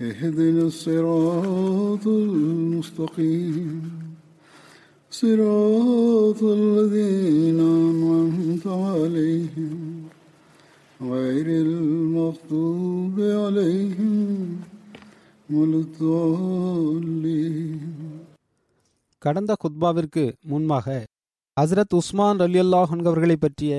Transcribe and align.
اهدنا 0.00 0.62
الصراط 0.64 2.04
المستقيم 2.22 3.80
صراط 5.12 6.40
الذين 6.60 7.60
أنعمت 7.82 8.64
عليهم 8.86 9.74
غير 11.00 11.46
المغضوب 11.66 13.16
عليهم 13.38 14.16
ولا 15.48 15.78
الضالين 15.84 17.80
கடந்த 19.22 19.52
குத்பாவிற்கு 19.62 20.22
முன்பாக 20.52 20.86
ஹசரத் 21.56 21.94
உஸ்மான் 21.98 22.40
ரலியல்லாஹ் 22.44 22.92
அவர்களை 23.02 23.36
பற்றிய 23.38 23.72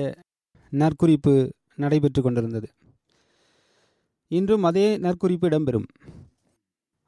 நற்குறிப்பு 0.72 1.34
நடைபெற்று 1.78 2.20
கொண்டிருந்தது 2.22 2.68
இன்றும் 4.30 4.64
அதே 4.68 4.86
நற்குறிப்பு 5.04 5.46
இடம்பெறும் 5.48 5.88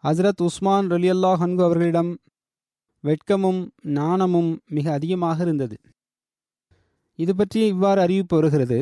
ஹசரத் 0.07 0.41
உஸ்மான் 0.41 0.87
ரலியல்லா 0.87 1.31
ஹன்கு 1.41 1.63
அவர்களிடம் 1.63 2.17
வெட்கமும் 3.03 3.69
நாணமும் 3.81 4.59
மிக 4.69 4.91
அதிகமாக 4.91 5.43
இருந்தது. 5.43 5.77
இது 7.15 7.35
பற்றி 7.35 7.67
இவ்வாறு 7.67 8.01
அறிவிப்பு 8.01 8.35
வருகிறது. 8.35 8.79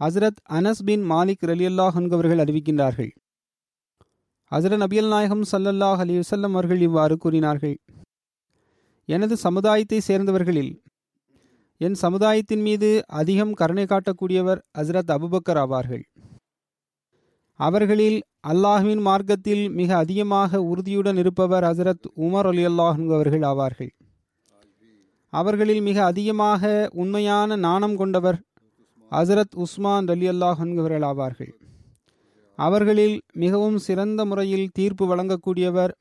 ஹசரத் 0.00 0.40
அனஸ் 0.50 0.82
பின் 0.84 1.10
மாலிக் 1.10 1.46
ரலியல்லா 1.46 1.86
ஹன்கு 1.96 2.12
அவர்கள் 2.12 2.38
அறிவிக்கின்றார்கள். 2.38 3.10
ஹசரத் 4.50 4.82
நபியல் 4.84 5.08
நாயகம் 5.08 5.44
சல்லல்லாஹ் 5.52 5.96
அலி 5.96 6.18
வசல்லம் 6.18 6.56
அவர்கள் 6.56 6.80
இவ்வாறு 6.80 7.16
கூறினார்கள். 7.16 7.76
எனது 9.04 9.36
சமுதாயத்தை 9.36 10.00
சேர்ந்தவர்களில் 10.08 10.82
என் 11.76 11.94
சமுதாயத்தின் 11.94 12.60
மீது 12.60 13.04
அதிகம் 13.06 13.52
கருணை 13.52 13.84
காட்டக்கூடியவர் 13.84 14.60
ஹசரத் 14.78 15.14
அபுபக்கர் 15.16 15.60
ஆவார்கள். 15.64 16.04
அவர்களில் 17.60 18.18
அல்லாஹுவின் 18.48 19.00
மார்க்கத்தில் 19.00 19.62
மிக 19.70 19.96
அதிகமாக 19.96 20.60
உறுதியுடன் 20.62 21.16
இருப்பவர் 21.16 21.64
ஹசரத் 21.64 22.06
உமர் 22.16 22.48
அலி 22.50 22.64
அல்லாஹ் 22.66 22.98
அவர்கள் 23.16 23.42
ஆவார்கள். 23.42 23.90
அவர்களில் 25.32 25.80
மிக 25.80 26.04
அதிகமாக 26.04 26.90
உண்மையான 26.92 27.56
நாணம் 27.56 27.96
கொண்டவர் 27.96 28.38
ஹசரத் 29.12 29.54
உஸ்மான் 29.54 30.08
அலி 30.08 30.28
அல்லாஹ் 30.28 30.60
அவர்கள் 30.78 31.06
ஆவார்கள். 31.12 31.52
அவர்களில் 32.58 33.16
மிகவும் 33.32 33.78
சிறந்த 33.78 34.20
முறையில் 34.24 34.68
தீர்ப்பு 34.72 35.04
வழங்கக்கூடியவர் 35.14 35.92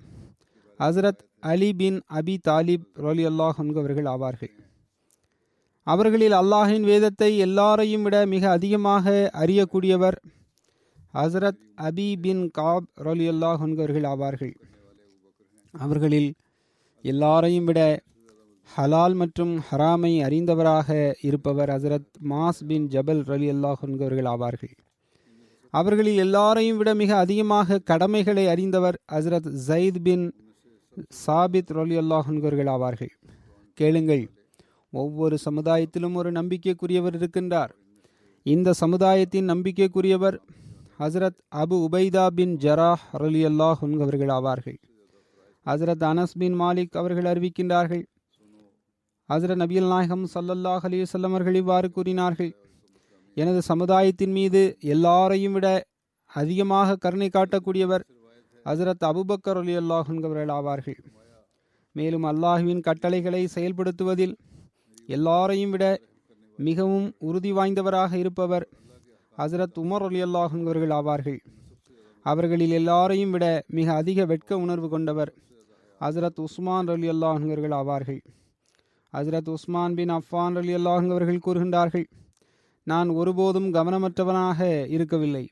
ஹசரத் 0.79 1.23
அலி 1.39 1.73
பின் 1.73 2.01
அபி 2.13 2.37
தாலிப் 2.47 2.85
ரோலி 2.93 3.25
அல்லாஹ் 3.25 3.57
அவர்கள் 3.77 4.05
ஆவார்கள். 4.05 4.53
அவர்களில் 5.87 6.31
அல்லாஹின் 6.31 6.85
வேதத்தை 6.91 7.37
எல்லாரையும் 7.37 8.03
விட 8.03 8.25
மிக 8.25 8.43
அதிகமாக 8.49 9.31
அறியக்கூடியவர் 9.33 10.17
ஹசரத் 11.15 11.61
அபி 11.81 12.15
பின் 12.21 12.51
காப் 12.57 12.87
ரலியுல்லாஹ் 12.99 13.61
அல்லாஹ் 13.65 13.75
அவர்கள் 13.75 14.07
ஆவார்கள். 14.13 14.53
அவர்களில் 15.71 16.33
எல்லாரையும் 17.01 17.65
விட 17.65 17.81
ஹலால் 18.77 19.15
மற்றும் 19.15 19.53
ஹராமை 19.71 20.11
அறிந்தவராக 20.27 21.13
இருப்பவர் 21.21 21.69
ஹசரத் 21.69 22.09
மாஸ் 22.29 22.61
பின் 22.67 22.87
ஜபல் 22.87 23.21
ரலி 23.31 23.49
அல்லாஹ் 23.55 23.81
அவர்கள் 23.81 24.29
ஆவார்கள். 24.33 24.73
அவர்களில் 25.69 26.17
எல்லாரையும் 26.17 26.77
விட 26.77 26.93
மிக 26.95 27.17
அதிகமாக 27.17 27.79
கடமைகளை 27.79 28.47
அறிந்தவர் 28.47 28.97
ஹசரத் 29.11 29.49
ஜயித் 29.67 30.01
பின் 30.03 30.25
சாபித் 31.27 31.71
ரொலி 31.77 31.95
அல்லாஹன்கர்கள் 32.01 32.69
ஆவார்கள். 32.75 33.13
கேளுங்கள் 33.73 34.29
ஒவ்வொரு 34.91 35.37
சமுதாயத்திலும் 35.45 36.13
ஒரு 36.13 36.31
நம்பிக்கைக்குரியவர் 36.31 37.15
இருக்கின்றார். 37.19 37.69
இந்த 38.43 38.73
சமுதாயத்தின் 38.73 39.49
நம்பிக்கைக்குரியவர் 39.49 40.37
ஹசரத் 40.99 41.39
அபு 41.55 41.75
உபைதா 41.85 42.27
பின் 42.27 42.57
ஜராஹ் 42.57 43.01
ரலி 43.17 43.41
அல்லாஹ் 43.47 44.01
அவர்கள் 44.01 44.27
ஆவார்கள். 44.27 44.77
ஹசரத் 45.65 46.03
அனஸ் 46.11 46.35
பின் 46.37 46.59
மாலிக் 46.59 46.97
அவர்கள் 47.01 47.23
அறிவிக்கின்றார்கள். 47.23 48.03
ஹசரத் 49.29 49.61
நபியல் 49.63 49.87
நாயகம் 49.87 50.27
சல்லல்லாஹ் 50.33 50.85
அலிவசல்லம் 50.89 51.33
அவர்கள் 51.35 51.55
இவ்வாறு 51.55 51.91
கூறினார்கள். 51.91 52.51
எனது 53.33 53.61
சமுதாயத்தின் 53.61 54.31
மீது 54.31 54.77
எல்லாரையும் 54.79 55.53
விட 55.53 55.83
அதிகமாக 56.25 56.95
கருணை 56.95 57.29
காட்டக்கூடியவர் 57.33 58.03
ஹசரத் 58.65 59.05
அபுபக்கர் 59.09 59.59
அலி 59.63 59.77
அல்லாஹர்கள் 59.77 60.53
ஆவார்கள். 60.59 60.97
மேலும் 61.91 62.23
அல்லாஹுவின் 62.23 62.81
கட்டளைகளை 62.81 63.47
செயல்படுத்துவதில் 63.55 64.35
எல்லாரையும் 65.05 65.71
விட 65.71 65.99
மிகவும் 66.57 67.13
உறுதி 67.17 67.53
வாய்ந்தவராக 67.53 68.13
இருப்பவர் 68.13 68.69
ஹசரத் 69.37 69.77
உமர் 69.81 70.03
அலி 70.07 70.19
அல்லாஹர்கள் 70.23 70.93
ஆவார்கள். 70.97 71.39
அவர்களில் 72.25 72.71
எல்லாரையும் 72.71 73.31
விட 73.31 73.45
மிக 73.67 73.93
அதிக 73.93 74.25
வெட்க 74.25 74.57
உணர்வு 74.57 74.89
கொண்டவர் 74.89 75.31
ஹசரத் 76.01 76.39
உஸ்மான் 76.45 76.87
அலி 76.87 77.09
அல்லாஹர்கள் 77.09 77.75
ஆவார்கள். 77.79 78.21
ஹசரத் 79.13 79.49
உஸ்மான் 79.49 79.93
பின் 79.93 80.09
அஃபான் 80.09 80.57
அலி 80.61 80.73
அல்லாஹர்கள் 80.75 81.43
கூறுகின்றார்கள் 81.45 82.05
நான் 82.83 83.09
ஒருபோதும் 83.09 83.67
கவனமற்றவனாக 83.73 84.87
இருக்கவில்லை. 84.87 85.45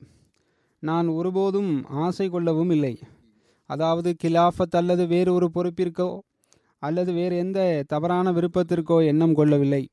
நான் 0.79 1.07
ஒருபோதும் 1.07 1.71
ஆசை 1.85 2.29
கொள்ளவும் 2.29 2.69
இல்லை. 2.69 3.00
அதாவது 3.69 4.15
கிலாஃபத் 4.23 4.79
அல்லது 4.81 5.07
வேறு 5.07 5.33
ஒரு 5.33 5.50
பொறுப்பிற்கோ 5.55 6.19
அல்லது 6.79 7.11
வேறு 7.13 7.35
எந்த 7.38 7.59
தவறான 7.88 8.31
விருப்பத்திற்கோ 8.31 9.05
எண்ணம் 9.05 9.33
கொள்ளவில்லை. 9.33 9.83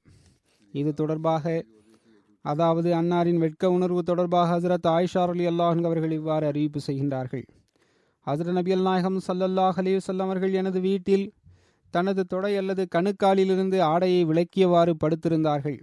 இது 0.73 0.95
தொடர்பாக 0.95 1.65
அதாவது 2.43 2.95
அன்னாரின் 2.95 3.37
வெட்க 3.37 3.71
உணர்வு 3.71 4.03
தொடர்பாக 4.03 4.59
ஹசரத் 4.59 4.89
ஆயிஷார் 4.89 5.29
அலி 5.29 5.47
அல்லாஹன் 5.47 5.85
அவர்கள் 5.85 6.11
இவ்வாறு 6.11 6.47
அறிவிப்பு 6.47 6.81
செய்கின்றார்கள். 6.87 7.45
ஹசரத் 8.27 8.53
நபி 8.53 8.73
அல் 8.73 8.83
நாயகம் 8.83 9.21
சல்லல்லாஹ் 9.29 9.79
அலிவசல்லம் 9.83 10.29
அவர்கள் 10.31 10.53
எனது 10.53 10.81
வீட்டில் 10.81 11.33
தனது 11.91 12.25
தொடை 12.25 12.57
அல்லது 12.57 12.87
கணுக்காலிலிருந்து 12.95 13.81
ஆடையை 13.81 14.25
விளக்கியவாறு 14.25 14.93
படுத்திருந்தார்கள். 15.05 15.79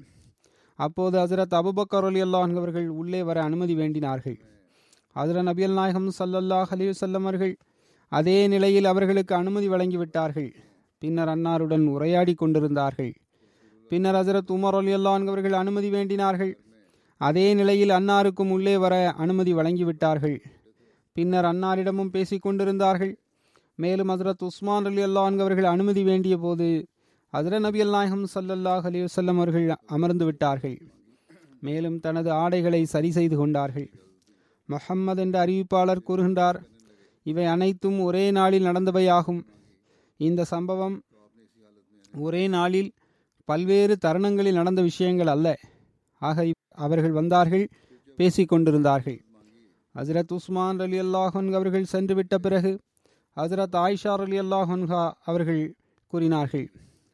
அப்போது 0.75 1.17
ஹசரத் 1.19 1.55
அபுபக்கர் 1.55 2.05
அலி 2.05 2.21
அல்லாஹ் 2.21 2.55
அவர்கள் 2.55 2.87
உள்ளே 2.89 3.23
வர 3.23 3.43
அனுமதி 3.43 3.75
வேண்டினார்கள். 3.75 4.37
ஹசரத் 5.15 5.47
நபியல் 5.49 5.73
நாயகம் 5.73 6.11
சல்லல்லாஹ் 6.19 6.71
அலிவசல்லம் 6.71 7.25
அவர்கள் 7.27 7.57
அதே 8.07 8.47
நிலையில் 8.47 8.85
அவர்களுக்கு 8.85 9.35
அனுமதி 9.35 9.69
வழங்கிவிட்டார்கள். 9.69 10.51
பின்னர் 10.99 11.27
அன்னாருடன் 11.27 11.87
உரையாடி 11.87 12.33
கொண்டிருந்தார்கள். 12.33 13.13
பின்னர் 13.89 14.15
ஹசரத் 14.15 14.53
உமர் 14.55 14.75
அலி 14.75 14.95
அல்லான் 14.95 15.27
அவர்கள் 15.27 15.53
அனுமதி 15.53 15.89
வேண்டினார்கள். 15.91 16.53
அதே 17.17 17.53
நிலையில் 17.53 17.89
அன்னாருக்கும் 17.89 18.49
உள்ளே 18.49 18.77
வர 18.77 19.11
அனுமதி 19.11 19.53
வழங்கிவிட்டார்கள். 19.53 20.37
பின்னர் 21.13 21.45
அன்னாரிடமும் 21.45 22.09
பேசிக் 22.09 22.41
கொண்டிருந்தார்கள். 22.41 23.19
மேலும் 23.75 24.09
ஹசரத் 24.09 24.43
உஸ்மான் 24.43 24.85
அலி 24.85 25.03
அல்லான் 25.03 25.39
அவர்கள் 25.39 25.63
அனுமதி 25.63 26.03
வேண்டிய 26.03 26.37
போது 26.37 26.87
ஹசரத் 27.33 27.59
நபி 27.59 27.81
அல்நாயகம் 27.81 28.25
சல்லல்லாஹ் 28.35 28.85
அலி 28.85 29.03
வல்லம் 29.03 29.35
அவர்கள் 29.35 29.69
அமர்ந்து 29.85 30.25
விட்டார்கள். 30.25 30.77
மேலும் 31.61 31.99
தனது 31.99 32.31
ஆடைகளை 32.31 32.85
சரி 32.85 33.11
செய்து 33.11 33.37
கொண்டார்கள். 33.37 33.89
மொஹம்மது 34.69 35.17
என்ற 35.17 35.45
அறிவிப்பாளர் 35.45 36.05
கூறுகின்றார் 36.07 36.59
இவை 37.23 37.45
அனைத்தும் 37.45 37.99
ஒரே 37.99 38.31
நாளில் 38.31 38.63
நடந்தவையாகும். 38.63 39.41
இந்த 40.17 40.43
சம்பவம் 40.43 41.01
ஒரே 42.13 42.47
நாளில் 42.47 42.91
பல்வேறு 43.49 43.93
தருணங்களில் 44.05 44.57
நடந்த 44.59 44.81
விஷயங்கள் 44.81 45.31
அல்ல. 45.33 45.47
ஆக 46.21 46.45
அவர்கள் 46.85 47.15
வந்தார்கள் 47.19 47.65
பேசி 48.17 48.43
கொண்டிருந்தார்கள். 48.45 49.19
ஹசரத் 49.95 50.33
உஸ்மான் 50.37 50.81
அலி 50.85 50.97
அல்லாஹன் 51.01 51.49
அவர்கள் 51.59 51.91
சென்றுவிட்ட 51.91 52.35
பிறகு 52.45 52.71
ஹசரத் 53.37 53.77
ஆயிஷா 53.83 54.13
அலி 54.25 54.37
அல்லாஹன்ஹா 54.39 55.01
அவர்கள் 55.29 55.61
கூறினார்கள் 56.13 56.67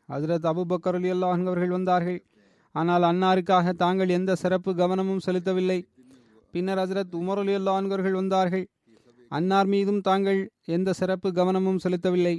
ஹசரத் 0.10 0.48
அபுபக்கர் 0.52 0.98
அலி 1.00 1.10
அல்லாஹன் 1.12 1.48
அவர்கள் 1.52 1.76
வந்தார்கள். 1.78 2.20
ஆனால் 2.76 3.06
அன்னாருக்காக 3.12 3.74
தாங்கள் 3.84 4.16
எந்த 4.18 4.32
சிறப்பு 4.36 4.72
கவனமும் 4.76 5.24
செலுத்தவில்லை. 5.26 5.80
பின்னர் 6.54 6.82
ஹசரத் 6.82 7.16
உமர் 7.20 7.42
அலி 7.44 7.54
அல்லாஹன்கர்கள் 7.56 8.20
வந்தார்கள். 8.22 8.66
அன்னார் 9.32 9.70
மீதும் 9.74 10.02
தாங்கள் 10.02 10.42
எந்த 10.76 10.90
சிறப்பு 10.94 11.30
கவனமும் 11.34 11.80
செலுத்தவில்லை. 11.84 12.36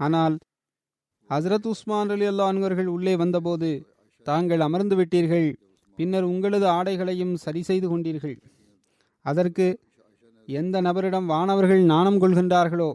ஆனால் 0.00 0.36
ஹசரத் 1.30 1.66
உஸ்மான் 1.72 2.10
அலி 2.10 2.26
அல்லாஹன் 2.28 2.60
அவர்கள் 2.60 2.86
உள்ளே 2.86 3.16
வந்தபோது 3.16 3.68
தாங்கள் 4.26 4.60
அமர்ந்து 4.60 4.94
விட்டீர்கள் 4.96 5.46
பின்னர் 5.98 6.22
உங்களது 6.22 6.66
ஆடைகளையும் 6.66 7.34
சரி 7.34 7.62
செய்து 7.62 7.86
கொண்டீர்கள். 7.88 8.34
அதற்கு 9.24 9.66
எந்த 10.46 10.76
நபரிடம் 10.82 11.26
வானவர்கள் 11.32 11.82
நாணம் 11.82 12.18
கொள்கின்றார்களோ 12.22 12.90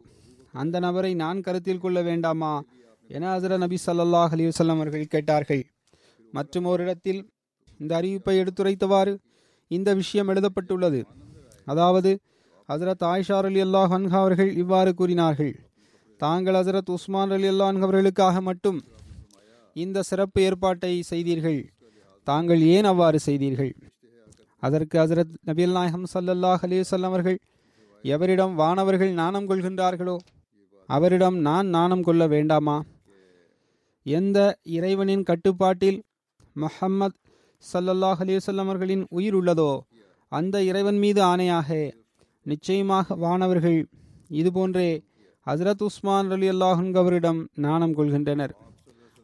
அந்த 0.51 0.79
நபரை 0.79 1.11
நான் 1.13 1.39
கருத்தில் 1.41 1.81
கொள்ள 1.83 2.01
வேண்டாமா? 2.01 2.63
என 3.07 3.23
ஹசர 3.35 3.57
நபி 3.57 3.77
சல்லாஹ் 3.85 4.33
அலைஹி 4.35 4.69
அவர்கள் 4.75 5.11
கேட்டார்கள். 5.13 5.63
மற்றும் 6.31 6.65
ஓரிடத்தில் 6.65 7.21
இந்த 7.79 7.91
அறிவிப்பை 8.01 8.35
எடுத்துரைத்தவாறு 8.41 9.13
இந்த 9.67 9.93
விஷயம் 9.93 10.27
எழுதப்பட்டுள்ளது. 10.27 10.99
அதாவது 11.65 12.11
ஹசரத் 12.69 13.05
ஆயிஷார் 13.13 13.47
அலி 13.51 13.63
அல்லாஹ் 13.63 13.91
ஹன்ஹா 13.95 14.19
அவர்கள் 14.25 14.51
இவ்வாறு 14.55 14.93
கூறினார்கள். 14.93 15.53
தாங்கள் 16.21 16.57
ஹசரத் 16.57 16.91
உஸ்மான் 16.95 17.33
அலி 17.35 17.47
அல்லாஹ் 17.51 17.81
அவர்களுக்காக 17.85 18.41
மட்டும் 18.47 18.77
இந்த 19.75 20.03
சிறப்பு 20.09 20.39
ஏற்பாட்டை 20.47 20.91
செய்தீர்கள். 21.09 21.59
தாங்கள் 22.27 22.61
ஏன் 22.75 22.87
அவ்வாறு 22.91 23.19
செய்தீர்கள்? 23.25 23.71
அதற்கு 24.63 24.95
ஹசரத் 25.01 25.33
நபில் 25.49 25.73
நாயகம் 25.77 26.05
சல்லல்லாஹ் 26.13 26.63
அலிவசல்லம் 26.67 27.11
அவர்கள் 27.11 27.37
எவரிடம் 28.03 28.53
வானவர்கள் 28.61 29.11
நாணம் 29.21 29.47
கொள்கின்றார்களோ 29.49 30.15
அவரிடம் 30.89 31.37
நான் 31.47 31.67
நாணம் 31.75 32.05
கொள்ள 32.07 32.23
வேண்டாமா? 32.33 32.77
எந்த 34.05 34.39
இறைவனின் 34.77 35.27
கட்டுப்பாட்டில் 35.29 35.99
முஹம்மத் 36.55 37.17
சல்லல்லாஹ் 37.63 38.21
அலிவசல்லம் 38.25 38.69
அவர்களின் 38.69 39.03
உயிர் 39.17 39.37
உள்ளதோ 39.39 39.71
அந்த 40.31 40.55
இறைவன் 40.69 40.99
மீது 41.03 41.21
ஆணையாக 41.31 41.69
நிச்சயமாக 42.45 43.15
வானவர்கள் 43.25 43.79
இதுபோன்றே 44.39 44.89
ஹசரத் 45.47 45.83
உஸ்மான் 45.87 46.29
அலி 46.35 46.47
அல்லாஹன் 46.49 46.93
அவரிடம் 46.99 47.39
நாணம் 47.65 47.93
கொள்கின்றனர். 47.97 48.53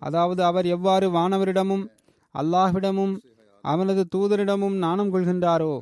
அதாவது 0.02 0.42
அவர் 0.44 0.66
எவ்வாறு 0.66 1.08
வானவரிடமும் 1.16 1.86
அல்லாஹ்விடமும் 2.36 3.16
அவனது 3.64 4.04
தூதரிடமும் 4.16 4.76
நாணம் 4.84 5.10
கொள்கின்றாரோ 5.14 5.74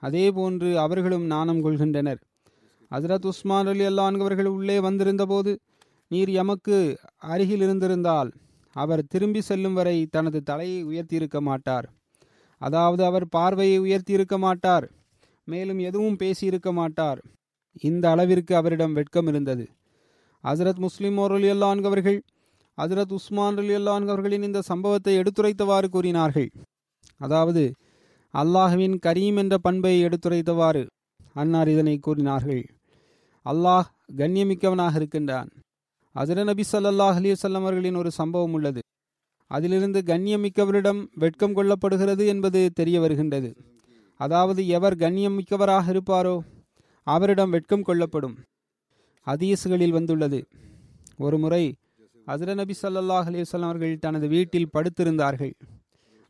அதே 0.00 0.26
போன்று 0.30 0.68
அவர்களும் 0.78 1.24
நாணம் 1.24 1.62
கொள்கின்றனர். 1.64 2.20
ஹசரத் 2.90 3.26
உஸ்மான் 3.30 3.70
அலி 3.72 3.84
அல்லான்கவர்கள் 3.86 4.50
உள்ளே 4.56 4.76
வந்திருந்தபோது 4.80 5.54
நீர் 6.10 6.32
எமக்கு 6.42 6.78
அருகில் 7.32 7.60
இருந்திருந்தால் 7.60 8.30
அவர் 8.76 9.02
திரும்பி 9.08 9.40
செல்லும் 9.40 9.76
வரை 9.80 9.96
தனது 10.06 10.40
தலையை 10.42 10.80
உயர்த்தியிருக்க 10.84 11.40
மாட்டார். 11.40 11.88
அதாவது 12.60 13.02
அவர் 13.04 13.28
பார்வையை 13.28 13.80
உயர்த்தியிருக்க 13.80 14.38
மாட்டார் 14.38 14.88
மேலும் 15.48 15.82
எதுவும் 15.88 16.18
பேசியிருக்க 16.22 16.70
மாட்டார். 16.80 17.20
இந்த 17.88 18.04
அளவிற்கு 18.10 18.52
அவரிடம் 18.56 18.92
வெட்கம் 18.92 19.26
இருந்தது. 19.26 19.64
ஹசரத் 20.44 20.78
முஸ்லிம் 20.78 21.18
அலி 21.18 21.48
அல்லான்கவர்கள் 21.50 22.18
ஹசரத் 22.78 23.12
உஸ்மான் 23.12 23.56
அலி 23.56 23.74
அல்லான்கவர்களின் 23.74 24.42
இந்த 24.42 24.60
சம்பவத்தை 24.60 25.12
எடுத்துரைத்தவாறு 25.18 25.88
கூறினார்கள். 25.88 26.48
அதாவது 27.16 27.72
அல்லாஹுவின் 28.34 28.96
கரீம் 29.06 29.36
என்ற 29.36 29.58
பண்பை 29.58 30.04
எடுத்துரைத்தவாறு 30.04 30.86
அன்னார் 31.34 31.68
இதனை 31.68 31.98
கூறினார்கள். 31.98 32.62
அல்லாஹ் 33.44 33.88
கண்ணியமிக்கவனாக 34.16 34.94
இருக்கின்றான். 34.94 35.48
ஹசர 36.14 36.44
நபி 36.44 36.64
சல்லாஹ் 36.72 37.18
அலிவசல்லம் 37.20 37.64
அவர்களின் 37.64 37.94
ஒரு 37.94 38.10
சம்பவம் 38.10 38.52
உள்ளது. 38.52 38.80
அதிலிருந்து 39.46 40.00
கண்ணியமிக்கவரிடம் 40.06 41.06
வெட்கம் 41.14 41.56
கொள்ளப்படுகிறது 41.56 42.26
என்பது 42.26 42.70
தெரிய 42.74 43.00
வருகின்றது. 43.00 43.50
அதாவது 44.16 44.68
எவர் 44.68 44.96
கண்ணியமிக்கவராக 44.96 45.86
இருப்பாரோ 45.94 46.36
அவரிடம் 47.06 47.50
வெட்கம் 47.50 47.82
கொள்ளப்படும். 47.82 48.36
ஹதீஸ்களில் 49.26 49.90
வந்துள்ளது. 49.90 50.46
ஒரு 51.18 51.38
முறை 51.38 51.74
ஹசர 52.26 52.54
நபி 52.54 52.74
சல்லாஹ் 52.82 53.26
அலிவசல்லாம் 53.30 53.68
அவர்கள் 53.70 53.98
தனது 53.98 54.28
வீட்டில் 54.28 54.68
படுத்திருந்தார்கள். 54.72 55.52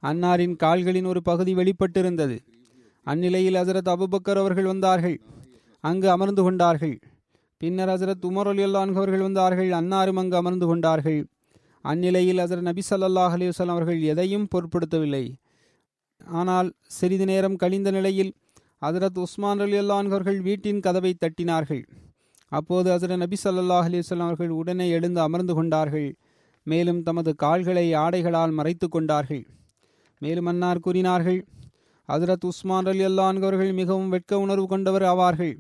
அன்னாரின் 0.03 0.57
கால்களின் 0.57 1.05
ஒரு 1.05 1.23
பகுதி 1.23 1.55
வெளிப்பட்டிருந்தது. 1.55 2.39
அந்நிலையில் 3.07 3.55
ஹசரத் 3.55 3.89
அபுபக்கர் 3.89 4.39
அவர்கள் 4.39 4.65
வந்தார்கள். 4.65 5.21
அங்கு 5.81 6.11
அமர்ந்து 6.11 6.43
கொண்டார்கள். 6.43 6.99
பின்னர் 7.57 7.89
ஹசரத் 7.89 8.27
உமர் 8.29 8.49
அலி 8.49 8.63
அவர்கள் 8.73 9.21
வந்தார்கள். 9.21 9.71
அன்னாரும் 9.71 10.19
அங்கு 10.19 10.37
அமர்ந்து 10.37 10.67
கொண்டார்கள். 10.67 11.27
அந்நிலையில் 11.85 12.39
ஹசரத் 12.39 12.61
நபி 12.61 12.83
சல்லாஹ் 12.91 13.35
அலிவசல்லாம் 13.37 13.77
அவர்கள் 13.77 14.03
எதையும் 14.03 14.49
பொருட்படுத்தவில்லை. 14.55 15.33
ஆனால் 16.27 16.73
சிறிது 16.87 17.25
நேரம் 17.25 17.57
கழிந்த 17.57 17.91
நிலையில் 17.91 18.35
ஹசரத் 18.81 19.19
உஸ்மான் 19.19 19.61
அலி 19.61 19.89
அவர்கள் 19.89 20.41
வீட்டின் 20.41 20.81
கதவை 20.81 21.15
தட்டினார்கள். 21.15 21.83
அப்போது 22.53 22.89
அசர 22.95 23.17
நபி 23.17 23.37
சல்லா 23.45 23.79
அலிஸ்லாம் 23.87 24.29
அவர்கள் 24.29 24.53
உடனே 24.61 24.87
எழுந்து 24.91 25.21
அமர்ந்து 25.21 25.55
கொண்டார்கள். 25.55 26.09
மேலும் 26.67 27.03
தமது 27.03 27.31
கால்களை 27.35 27.87
ஆடைகளால் 27.95 28.53
மறைத்து 28.53 28.89
கொண்டார்கள். 28.89 29.45
மேலும் 30.19 30.47
அன்னார் 30.47 30.85
கூறினார்கள் 30.87 31.41
ஹசரத் 32.09 32.47
உஸ்மான் 32.49 32.87
அலி 32.87 33.03
அல்லான்கவர்கள் 33.07 33.73
மிகவும் 33.73 34.09
வெட்க 34.09 34.39
உணர்வு 34.39 34.67
கொண்டவர் 34.67 35.03
ஆவார்கள். 35.03 35.55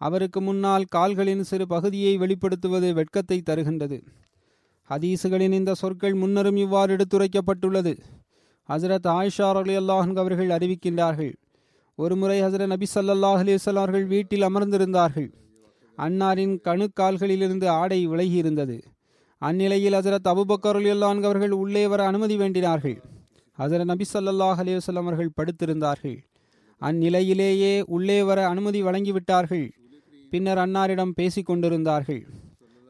அவருக்கு 0.00 0.40
முன்னால் 0.40 0.84
கால்களின் 0.84 1.42
சிறு 1.42 1.66
பகுதியை 1.66 2.12
வெளிப்படுத்துவது 2.18 2.92
வெட்கத்தை 2.92 3.38
தருகின்றது. 3.50 3.98
ஹதீசுகளின் 4.90 5.52
இந்த 5.52 5.74
சொற்கள் 5.74 6.16
முன்னரும் 6.16 6.56
இவ்வாறு 6.56 6.96
எடுத்துரைக்கப்பட்டுள்ளது. 6.96 7.94
ஹசரத் 8.68 9.08
ஆயிஷா 9.18 9.48
அலி 9.62 9.76
அல்லாஹன்கவர்கள் 9.78 10.50
அறிவிக்கின்றார்கள் 10.56 11.32
ஒருமுறை 11.98 12.42
ஹசரத் 12.42 12.72
நபி 12.74 12.86
சல்லாஹ் 12.94 13.40
அலிவல்லாம் 13.42 13.82
அவர்கள் 13.82 14.06
வீட்டில் 14.06 14.42
அமர்ந்திருந்தார்கள். 14.42 15.30
அன்னாரின் 16.00 16.58
கணுக்கால்களிலிருந்து 16.64 17.66
ஆடை 17.66 18.08
விலகியிருந்தது. 18.08 18.82
அந்நிலையில் 19.40 19.92
ஹசரத் 19.92 20.28
அபுபக்கருல்லான் 20.28 21.22
அவர்கள் 21.22 21.50
உள்ளே 21.50 21.86
வர 21.86 22.06
அனுமதி 22.06 22.36
வேண்டினார்கள். 22.36 23.02
ஹசரத் 23.58 23.84
நபி 23.84 24.04
சல்லாஹ் 24.14 24.58
அலிவசல்லம் 24.58 25.06
அவர்கள் 25.06 25.30
படுத்திருந்தார்கள். 25.36 26.18
அந்நிலையிலேயே 26.80 27.82
உள்ளே 27.86 28.22
வர 28.22 28.48
அனுமதி 28.48 28.82
வழங்கிவிட்டார்கள். 28.82 29.70
பின்னர் 30.30 30.58
அன்னாரிடம் 30.58 31.10
பேசிக் 31.10 31.46
கொண்டிருந்தார்கள். 31.46 32.26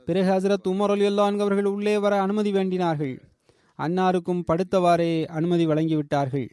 பிறகு 0.05 0.31
ஹசரத் 0.31 0.69
உமர் 0.69 0.91
அலியுல்லான் 0.91 1.39
அவர்கள் 1.39 1.65
உள்ளே 1.65 1.99
வர 1.99 2.21
அனுமதி 2.21 2.53
வேண்டினார்கள். 2.53 3.21
அன்னாருக்கும் 3.79 4.43
படுத்தவாறே 4.53 5.25
அனுமதி 5.25 5.67
வழங்கிவிட்டார்கள். 5.67 6.49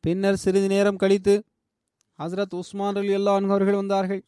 பின்னர் 0.00 0.36
சிறிது 0.36 0.68
நேரம் 0.68 0.96
கழித்து 0.96 1.44
ஹசரத் 2.18 2.54
உஸ்மான் 2.54 2.94
அலி 2.94 3.26
அவர்கள் 3.26 3.74
வந்தார்கள். 3.74 4.24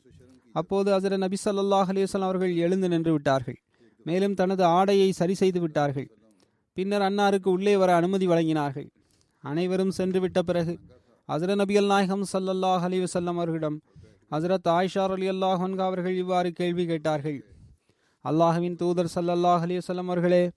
அப்போது 0.52 0.98
அசர 0.98 1.16
நபி 1.16 1.36
சல்லாஹ் 1.44 1.90
அலிவசல்லாம் 1.92 2.30
அவர்கள் 2.30 2.56
எழுந்து 2.56 2.88
நின்று 2.88 3.12
விட்டார்கள். 3.12 3.58
மேலும் 4.04 4.34
தனது 4.34 4.64
ஆடையை 4.64 5.12
சரி 5.12 5.34
செய்து 5.34 5.60
விட்டார்கள். 5.60 6.10
பின்னர் 6.72 7.02
அன்னாருக்கு 7.02 7.48
உள்ளே 7.48 7.76
வர 7.76 7.94
அனுமதி 7.94 8.26
வழங்கினார்கள். 8.26 8.88
அனைவரும் 9.40 9.90
சென்று 9.90 10.20
விட்ட 10.20 10.42
பிறகு 10.42 10.78
அசர 11.28 11.54
நபி 11.54 11.86
நாயகம் 11.86 12.24
சல்லல்லாஹ் 12.32 12.80
அலி 12.80 13.02
வசல்லம் 13.02 13.38
அவர்களிடம் 13.40 13.80
ஹசரத் 14.30 14.68
ஆயிஷார் 14.68 15.10
அலி 15.10 15.30
அல்லாஹன்கா 15.30 15.84
அவர்கள் 15.84 16.16
இவ்வாறு 16.16 16.52
கேள்வி 16.52 16.86
கேட்டார்கள். 16.86 17.44
அல்லாஹுவின் 18.24 18.76
தூதர் 18.76 19.12
சல்லல்லாஹ் 19.14 19.60
அலி 19.60 19.76
வல்லம் 19.76 20.06
அவர்களே 20.06 20.50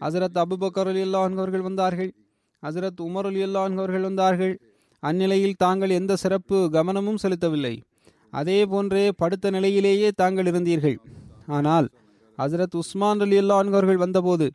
ஹசரத் 0.00 0.42
அபுபக்கர் 0.44 0.86
அலி 0.86 1.02
அல்லாஹ் 1.02 1.32
அவர்கள் 1.32 1.60
வந்தார்கள். 1.60 2.14
ஹசரத் 2.62 3.00
உமர் 3.00 3.26
அலி 3.26 3.44
அல்லாஹ் 3.44 3.76
அவர்கள் 3.76 4.00
வந்தார்கள். 4.00 4.60
அந்நிலையில் 5.00 5.54
தாங்கள் 5.56 5.90
எந்த 5.90 6.16
சிறப்பு 6.16 6.70
கவனமும் 6.72 7.16
செலுத்தவில்லை. 7.22 7.80
அதே 8.40 8.58
போன்றே 8.72 9.04
படுத்த 9.20 9.50
நிலையிலேயே 9.56 10.08
தாங்கள் 10.20 10.48
இருந்தீர்கள். 10.50 10.96
ஆனால் 11.56 11.86
ஹசரத் 12.38 12.76
உஸ்மான் 12.80 13.22
அலி 13.24 13.36
அல்லான்கவர்கள் 13.40 14.02
வந்தபோது 14.04 14.46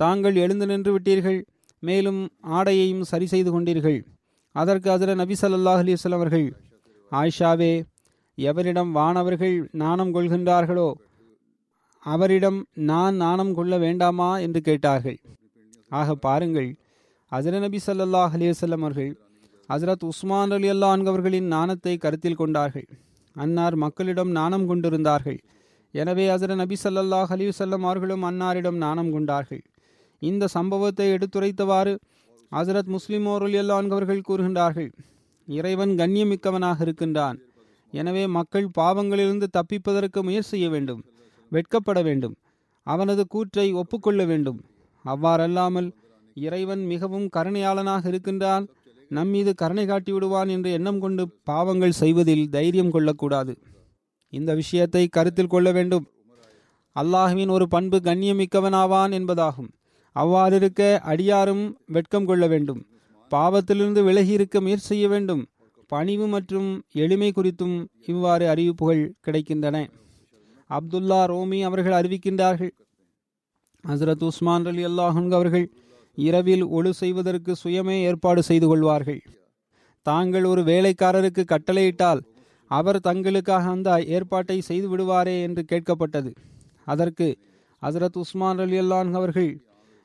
தாங்கள் 0.00 0.36
எழுந்து 0.44 0.66
நின்று 0.70 0.90
விட்டீர்கள் 0.94 1.38
மேலும் 1.82 2.20
ஆடையையும் 2.56 3.06
சரி 3.10 3.26
செய்து 3.32 3.50
கொண்டீர்கள். 3.52 3.98
அதற்கு 4.54 4.88
ஹசரத் 4.92 5.20
நபி 5.20 5.34
சல்லாஹ் 5.40 5.82
அலிஸ்லாம் 5.82 6.18
அவர்கள் 6.18 6.46
ஆயிஷாவே 7.12 7.72
எவரிடம் 8.38 8.92
வானவர்கள் 8.98 9.56
நாணம் 9.82 10.12
கொள்கின்றார்களோ 10.14 10.88
அவரிடம் 12.06 12.58
நான் 12.90 13.16
நாணம் 13.24 13.52
கொள்ள 13.54 13.72
வேண்டாமா? 13.78 14.30
என்று 14.44 14.60
கேட்டார்கள். 14.68 15.18
ஆக 15.98 16.14
பாருங்கள் 16.26 16.70
ஹசரத் 17.32 17.64
நபி 17.66 17.78
சல்லாஹ் 17.86 18.34
அலிவசல்லம் 18.38 18.84
அவர்கள் 18.84 19.12
ஹசரத் 19.68 20.04
உஸ்மான் 20.10 20.54
அலி 20.56 20.70
அல்லா 20.70 20.90
அவர்களின் 21.12 21.48
நாணத்தை 21.54 21.94
கருத்தில் 21.96 22.40
கொண்டார்கள். 22.42 22.88
அன்னார் 23.36 23.76
மக்களிடம் 23.84 24.32
நாணம் 24.38 24.66
கொண்டிருந்தார்கள். 24.70 25.38
எனவே 25.94 26.24
அசர 26.34 26.54
நபி 26.60 26.76
சல்லல்லாஹ் 26.82 27.30
அலிவசல்லம் 27.36 27.84
அவர்களும் 27.88 28.24
அன்னாரிடம் 28.28 28.78
நாணம் 28.84 29.10
கொண்டார்கள். 29.14 29.62
இந்த 30.22 30.44
சம்பவத்தை 30.56 31.06
எடுத்துரைத்தவாறு 31.14 31.94
ஹசரத் 32.52 32.90
முஸ்லிம் 32.94 33.26
அவர்கள் 33.30 34.26
கூறுகின்றார்கள் 34.28 34.90
இறைவன் 35.48 35.92
கண்ணியமிக்கவனாக 36.00 36.78
இருக்கின்றான். 36.86 37.38
எனவே 37.92 38.24
மக்கள் 38.36 38.68
பாவங்களிலிருந்து 38.78 39.46
தப்பிப்பதற்கு 39.56 40.20
முயற்சி 40.26 40.50
செய்ய 40.52 40.66
வேண்டும் 40.74 41.00
வெட்கப்பட 41.52 41.98
வேண்டும் 42.08 42.36
அவனது 42.86 43.22
கூற்றை 43.34 43.66
ஒப்புக்கொள்ள 43.80 44.22
வேண்டும். 44.30 44.60
அவ்வாறல்லாமல் 45.04 45.88
இறைவன் 46.36 46.82
மிகவும் 46.92 47.26
கருணையாளனாக 47.36 48.06
இருக்கின்றான் 48.12 48.64
நம் 49.14 49.28
மீது 49.28 49.54
கருணை 49.54 49.86
காட்டி 49.86 50.12
விடுவான் 50.12 50.48
என்று 50.48 50.72
எண்ணம் 50.72 51.00
கொண்டு 51.00 51.22
பாவங்கள் 51.44 51.92
செய்வதில் 51.92 52.48
தைரியம் 52.48 52.90
கொள்ளக்கூடாது. 52.90 53.58
இந்த 54.28 54.54
விஷயத்தை 54.54 55.08
கருத்தில் 55.08 55.52
கொள்ள 55.54 55.72
வேண்டும். 55.72 56.06
அல்லாஹுவின் 56.96 57.50
ஒரு 57.50 57.68
பண்பு 57.68 57.98
கண்ணியமிக்கவனாவான் 58.04 59.12
என்பதாகும். 59.18 59.68
அவ்வாறிருக்க 60.16 60.80
அடியாரும் 60.98 61.64
வெட்கம் 61.86 62.26
கொள்ள 62.26 62.46
வேண்டும். 62.46 62.80
பாவத்திலிருந்து 63.30 64.04
விலகி 64.04 64.32
இருக்க 64.32 64.60
முயற்சி 64.60 64.86
செய்ய 64.86 65.08
வேண்டும். 65.08 65.46
பணிவு 65.86 66.26
மற்றும் 66.26 66.68
எளிமை 66.92 67.32
குறித்தும் 67.36 67.76
இவ்வாறு 68.06 68.48
அறிவிப்புகள் 68.48 69.02
கிடைக்கின்றன. 69.26 69.76
அப்துல்லா 70.70 71.24
ரோமி 71.24 71.62
அவர்கள் 71.62 71.98
அறிவிக்கின்றார்கள். 72.00 72.72
ஹசரத் 73.88 74.24
உஸ்மான் 74.24 74.66
அலி 74.66 74.84
அல்லாஹன் 74.86 75.32
அவர்கள் 75.32 75.66
இரவில் 76.14 76.64
ஒழு 76.66 76.90
செய்வதற்கு 76.90 77.52
சுயமே 77.64 77.96
ஏற்பாடு 78.02 78.42
செய்து 78.42 78.66
கொள்வார்கள். 78.66 79.22
தாங்கள் 80.02 80.44
ஒரு 80.44 80.62
வேலைக்காரருக்கு 80.62 81.42
கட்டளையிட்டால் 81.44 82.20
அவர் 82.66 82.98
தங்களுக்காக 83.08 83.64
அந்த 83.66 84.04
ஏற்பாட்டை 84.06 84.60
செய்து 84.60 84.96
விடுவாரே 84.96 85.42
என்று 85.42 85.64
கேட்கப்பட்டது. 85.72 86.34
அதற்கு 86.84 87.38
ஹசரத் 87.82 88.16
உஸ்மான் 88.16 88.58
அலி 88.58 88.80
அல்லான் 88.80 89.12
அவர்கள் 89.12 89.50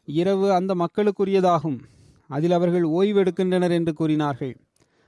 இரவு 0.06 0.52
அந்த 0.52 0.76
மக்களுக்குரியதாகும். 0.76 1.80
அதில் 2.28 2.52
அவர்கள் 2.52 2.84
ஓய்வெடுக்கின்றனர் 2.84 3.72
என்று 3.72 3.94
கூறினார்கள். 3.94 4.56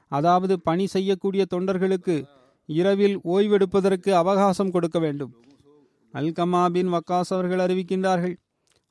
அதாவது 0.08 0.60
பணி 0.60 0.88
செய்யக்கூடிய 0.88 1.46
தொண்டர்களுக்கு 1.56 2.24
இரவில் 2.66 3.20
ஓய்வெடுப்பதற்கு 3.24 4.10
அவகாசம் 4.10 4.72
கொடுக்க 4.72 5.00
வேண்டும். 5.00 5.34
அல்கமா 6.14 6.70
பின் 6.70 6.94
வக்காஸ் 6.94 7.32
அவர்கள் 7.32 7.60
அறிவிக்கின்றார்கள் 7.60 8.36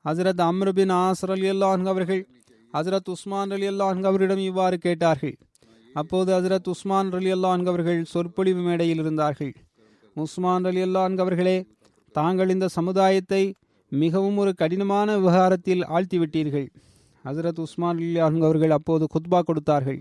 ஹசரத் 0.05 0.43
அம்ருபின் 0.49 0.93
ஆசர் 1.05 1.33
அலி 1.35 1.49
அல்லாஹ் 1.51 1.87
அவர்கள் 1.93 2.23
ஹசரத் 2.75 3.09
உஸ்மான் 3.15 3.53
அலி 3.57 3.67
அல்லாஹ் 3.69 4.05
அவரிடம் 4.11 4.43
இவ்வாறு 4.49 4.77
கேட்டார்கள். 4.79 5.35
அப்போது 5.95 6.31
ஹசரத் 6.37 6.69
உஸ்மான் 6.73 7.13
அலி 7.19 7.31
அல்லாஹ் 7.33 7.67
அவர்கள் 7.73 8.01
சொற்பொழிவு 8.05 8.61
மேடையில் 8.61 9.01
இருந்தார்கள். 9.05 9.53
உஸ்மான் 10.17 10.65
அலி 10.71 10.83
அல்லாஹ் 10.83 11.19
அவர்களே 11.25 11.57
தாங்கள் 12.15 12.53
இந்த 12.55 12.69
சமுதாயத்தை 12.69 13.43
மிகவும் 13.93 14.37
ஒரு 14.37 14.53
கடினமான 14.55 15.17
விவகாரத்தில் 15.19 15.83
ஆழ்த்திவிட்டீர்கள். 15.97 16.69
ஹசரத் 17.25 17.61
உஸ்மான் 17.67 17.99
அலி 17.99 18.09
அல்லாஹ் 18.15 18.47
அவர்கள் 18.49 18.71
அப்போது 18.71 19.07
குத்பா 19.15 19.41
கொடுத்தார்கள். 19.43 20.01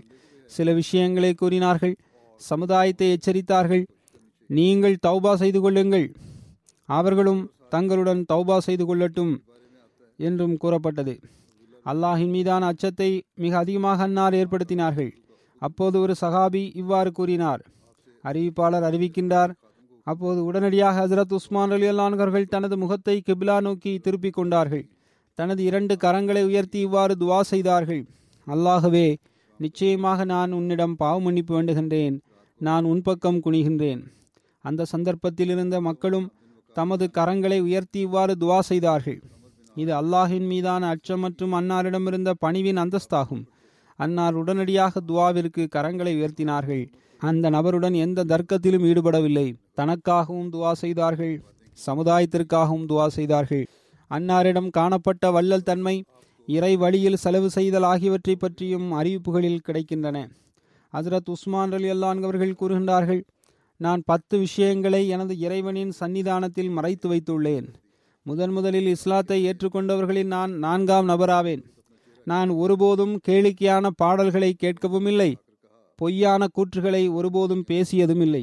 சில 0.50 0.72
விஷயங்களை 0.72 1.32
கூறினார்கள் 1.34 1.94
சமுதாயத்தை 2.40 3.06
எச்சரித்தார்கள். 3.14 3.84
நீங்கள் 4.50 4.96
தௌபா 5.06 5.32
செய்து 5.34 5.60
கொள்ளுங்கள். 5.60 6.06
அவர்களும் 6.88 7.42
தங்களுடன் 7.74 8.24
தௌபா 8.32 8.58
செய்து 8.66 8.84
கொள்ளட்டும். 8.86 9.32
என்றும் 10.18 10.56
கூறப்பட்டது. 10.56 11.14
அல்லாஹின் 11.86 12.32
மீதான 12.36 12.66
அச்சத்தை 12.66 13.10
மிக 13.42 13.52
அதிகமாக 13.56 14.02
அன்னார் 14.02 14.34
ஏற்படுத்தினார்கள். 14.40 15.10
அப்போது 15.62 15.96
ஒரு 16.00 16.14
சகாபி 16.20 16.62
இவ்வாறு 16.80 17.10
கூறினார். 17.12 17.62
அறிவிப்பாளர் 18.24 18.86
அறிவிக்கின்றார் 18.88 19.52
அப்போது 20.06 20.40
உடனடியாக 20.44 21.00
ஹசரத் 21.00 21.32
உஸ்மான் 21.38 21.72
அலி 21.76 21.86
அல்லான்கர்கள் 21.88 22.50
தனது 22.54 22.76
முகத்தை 22.76 23.16
கிபிலா 23.26 23.56
நோக்கி 23.60 23.92
திருப்பிக் 23.98 24.36
கொண்டார்கள். 24.38 24.84
தனது 25.38 25.60
இரண்டு 25.64 25.94
கரங்களை 26.04 26.42
உயர்த்தி 26.44 26.78
இவ்வாறு 26.80 27.14
துவா 27.20 27.40
செய்தார்கள். 27.50 28.02
அல்லாகவே 28.46 29.06
நிச்சயமாக 29.60 30.24
நான் 30.24 30.52
உன்னிடம் 30.52 30.94
பாவ 30.96 31.16
மன்னிப்பு 31.20 31.52
வேண்டுகின்றேன். 31.56 32.16
நான் 32.60 32.84
உன் 32.84 33.02
பக்கம் 33.02 33.40
குனிகின்றேன். 33.44 34.00
அந்த 34.64 34.86
சந்தர்ப்பத்தில் 34.92 35.50
இருந்த 35.54 35.76
மக்களும் 35.80 36.28
தமது 36.76 37.04
கரங்களை 37.18 37.58
உயர்த்தி 37.66 38.00
இவ்வாறு 38.00 38.34
துவா 38.40 38.58
செய்தார்கள். 38.70 39.20
இது 39.74 39.92
அல்லாஹின் 39.94 40.46
மீதான 40.46 40.88
அச்சம் 40.88 41.20
மற்றும் 41.20 41.52
அன்னாரிடமிருந்த 41.52 42.30
பணிவின் 42.38 42.76
அந்தஸ்தாகும். 42.76 43.46
அன்னார் 43.96 44.34
உடனடியாக 44.34 45.00
துவாவிற்கு 45.00 45.66
கரங்களை 45.76 46.12
உயர்த்தினார்கள். 46.18 46.88
அந்த 47.18 47.50
நபருடன் 47.50 47.94
எந்த 47.94 48.24
தர்க்கத்திலும் 48.24 48.84
ஈடுபடவில்லை. 48.84 49.54
தனக்காகவும் 49.76 50.50
துவா 50.52 50.72
செய்தார்கள். 50.72 51.44
சமுதாயத்திற்காகவும் 51.86 52.86
துவா 52.88 53.06
செய்தார்கள். 53.06 53.66
அன்னாரிடம் 54.10 54.70
காணப்பட்ட 54.70 55.30
வள்ளல் 55.30 55.62
தன்மை 55.62 56.04
இறை 56.46 56.76
வழியில் 56.76 57.16
செலவு 57.16 57.50
செய்தல் 57.50 57.82
ஆகியவற்றை 57.82 58.36
பற்றியும் 58.36 58.92
அறிவிப்புகளில் 58.92 59.64
கிடைக்கின்றன. 59.68 60.28
ஹசரத் 60.92 61.30
உஸ்மான் 61.30 61.72
அலி 61.72 61.90
அல்லான்கவர்கள் 61.90 62.58
கூறுகின்றார்கள் 62.60 63.22
நான் 63.76 64.02
பத்து 64.04 64.38
விஷயங்களை 64.38 65.08
எனது 65.08 65.38
இறைவனின் 65.38 65.92
சன்னிதானத்தில் 66.00 66.70
மறைத்து 66.70 67.08
வைத்துள்ளேன். 67.14 67.66
முதன் 68.28 68.52
முதலில் 68.54 68.88
இஸ்லாத்தை 68.94 69.36
ஏற்றுக்கொண்டவர்களில் 69.48 70.30
நான் 70.32 70.52
நான்காம் 70.64 71.06
நபராவேன். 71.10 71.62
நான் 72.26 72.50
ஒருபோதும் 72.62 73.14
கேளிக்கையான 73.26 73.90
பாடல்களை 74.00 74.50
கேட்கவும் 74.62 75.06
இல்லை 75.12 75.28
பொய்யான 75.98 76.42
கூற்றுகளை 76.56 77.02
ஒருபோதும் 77.18 77.62
பேசியதும் 77.70 78.22
இல்லை 78.26 78.42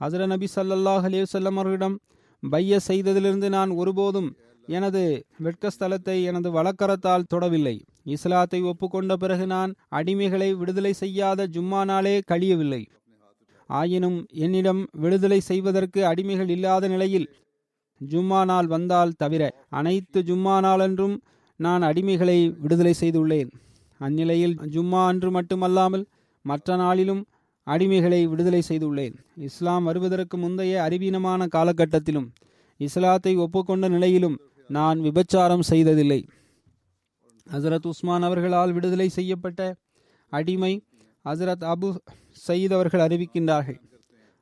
ஹசர 0.00 0.26
நபி 0.32 0.48
சல்லல்லாஹ் 0.54 1.06
அலிவசல்லம் 1.08 1.58
அவர்களிடம் 1.58 1.96
பைய 2.42 2.80
செய்ததிலிருந்து 2.88 3.48
நான் 3.48 3.70
ஒருபோதும் 3.80 4.28
எனது 4.68 5.02
வெட்கஸ்தலத்தை 5.44 6.16
எனது 6.30 6.48
வழக்கரத்தால் 6.56 7.28
தொடவில்லை. 7.34 7.76
இஸ்லாத்தை 8.14 8.60
ஒப்புக்கொண்ட 8.70 9.14
பிறகு 9.22 9.46
நான் 9.46 9.70
அடிமைகளை 9.98 10.50
விடுதலை 10.60 10.92
செய்யாத 11.02 11.46
ஜும்மா 11.54 11.80
நாளே 11.90 12.14
கழியவில்லை. 12.30 12.82
ஆயினும் 13.70 14.18
என்னிடம் 14.44 14.82
விடுதலை 15.02 15.40
செய்வதற்கு 15.50 16.00
அடிமைகள் 16.10 16.52
இல்லாத 16.56 16.88
நிலையில் 16.88 17.26
ஜும்மா 18.00 18.44
நாள் 18.44 18.66
வந்தால் 18.66 19.12
தவிர 19.12 19.42
அனைத்து 19.68 20.22
ஜும்மா 20.22 20.60
நாளன்றும் 20.60 21.22
நான் 21.56 21.82
அடிமைகளை 21.82 22.58
விடுதலை 22.58 22.94
செய்துள்ளேன். 23.00 23.50
அந்நிலையில் 23.98 24.56
ஜும்மா 24.74 25.06
அன்று 25.06 25.30
மட்டுமல்லாமல் 25.30 26.04
மற்ற 26.42 26.76
நாளிலும் 26.76 27.26
அடிமைகளை 27.66 28.24
விடுதலை 28.24 28.62
செய்துள்ளேன். 28.68 29.14
இஸ்லாம் 29.36 29.84
வருவதற்கு 29.84 30.36
முந்தைய 30.36 30.82
அறிவீனமான 30.82 31.46
காலகட்டத்திலும் 31.46 32.28
இஸ்லாத்தை 32.76 33.36
ஒப்புக்கொண்ட 33.36 33.88
நிலையிலும் 33.88 34.36
நான் 34.68 34.98
விபச்சாரம் 35.00 35.64
செய்ததில்லை. 35.70 36.20
ஹசரத் 37.52 37.86
உஸ்மான் 37.86 38.22
அவர்களால் 38.22 38.72
விடுதலை 38.72 39.08
செய்யப்பட்ட 39.08 39.76
அடிமை 40.28 40.84
ஹசரத் 41.24 41.64
அபு 41.72 41.88
சயீத் 42.46 42.72
அவர்கள் 42.72 43.00
அறிவிக்கின்றார்கள். 43.00 43.80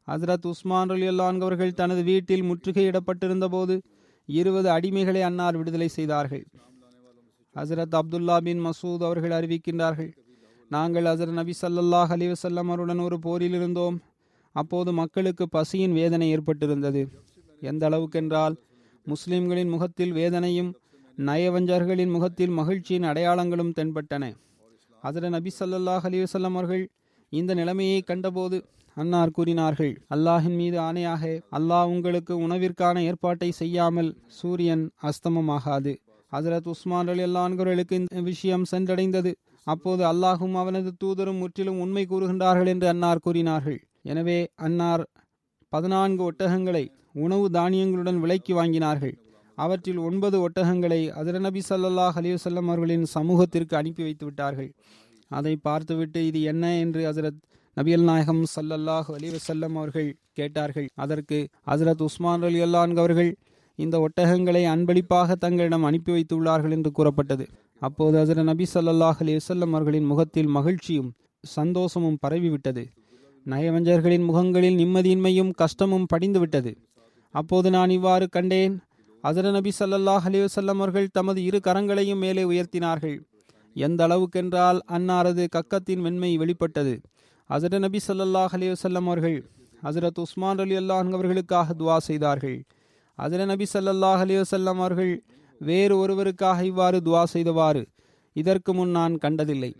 ஹசரத் 0.07 0.47
உஸ்மான் 0.47 0.89
அலி 0.89 1.07
அவர்கள் 1.17 1.73
தனது 1.73 2.03
வீட்டில் 2.03 2.43
முற்றுகையிடப்பட்டிருந்த 2.43 3.47
போது 3.49 3.83
இருபது 4.27 4.69
அடிமைகளை 4.69 5.21
அன்னார் 5.21 5.57
விடுதலை 5.57 5.89
செய்தார்கள். 5.89 6.45
ஹசரத் 7.57 7.99
அப்துல்லா 8.01 8.37
பின் 8.41 8.63
மசூத் 8.67 9.05
அவர்கள் 9.05 9.31
அறிவிக்கின்றார்கள் 9.31 10.13
நாங்கள் 10.69 11.05
ஹசரத் 11.05 11.39
நபி 11.41 11.55
சல்லாஹ் 11.63 12.13
அலிவசல்லம் 12.17 12.71
அவருடன் 12.73 12.99
ஒரு 12.99 13.19
போரில் 13.19 13.53
இருந்தோம். 13.53 14.03
அப்போது 14.53 14.93
மக்களுக்கு 14.93 15.49
பசியின் 15.49 15.93
வேதனை 15.93 16.37
ஏற்பட்டிருந்தது. 16.37 17.03
எந்த 17.61 17.89
அளவுக்கென்றால் 17.89 18.55
முஸ்லிம்களின் 19.07 19.69
முகத்தில் 19.69 20.13
வேதனையும் 20.13 20.75
நயவஞ்சர்களின் 21.19 22.13
முகத்தில் 22.13 22.51
மகிழ்ச்சியின் 22.51 23.03
அடையாளங்களும் 23.03 23.73
தென்பட்டன. 23.79 24.25
அதர 25.03 25.29
நபி 25.29 25.51
சல்லாஹ் 25.61 26.05
அலிவசல்லம் 26.09 26.57
அவர்கள் 26.59 26.91
இந்த 27.31 27.55
நிலைமையை 27.55 28.03
கண்டபோது 28.03 28.65
அன்னார் 28.97 29.35
கூறினார்கள் 29.37 29.93
அல்லாஹின் 30.15 30.57
மீது 30.61 30.79
ஆணையாக 30.79 31.23
அல்லாஹ் 31.59 31.91
உங்களுக்கு 31.93 32.35
உணவிற்கான 32.47 32.97
ஏற்பாட்டை 33.11 33.49
செய்யாமல் 33.61 34.11
சூரியன் 34.39 34.85
அஸ்தமமாகாது. 35.03 35.93
ஹசரத் 36.33 36.69
உஸ்மான் 36.73 37.11
அலி 37.13 37.23
அல்லான்களுக்கு 37.23 37.95
இந்த 38.03 38.21
விஷயம் 38.31 38.67
சென்றடைந்தது. 38.71 39.33
அப்போது 39.67 40.03
அல்லாஹும் 40.05 40.55
அவனது 40.55 40.91
தூதரும் 41.05 41.41
முற்றிலும் 41.43 41.81
உண்மை 41.81 42.05
கூறுகின்றார்கள் 42.07 42.71
என்று 42.75 42.87
அன்னார் 42.89 43.25
கூறினார்கள். 43.27 43.79
எனவே 44.03 44.39
அன்னார் 44.67 45.05
பதினான்கு 45.73 46.23
ஒட்டகங்களை 46.31 46.85
உணவு 47.25 47.47
தானியங்களுடன் 47.59 48.19
விலைக்கு 48.25 48.53
வாங்கினார்கள். 48.61 49.15
அவற்றில் 49.59 50.01
ஒன்பது 50.09 50.37
ஒட்டகங்களை 50.47 51.01
அதிர 51.21 51.51
சல்லாஹ் 51.71 52.19
அலிவசல்லம் 52.21 52.69
அவர்களின் 52.71 53.07
சமூகத்திற்கு 53.17 53.75
அனுப்பி 53.81 54.03
வைத்து 54.03 54.25
விட்டார்கள் 54.25 54.71
அதை 55.31 55.53
பார்த்துவிட்டு 55.67 56.21
இது 56.29 56.41
என்ன? 56.43 56.65
என்று 56.85 57.01
ஹசரத் 57.09 57.41
நபியல் 57.77 58.03
நாயகம் 58.03 58.45
சல்லல்லாஹ் 58.57 59.07
அலிவசல்லம் 59.17 59.75
அவர்கள் 59.75 60.17
கேட்டார்கள் 60.33 60.89
அதற்கு 60.95 61.49
ஹசரத் 61.67 62.03
உஸ்மான் 62.03 62.43
அலி 62.43 62.61
அல்லான் 62.63 62.97
அவர்கள் 62.97 63.37
இந்த 63.75 63.97
ஒட்டகங்களை 63.99 64.65
அன்பளிப்பாக 64.65 65.35
தங்களிடம் 65.35 65.83
அனுப்பி 65.83 66.13
வைத்துள்ளார்கள் 66.13 66.71
என்று 66.71 66.91
கூறப்பட்டது. 66.91 67.47
அப்போது 67.81 68.19
ஹசரத் 68.19 68.43
நபி 68.43 68.67
சல்லாஹ் 68.75 69.21
அலி 69.21 69.37
வசல்லம் 69.37 69.73
அவர்களின் 69.73 70.05
முகத்தில் 70.05 70.47
மகிழ்ச்சியும் 70.47 71.13
சந்தோஷமும் 71.45 72.19
பரவிவிட்டது. 72.27 72.85
நயவஞ்சர்களின் 73.47 74.25
முகங்களில் 74.25 74.77
நிம்மதியின்மையும் 74.77 75.53
கஷ்டமும் 75.55 76.07
படிந்துவிட்டது. 76.15 76.75
அப்போது 77.31 77.71
நான் 77.71 77.91
இவ்வாறு 77.91 78.29
கண்டேன் 78.29 78.81
அசர 79.25 79.51
நபி 79.51 79.73
சல்லல்லாஹ் 79.81 80.27
அலிவசல்லம் 80.31 80.81
அவர்கள் 80.83 81.09
தமது 81.13 81.45
இரு 81.45 81.61
கரங்களையும் 81.65 82.19
மேலே 82.19 82.45
உயர்த்தினார்கள். 82.45 83.17
எந்த 83.75 84.07
அளவுக்கென்றால் 84.07 84.79
அன்னாரது 84.91 85.47
கக்கத்தின் 85.57 86.01
மென்மை 86.01 86.37
வெளிப்பட்டது. 86.37 87.01
ஹசரத் 87.53 87.79
நபி 87.79 87.99
சல்லல்லாஹ் 88.07 88.53
அலிவசல்லம் 88.57 89.09
அவர்கள் 89.09 89.51
ஹசரத் 89.83 90.21
உஸ்மான் 90.21 90.59
அலி 90.59 90.77
அல்லாஹ் 90.77 91.11
அவர்களுக்காக 91.13 91.75
துவா 91.79 91.97
செய்தார்கள். 91.97 92.63
ஹசரத் 93.19 93.51
நபி 93.51 93.67
சல்லாஹ் 93.73 94.21
அலைஹி 94.25 94.43
வஸல்லம் 94.43 94.79
அவர்கள் 94.83 95.25
வேறு 95.59 95.95
ஒருவருக்காக 95.97 96.65
இவ்வாறு 96.65 96.99
துவா 96.99 97.23
செய்தவாறு 97.25 97.87
இதற்கு 98.33 98.75
முன் 98.75 98.89
நான் 98.89 99.19
கண்டதில்லை. 99.19 99.77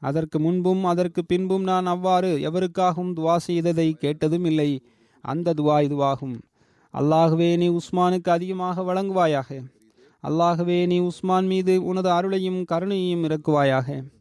அதற்கு 0.00 0.40
முன்பும் 0.40 0.84
அதற்கு 0.84 1.24
பின்பும் 1.24 1.62
நான் 1.62 1.86
அவ்வாறு 1.86 2.30
எவருக்காகவும் 2.50 3.12
துவா 3.18 3.36
செய்ததை 3.36 3.92
கேட்டதும் 3.92 4.44
இல்லை. 4.44 4.70
அந்த 5.20 5.54
துவா 5.54 5.78
இதுவாகும். 5.88 6.36
அல்லாகவே 6.94 7.56
நீ 7.56 7.68
உஸ்மானுக்கு 7.68 8.28
அதிகமாக 8.28 8.82
வழங்குவாயாக. 8.82 9.50
அல்லாகவே 10.22 10.86
நீ 10.86 10.98
உஸ்மான் 10.98 11.46
மீது 11.46 11.84
உனது 11.84 12.08
அருளையும் 12.08 12.64
கருணையையும் 12.72 13.26
இறக்குவாயாக. 13.28 14.15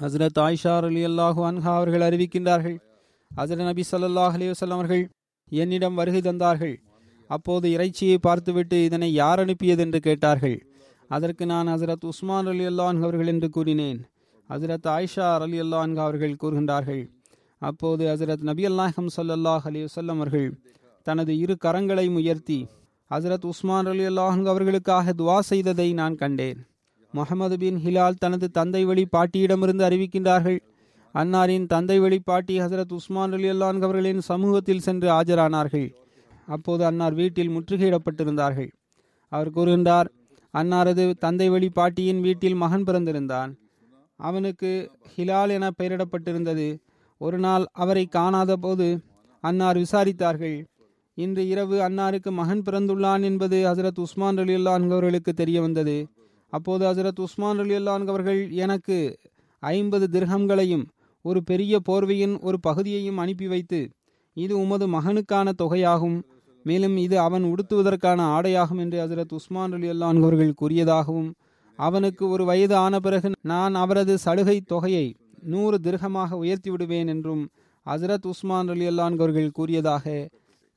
ஹசரத் 0.00 0.38
ஆயிஷார் 0.40 0.84
அலி 0.84 1.06
அல்லாஹு 1.06 1.40
அன்ஹா 1.48 1.72
அவர்கள் 1.76 2.00
அறிவிக்கின்றார்கள். 2.00 2.76
ஹசரத் 3.36 3.64
நபி 3.64 3.82
சல்லாஹ் 3.90 4.34
அலைஹி 4.36 4.52
வஸல்லம் 4.52 4.78
அவர்கள் 4.80 5.10
என்னிடம் 5.48 5.94
வருகை 5.94 6.20
தந்தார்கள். 6.20 6.76
அப்போது 7.26 7.70
இறைச்சியை 7.70 8.18
பார்த்துவிட்டு 8.18 8.84
இதனை 8.84 9.12
யார் 9.12 9.40
அனுப்பியது 9.40 9.82
என்று 9.82 10.00
கேட்டார்கள். 10.00 10.66
அதற்கு 11.08 11.46
நான் 11.46 11.68
ஹசரத் 11.68 12.04
உஸ்மான் 12.04 12.46
அலி 12.46 12.66
அல்லான் 12.66 13.02
அவர்கள் 13.02 13.26
என்று 13.26 13.48
கூறினேன். 13.48 14.00
ஹசரத் 14.48 14.88
ஆயிஷா 14.96 15.38
அலி 15.40 15.60
அல்லான் 15.60 15.96
அவர்கள் 15.96 16.36
கூறுகின்றார்கள். 16.42 17.10
அப்போது 17.58 18.06
ஹசரத் 18.06 18.42
நபி 18.42 18.66
அல்லாஹம் 18.66 19.08
சல்லாஹ் 19.16 19.60
அலி 19.64 19.84
வல்லம் 19.84 20.20
அவர்கள் 20.22 20.60
தனது 21.02 21.38
இரு 21.38 21.56
கரங்களையும் 21.64 22.14
உயர்த்தி 22.14 22.66
ஹசரத் 23.10 23.46
உஸ்மான் 23.46 23.86
அலி 23.86 24.06
அல்லாஹ் 24.06 24.46
அவர்களுக்காக 24.46 25.12
துவா 25.12 25.38
செய்ததை 25.38 25.92
நான் 25.92 26.14
கண்டேன். 26.14 26.71
முகமது 27.12 27.58
பின் 27.58 27.78
ஹிலால் 27.84 28.18
தனது 28.18 28.50
தந்தை 28.50 28.84
வழி 28.84 29.06
பாட்டியிடமிருந்து 29.16 29.84
அறிவிக்கின்றார்கள். 29.88 30.58
அன்னாரின் 31.14 31.66
தந்தை 31.66 31.98
வழி 31.98 32.18
பாட்டி 32.18 32.60
ஹசரத் 32.60 32.92
உஸ்மான் 32.92 33.32
அலி 33.32 33.48
அல்லான் 33.50 33.80
அவர்களின் 33.82 34.20
சமூகத்தில் 34.20 34.80
சென்று 34.80 35.08
ஆஜரானார்கள். 35.08 35.88
அப்போது 36.46 36.84
அன்னார் 36.84 37.14
வீட்டில் 37.14 37.50
முற்றுகையிடப்பட்டிருந்தார்கள். 37.50 38.70
அவர் 39.28 39.50
கூறுகின்றார் 39.50 40.08
அன்னாரது 40.54 41.12
தந்தை 41.18 41.48
வழி 41.48 41.68
பாட்டியின் 41.68 42.20
வீட்டில் 42.20 42.54
மகன் 42.54 42.82
பிறந்திருந்தான். 42.82 43.50
அவனுக்கு 44.16 44.90
ஹிலால் 45.16 45.48
என 45.48 45.70
பெயரிடப்பட்டிருந்தது. 45.82 46.78
ஒரு 47.18 47.38
நாள் 47.38 47.64
அவரை 47.72 48.06
காணாத 48.06 48.56
போது 48.56 49.00
அன்னார் 49.40 49.76
விசாரித்தார்கள். 49.76 50.64
இன்று 51.14 51.48
இரவு 51.48 51.76
அன்னாருக்கு 51.80 52.30
மகன் 52.30 52.62
பிறந்துள்ளான் 52.62 53.22
என்பது 53.22 53.56
ஹசரத் 53.66 53.98
உஸ்மான் 53.98 54.36
அலி 54.36 54.66
அவர்களுக்கு 54.66 55.32
தெரிய 55.32 55.60
வந்தது. 55.60 55.96
அப்போது 56.52 56.82
ஹசரத் 56.88 57.20
உஸ்மான் 57.26 57.58
அலி 57.58 57.76
அவர்கள் 58.12 58.40
எனக்கு 58.64 58.96
ஐம்பது 59.62 60.06
திர்ஹம்களையும் 60.12 60.84
ஒரு 61.24 61.40
பெரிய 61.42 61.78
போர்வையின் 61.88 62.34
ஒரு 62.40 62.58
பகுதியையும் 62.60 63.20
அனுப்பி 63.22 63.46
வைத்து 63.46 63.80
இது 64.36 64.54
உமது 64.58 64.86
மகனுக்கான 64.88 65.52
தொகையாகும். 65.62 66.18
மேலும் 66.64 66.96
இது 66.96 67.16
அவன் 67.18 67.44
உடுத்துவதற்கான 67.44 68.20
ஆடையாகும் 68.36 68.78
என்று 68.78 68.98
ஹசரத் 69.06 69.34
உஸ்மான் 69.38 69.72
அலி 69.72 69.88
அவர்கள் 70.00 70.58
கூறியதாகவும் 70.60 71.30
அவனுக்கு 71.78 72.24
ஒரு 72.28 72.44
வயது 72.44 72.76
ஆன 72.76 73.00
பிறகு 73.00 73.30
நான் 73.42 73.74
அவரது 73.74 74.14
சலுகை 74.18 74.60
தொகையை 74.60 75.06
நூறு 75.42 75.78
திருகமாக 75.78 76.36
உயர்த்தி 76.36 76.70
விடுவேன் 76.70 77.08
என்றும் 77.08 77.42
ஹசரத் 77.86 78.26
உஸ்மான் 78.26 78.68
அலி 78.68 78.86
அவர்கள் 78.98 79.50
கூறியதாக 79.50 80.28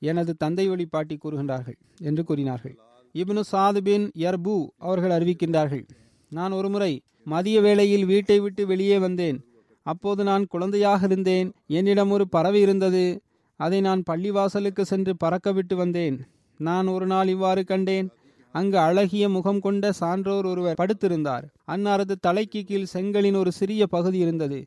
எனது 0.01 0.33
தந்தை 0.37 0.67
வழி 0.67 0.85
பாட்டி 0.85 1.15
கூறுகின்றார்கள் 1.17 1.77
என்று 2.01 2.23
கூறினார்கள். 2.23 2.75
இப்னு 3.15 3.41
சாது 3.51 3.77
பின் 3.77 4.11
யர்பு 4.19 4.55
அவர்கள் 4.77 5.11
அறிவிக்கின்றார்கள் 5.11 5.83
நான் 6.31 6.51
ஒருமுறை 6.51 7.01
மதிய 7.23 7.61
வேளையில் 7.61 8.05
வீட்டை 8.05 8.39
விட்டு 8.39 8.67
வெளியே 8.67 8.97
வந்தேன். 8.97 9.37
அப்போது 9.83 10.23
நான் 10.23 10.45
குழந்தையாக 10.45 11.05
இருந்தேன். 11.05 11.51
என்னிடம் 11.67 12.11
ஒரு 12.11 12.25
பறவை 12.29 12.61
இருந்தது. 12.61 13.21
அதை 13.59 13.81
நான் 13.81 14.03
பள்ளிவாசலுக்கு 14.09 14.81
சென்று 14.81 15.17
பறக்க 15.17 15.51
விட்டு 15.51 15.75
வந்தேன். 15.75 16.17
நான் 16.59 16.87
ஒரு 16.87 17.05
நாள் 17.05 17.27
இவ்வாறு 17.27 17.63
கண்டேன். 17.63 18.09
அங்கு 18.51 18.77
அழகிய 18.77 19.29
முகம் 19.29 19.59
கொண்ட 19.59 19.91
சான்றோர் 19.91 20.45
ஒருவர் 20.45 20.79
படுத்திருந்தார். 20.81 21.45
அன்னாரது 21.67 22.15
தலைக்கு 22.19 22.63
கீழ் 22.63 22.91
செங்கலின் 22.93 23.37
ஒரு 23.37 23.51
சிறிய 23.51 23.85
பகுதி 23.85 24.17
இருந்தது. 24.17 24.59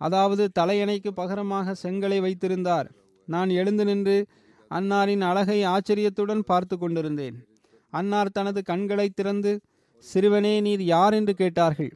அதாவது 0.00 0.48
தலையணைக்கு 0.58 1.10
பகரமாக 1.14 1.74
செங்கலை 1.82 2.20
வைத்திருந்தார். 2.20 2.88
நான் 3.28 3.50
எழுந்து 3.50 3.84
நின்று 3.84 4.16
அன்னாரின் 4.70 5.20
அழகை 5.20 5.62
ஆச்சரியத்துடன் 5.64 6.42
பார்த்து 6.44 6.78
கொண்டிருந்தேன். 6.78 7.36
அன்னார் 7.98 8.34
தனது 8.38 8.60
கண்களை 8.70 9.06
திறந்து 9.10 9.52
சிறுவனே 10.04 10.54
நீர் 10.66 10.84
யார் 10.94 11.14
என்று 11.18 11.34
கேட்டார்கள். 11.34 11.92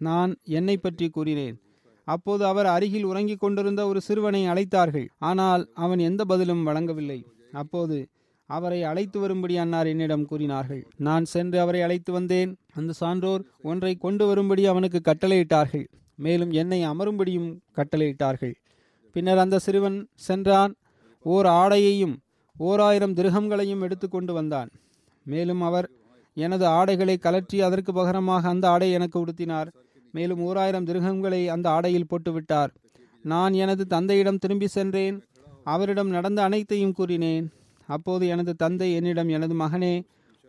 நான் 0.00 0.32
என்னை 0.58 0.76
பற்றி 0.76 1.06
கூறினேன். 1.08 1.56
அப்போது 2.08 2.42
அவர் 2.50 2.68
அருகில் 2.74 3.08
உறங்கிக் 3.10 3.42
கொண்டிருந்த 3.42 3.82
ஒரு 3.90 4.00
சிறுவனை 4.06 4.42
அழைத்தார்கள். 4.52 5.08
ஆனால் 5.30 5.62
அவன் 5.84 6.00
எந்த 6.08 6.22
பதிலும் 6.30 6.64
வழங்கவில்லை. 6.68 7.20
அப்போது 7.62 7.98
அவரை 8.50 8.78
அழைத்து 8.90 9.18
வரும்படி 9.22 9.54
அன்னார் 9.62 9.88
என்னிடம் 9.92 10.24
கூறினார்கள். 10.30 10.80
நான் 11.08 11.24
சென்று 11.34 11.58
அவரை 11.64 11.80
அழைத்து 11.86 12.10
வந்தேன். 12.12 12.52
அந்த 12.78 12.92
சான்றோர் 13.00 13.42
ஒன்றை 13.70 13.92
கொண்டு 14.04 14.24
வரும்படி 14.30 14.62
அவனுக்கு 14.72 15.00
கட்டளையிட்டார்கள். 15.08 15.86
மேலும் 16.18 16.52
என்னை 16.62 16.80
அமரும்படியும் 16.88 17.50
கட்டளையிட்டார்கள். 17.78 18.54
பின்னர் 19.16 19.42
அந்த 19.44 19.60
சிறுவன் 19.66 19.98
சென்றான். 20.26 20.72
ஓர் 21.24 21.48
ஆடையையும் 21.60 22.16
ஓர் 22.56 22.80
ஆயிரம் 22.80 23.16
திருகங்களையும் 23.18 23.84
எடுத்துக்கொண்டு 23.86 24.32
வந்தான். 24.32 24.70
மேலும் 25.32 25.62
அவர் 25.68 25.88
எனது 26.36 26.64
ஆடைகளை 26.78 27.16
கலற்றி 27.18 27.58
அதற்கு 27.60 27.92
பகரமாக 27.92 28.48
அந்த 28.48 28.64
ஆடை 28.68 28.88
எனக்கு 28.92 29.16
உடுத்தினார். 29.24 29.68
மேலும் 30.14 30.40
ஓராயிரம் 30.46 30.86
திருகங்களை 30.86 31.40
அந்த 31.54 31.66
ஆடையில் 31.70 32.10
போட்டுவிட்டார் 32.10 32.70
நான் 33.24 33.54
எனது 33.62 33.82
தந்தையிடம் 33.86 34.42
திரும்பி 34.42 34.68
சென்றேன். 34.76 35.16
அவரிடம் 35.64 36.10
நடந்த 36.16 36.40
அனைத்தையும் 36.42 36.96
கூறினேன். 36.98 37.46
அப்போது 37.88 38.24
எனது 38.26 38.52
தந்தை 38.54 38.88
என்னிடம் 38.98 39.30
எனது 39.36 39.54
மகனே 39.54 39.94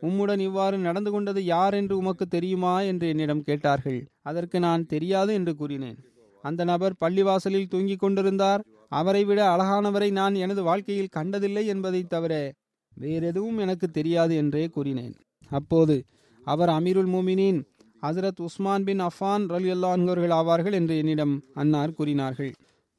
உம்முடன் 0.02 0.42
இவ்வாறு 0.46 0.78
நடந்து 0.78 1.10
கொண்டது 1.12 1.42
யார் 1.46 1.76
என்று 1.80 1.96
உமக்கு 1.98 2.26
தெரியுமா? 2.28 2.76
என்று 2.82 3.06
என்னிடம் 3.08 3.44
கேட்டார்கள். 3.48 4.00
அதற்கு 4.22 4.58
நான் 4.60 4.88
தெரியாது 4.94 5.32
என்று 5.40 5.54
கூறினேன். 5.56 5.98
அந்த 6.44 6.62
நபர் 6.64 6.94
பள்ளிவாசலில் 7.04 7.72
தூங்கிக் 7.74 8.02
கொண்டிருந்தார். 8.04 8.62
அவரை 8.92 9.22
விட 9.24 9.40
அழகானவரை 9.54 10.10
நான் 10.12 10.36
எனது 10.36 10.62
வாழ்க்கையில் 10.64 11.14
கண்டதில்லை 11.18 11.64
என்பதை 11.74 12.02
தவிர 12.14 12.34
வேறெதுவும் 12.98 13.58
எனக்கு 13.58 13.90
தெரியாது 13.90 14.36
என்றே 14.36 14.68
கூறினேன். 14.68 15.14
அப்போது 15.50 16.04
அவர் 16.46 16.70
அமீருல் 16.70 17.10
மூமினின் 17.14 17.60
ஹசரத் 18.02 18.42
உஸ்மான் 18.42 18.84
பின் 18.84 19.02
அஃபான் 19.02 19.44
ரலி 19.54 19.70
அல்லான்கவர்கள் 19.72 20.36
ஆவார்கள் 20.40 20.74
என்று 20.74 20.98
என்னிடம் 20.98 21.42
அன்னார் 21.54 21.94
கூறினார்கள். 21.94 22.52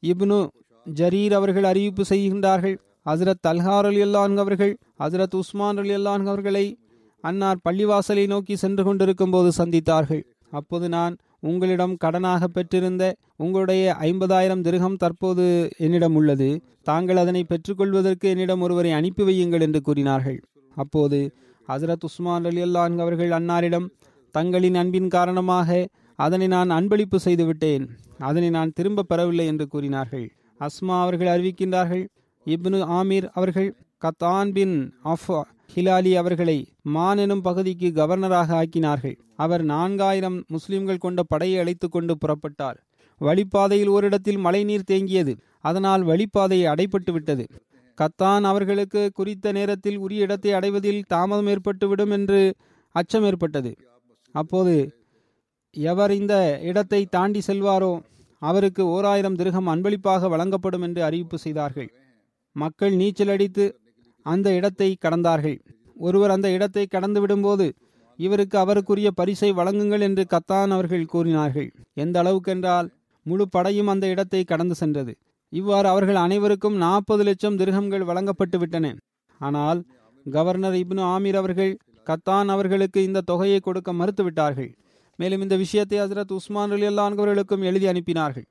இப்னு 0.02 0.48
ஜரீர் 0.86 1.32
அவர்கள் 1.32 1.64
அறிவிப்பு 1.64 2.04
செய்கின்றார்கள் 2.08 2.76
ஹசரத் 3.04 3.42
தல்ஹார் 3.46 3.86
அலி 3.86 4.02
அல்லான்கவர்கள் 4.02 4.74
ஹசரத் 4.98 5.34
உஸ்மான் 5.34 5.76
அலி 5.76 5.94
அல்லான் 5.94 6.26
அவர்களை 6.26 6.78
அன்னார் 7.20 7.64
பள்ளிவாசலை 7.68 8.26
நோக்கி 8.26 8.56
சென்று 8.56 8.84
கொண்டிருக்கும் 8.84 9.30
போது 9.30 9.64
சந்தித்தார்கள். 9.64 10.22
அப்போது 10.50 10.88
நான் 10.88 11.16
உங்களிடம் 11.50 11.94
கடனாக 12.04 12.44
பெற்றிருந்த 12.56 13.04
உங்களுடைய 13.36 13.84
ஐம்பதாயிரம் 14.00 14.64
திருகம் 14.66 14.98
தற்போது 15.02 15.44
என்னிடம் 15.84 16.16
உள்ளது. 16.20 16.48
தாங்கள் 16.82 17.20
அதனை 17.22 17.42
பெற்றுக்கொள்வதற்கு 17.44 18.26
என்னிடம் 18.28 18.60
ஒருவரை 18.60 18.92
அனுப்பி 18.98 19.24
வையுங்கள் 19.28 19.64
என்று 19.66 19.80
கூறினார்கள். 19.80 20.38
அப்போது 20.76 21.18
ஹசரத் 21.68 22.06
உஸ்மான் 22.08 22.46
அலி 22.50 22.62
அல்லான் 22.62 22.96
அவர்கள் 22.98 23.32
அன்னாரிடம் 23.38 23.88
தங்களின் 24.34 24.78
அன்பின் 24.82 25.08
காரணமாக 25.08 25.86
அதனை 26.18 26.46
நான் 26.46 26.70
அன்பளிப்பு 26.70 27.18
செய்துவிட்டேன் 27.26 27.84
அதனை 28.28 28.48
நான் 28.50 28.74
திரும்ப 28.78 29.06
பெறவில்லை 29.10 29.46
என்று 29.52 29.66
கூறினார்கள். 29.68 30.26
அஸ்மா 30.60 30.96
அவர்கள் 31.04 31.32
அறிவிக்கின்றார்கள். 31.34 32.04
இப்னு 32.46 32.78
ஆமீர் 32.98 33.26
அவர்கள் 33.32 33.68
கத்தான் 34.02 34.50
பின் 34.52 34.76
அஃப் 35.02 35.26
ஹிலாலி 35.74 36.12
அவர்களை 36.20 36.56
மான் 36.94 37.20
எனும் 37.24 37.42
பகுதிக்கு 37.42 37.88
கவர்னராக 37.98 38.48
ஆக்கினார்கள். 38.60 39.14
அவர் 39.36 39.62
நான்காயிரம் 39.64 40.38
முஸ்லிம்கள் 40.46 41.02
கொண்ட 41.04 41.20
படையை 41.22 41.58
அழைத்து 41.58 41.86
கொண்டு 41.88 42.14
புறப்பட்டார். 42.22 42.78
வழிப்பாதையில் 43.20 43.90
ஓரிடத்தில் 43.94 44.40
மழைநீர் 44.46 44.88
தேங்கியது. 44.90 45.32
அதனால் 45.60 46.02
வழிப்பாதை 46.02 46.58
அடைப்பட்டு 46.72 47.12
விட்டது. 47.12 47.44
கத்தான் 47.98 48.44
அவர்களுக்கு 48.50 49.02
குறித்த 49.14 49.52
நேரத்தில் 49.52 49.98
உரிய 49.98 50.26
இடத்தை 50.26 50.52
அடைவதில் 50.52 51.00
தாமதம் 51.06 51.50
ஏற்பட்டுவிடும் 51.54 52.10
என்று 52.10 52.40
அச்சம் 52.94 53.26
ஏற்பட்டது. 53.30 53.72
அப்போது 54.34 54.74
எவர் 55.76 56.14
இந்த 56.20 56.34
இடத்தை 56.70 57.00
தாண்டி 57.16 57.42
செல்வாரோ 57.46 57.92
அவருக்கு 58.42 58.82
ஓர் 58.86 59.04
ஆயிரம் 59.04 59.38
திருகம் 59.42 59.66
அன்பளிப்பாக 59.66 60.28
வழங்கப்படும் 60.28 60.84
என்று 60.88 61.00
அறிவிப்பு 61.02 61.38
செய்தார்கள். 61.38 61.90
மக்கள் 62.56 62.94
நீச்சல் 62.94 63.28
அடித்து 63.28 63.64
அந்த 64.26 64.48
இடத்தை 64.58 64.88
கடந்தார்கள். 65.04 65.58
ஒருவர் 65.96 66.30
அந்த 66.30 66.48
இடத்தை 66.50 66.84
கடந்து 66.86 67.20
விடும்போது 67.22 67.66
இவருக்கு 68.18 68.56
அவருக்குரிய 68.58 69.08
பரிசை 69.14 69.50
வழங்குங்கள் 69.52 70.04
என்று 70.06 70.24
கத்தான் 70.34 70.70
அவர்கள் 70.76 71.10
கூறினார்கள். 71.12 71.68
எந்த 71.94 72.16
அளவுக்கென்றால் 72.22 72.88
முழு 73.26 73.44
படையும் 73.48 73.86
அந்த 73.86 74.06
இடத்தை 74.06 74.42
கடந்து 74.44 74.74
சென்றது. 74.74 75.12
இவ்வாறு 75.52 75.88
அவர்கள் 75.88 76.18
அனைவருக்கும் 76.24 76.76
நாற்பது 76.76 77.22
லட்சம் 77.24 77.56
திருகங்கள் 77.56 78.08
வழங்கப்பட்டு 78.10 78.58
விட்டன. 78.58 78.86
ஆனால் 79.40 79.80
கவர்னர் 80.26 80.76
இப்னு 80.82 81.02
ஆமீர் 81.14 81.38
அவர்கள் 81.40 81.72
கத்தான் 82.06 82.48
அவர்களுக்கு 82.48 83.00
இந்த 83.08 83.24
தொகையை 83.30 83.60
கொடுக்க 83.60 83.90
மறுத்துவிட்டார்கள். 83.92 84.70
மேலும் 85.18 85.40
இந்த 85.40 85.56
விஷயத்தை 85.56 85.98
ஹசரத் 86.00 86.32
உஸ்மான் 86.36 86.72
அலி 86.76 86.86
அல்லான்கவர்களுக்கும் 86.86 87.66
எழுதி 87.70 87.86
அனுப்பினார்கள். 87.86 88.46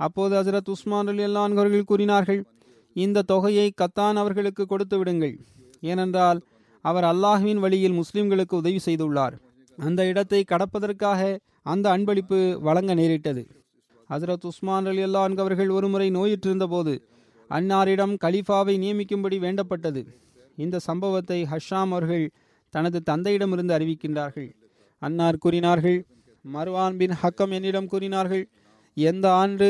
அப்போது 0.00 0.32
ஹசரத் 0.38 0.70
உஸ்மான் 0.74 1.10
அலி 1.12 1.22
அல்லான்கவர்கள் 1.28 1.88
கூறினார்கள் 1.90 2.40
இந்த 2.92 3.22
தொகையை 3.22 3.72
கத்தான் 3.72 4.16
அவர்களுக்கு 4.16 4.66
கொடுத்து 4.66 4.98
விடுங்கள். 4.98 5.36
ஏனென்றால் 5.80 6.40
அவர் 6.84 7.04
அல்லாஹுவின் 7.04 7.62
வழியில் 7.64 7.98
முஸ்லிம்களுக்கு 8.00 8.54
உதவி 8.54 8.80
செய்துள்ளார். 8.84 9.34
அந்த 9.78 10.06
இடத்தை 10.06 10.44
கடப்பதற்காக 10.48 11.38
அந்த 11.62 11.86
அன்பளிப்பு 11.96 12.60
வழங்க 12.60 12.94
நேரிட்டது. 12.94 13.42
ஹசரத் 14.10 14.46
உஸ்மான் 14.50 14.86
அலி 14.86 15.02
அல்லா 15.04 15.40
அவர்கள் 15.40 15.68
ஒருமுறை 15.68 16.10
நோயிற்றிருந்த 16.10 16.66
போது 16.66 16.94
அன்னாரிடம் 17.50 18.14
கலீஃபாவை 18.24 18.74
நியமிக்கும்படி 18.84 19.36
வேண்டப்பட்டது. 19.44 20.02
இந்த 20.56 20.78
சம்பவத்தை 20.78 21.38
ஹஷாம் 21.42 21.92
அவர்கள் 21.94 22.30
தனது 22.70 23.02
தந்தையிடமிருந்து 23.10 23.76
அறிவிக்கின்றார்கள். 23.76 24.50
அன்னார் 24.98 25.36
கூறினார்கள் 25.36 26.06
மர்வான் 26.54 26.96
பின் 26.96 27.14
ஹக்கம் 27.22 27.50
என்னிடம் 27.50 27.86
கூறினார்கள் 27.86 28.48
எந்த 28.94 29.32
ஆண்டு 29.32 29.68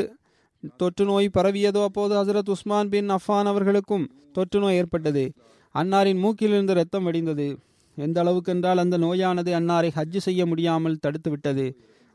தொற்று 0.81 1.05
நோய் 1.05 1.29
பரவியதோ 1.37 1.83
அப்போது 1.83 2.14
ஹசரத் 2.14 2.51
உஸ்மான் 2.51 2.88
பின் 2.88 3.09
அஃபான் 3.09 3.49
அவர்களுக்கும் 3.53 4.05
தொற்று 4.33 4.59
நோய் 4.61 4.77
ஏற்பட்டது. 4.77 5.25
அன்னாரின் 5.75 6.20
மூக்கிலிருந்து 6.25 6.73
ரத்தம் 6.73 7.07
வடிந்தது. 7.07 7.57
எந்த 7.99 8.20
அளவுக்கு 8.20 8.53
என்றால் 8.53 8.79
அந்த 8.79 8.96
நோயானது 8.99 9.53
அன்னாரை 9.53 9.90
ஹஜ்ஜு 9.94 10.16
செய்ய 10.16 10.46
முடியாமல் 10.46 11.01
தடுத்துவிட்டது. 11.07 11.66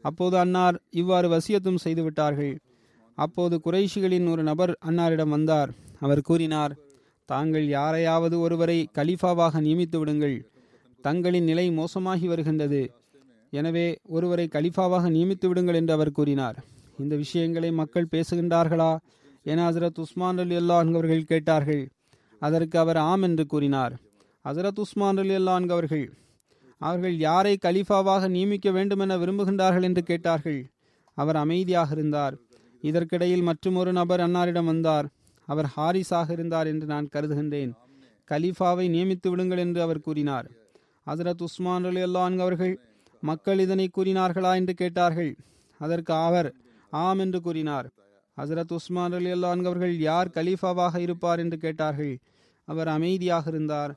அப்போது 0.03 0.38
அன்னார் 0.38 0.77
இவ்வாறு 0.89 1.27
வசியத்தும் 1.29 1.81
செய்துவிட்டார்கள். 1.84 2.53
அப்போது 3.17 3.62
குறைஷிகளின் 3.65 4.27
ஒரு 4.29 4.43
நபர் 4.43 4.73
அன்னாரிடம் 4.88 5.34
வந்தார். 5.36 5.69
அவர் 5.99 6.21
கூறினார் 6.21 6.73
தாங்கள் 7.25 7.67
யாரையாவது 7.67 8.39
ஒருவரை 8.39 8.77
கலீஃபாவாக 8.93 9.62
நியமித்து 9.62 9.97
விடுங்கள். 9.97 10.38
தங்களின் 11.01 11.43
நிலை 11.43 11.71
மோசமாகி 11.71 12.27
வருகின்றது. 12.27 12.84
எனவே 13.49 13.88
ஒருவரை 14.03 14.47
கலிஃபாவாக 14.51 15.10
நியமித்து 15.10 15.47
விடுங்கள் 15.47 15.75
என்று 15.75 15.93
அவர் 15.93 16.12
கூறினார். 16.12 16.58
இந்த 16.99 17.15
விஷயங்களை 17.15 17.71
மக்கள் 17.71 18.08
பேசுகின்றார்களா? 18.12 18.97
என 19.43 19.71
ஹசரத் 19.71 19.99
உஸ்மான் 19.99 20.38
அலி 20.38 20.55
அல்லா 20.55 21.23
கேட்டார்கள். 21.23 21.89
அதற்கு 22.39 22.79
அவர் 22.79 22.97
ஆம் 22.97 23.21
என்று 23.21 23.45
கூறினார். 23.45 23.93
ஹசரத் 24.43 24.79
உஸ்மான் 24.79 25.17
அலி 25.17 25.36
அல்லான்கவர்கள் 25.36 26.08
அவர்கள் 26.08 26.10
அவர்கள் 26.77 27.17
யாரை 27.17 27.58
கலீஃபாவாக 27.65 28.27
நியமிக்க 28.27 28.71
வேண்டும் 28.71 28.99
என 28.99 29.17
விரும்புகின்றார்கள் 29.17 29.84
என்று 29.84 30.03
கேட்டார்கள். 30.03 30.71
அவர் 31.13 31.36
அமைதியாக 31.36 31.95
இருந்தார். 31.95 32.38
இதற்கிடையில் 32.81 33.41
மற்றும் 33.41 33.75
ஒரு 33.75 33.93
நபர் 33.93 34.19
அன்னாரிடம் 34.19 34.65
வந்தார். 34.65 35.08
அவர் 35.45 35.71
ஹாரிஸாக 35.77 36.31
இருந்தார் 36.31 36.67
என்று 36.67 36.86
நான் 36.86 37.10
கருதுகின்றேன். 37.13 37.73
கலீஃபாவை 38.31 38.89
நியமித்து 38.89 39.29
விடுங்கள் 39.29 39.58
என்று 39.58 39.81
அவர் 39.81 40.01
கூறினார். 40.01 40.51
ஹசரத் 41.05 41.41
உஸ்மான் 41.41 41.84
அலி 41.84 42.03
அல்லான் 42.03 42.38
அவர்கள் 42.38 42.79
மக்கள் 43.21 43.60
இதனை 43.60 43.89
கூறினார்களா 43.97 44.55
என்று 44.55 44.73
கேட்டார்கள். 44.73 45.36
அதற்கு 45.79 46.13
அவர் 46.13 46.53
ஆம் 47.03 47.19
என்று 47.19 47.39
கூறினார். 47.41 47.88
ஹசரத் 48.38 48.73
உஸ்மான் 48.77 49.12
அலி 49.12 49.29
அல்லான் 49.31 49.63
அவர்கள் 49.65 49.93
யார் 49.99 50.34
கலீஃபாவாக 50.34 50.97
இருப்பார் 50.97 51.39
என்று 51.39 51.58
கேட்டார்கள். 51.58 52.13
அவர் 52.67 52.88
அமைதியாக 52.88 53.49
இருந்தார். 53.49 53.91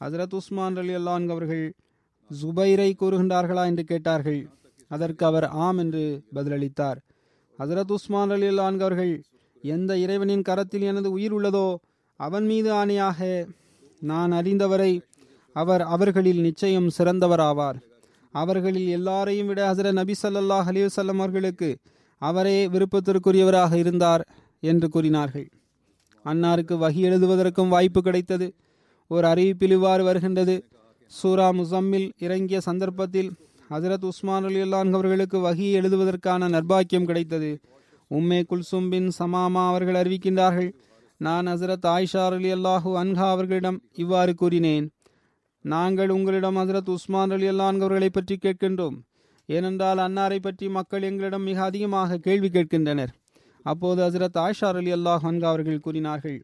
ஹசரத் 0.00 0.34
உஸ்மான் 0.34 0.76
அலி 0.76 0.94
அல்லான் 0.94 1.28
அவர்கள் 1.28 1.64
ஜுபைரை 2.30 2.90
கூறுகின்றார்களா 3.00 3.64
என்று 3.64 3.84
கேட்டார்கள். 3.84 4.40
அதற்கு 4.90 5.24
அவர் 5.26 5.46
ஆம் 5.66 5.78
என்று 5.78 6.04
பதிலளித்தார். 6.34 6.98
ஹசரத் 7.58 7.92
உஸ்மான் 7.92 8.30
அலி 8.30 8.48
அல்லான் 8.48 8.78
அவர்கள் 8.80 9.14
எந்த 9.62 9.98
இறைவனின் 9.98 10.42
கரத்தில் 10.42 10.84
எனது 10.90 11.08
உயிர் 11.10 11.34
உள்ளதோ 11.34 11.68
அவன் 12.20 12.46
மீது 12.46 12.70
ஆணையாக 12.72 13.18
நான் 14.00 14.32
அறிந்தவரை 14.32 14.92
அவர் 15.56 15.82
அவர்களில் 15.94 16.40
நிச்சயம் 16.40 16.90
சிறந்தவராவார். 16.98 17.78
அவர்களில் 18.34 18.88
எல்லாரையும் 18.88 19.46
விட 19.46 19.60
ஹசரத் 19.70 19.98
நபி 20.00 20.14
சல்லாஹ் 20.22 20.68
அலைஹி 20.70 21.18
அவர்களுக்கு 21.18 21.70
அவரே 22.20 22.58
விருப்பத்திற்குரியவராக 22.66 23.74
இருந்தார் 23.74 24.22
என்று 24.60 24.88
கூறினார்கள். 24.88 25.46
அன்னாருக்கு 26.24 26.74
வகி 26.82 27.00
எழுதுவதற்கும் 27.10 27.68
வாய்ப்பு 27.68 28.00
கிடைத்தது. 28.02 28.48
ஒரு 29.10 29.26
அறிவிப்பில் 29.28 29.70
இவ்வாறு 29.70 30.04
வருகின்றது. 30.04 30.56
சூரா 31.06 31.46
முசம்மில் 31.52 32.08
இறங்கிய 32.18 32.60
சந்தர்ப்பத்தில் 32.60 33.30
ஹசரத் 33.70 34.04
உஸ்மான் 34.04 34.44
அலி 34.44 34.60
அல்லான் 34.62 34.92
அவர்களுக்கு 34.92 35.38
வகி 35.38 35.66
எழுதுவதற்கான 35.78 36.48
நர்பாக்கியம் 36.48 37.04
கிடைத்தது. 37.04 37.50
உம்மே 38.10 38.40
குல்சும் 38.50 38.88
பின் 38.90 39.08
சமாமா 39.18 39.62
அவர்கள் 39.68 40.00
அறிவிக்கின்றார்கள். 40.02 40.70
நான் 41.20 41.46
ஹசரத் 41.46 41.86
ஆயிஷா 41.86 42.24
அலி 42.30 42.52
அல்லாஹூ 42.52 42.90
அன்ஹா 43.02 43.28
அவர்களிடம் 43.28 43.78
இவ்வாறு 43.92 44.34
கூறினேன். 44.34 44.86
நாங்கள் 45.64 46.08
உங்களிடம் 46.08 46.56
ஹசரத் 46.56 46.90
உஸ்மான் 46.90 47.30
அலி 47.30 47.48
அல்லான் 47.48 47.80
அவர்களை 47.80 48.10
பற்றி 48.10 48.36
கேட்கின்றோம். 48.36 48.96
ஏனென்றால் 49.56 50.00
அன்னாரை 50.06 50.38
பற்றி 50.46 50.66
மக்கள் 50.76 51.06
எங்களிடம் 51.10 51.46
மிக 51.48 51.58
அதிகமாக 51.70 52.18
கேள்வி 52.26 52.48
கேட்கின்றனர். 52.56 53.12
அப்போது 53.70 53.98
ஹசரத் 54.06 54.38
ஆயிஷா 54.44 54.68
அலி 54.80 54.92
அல்லாஹ் 54.96 55.24
அன்ஹா 55.30 55.48
அவர்கள் 55.52 55.84
கூறினார்கள் 55.86 56.38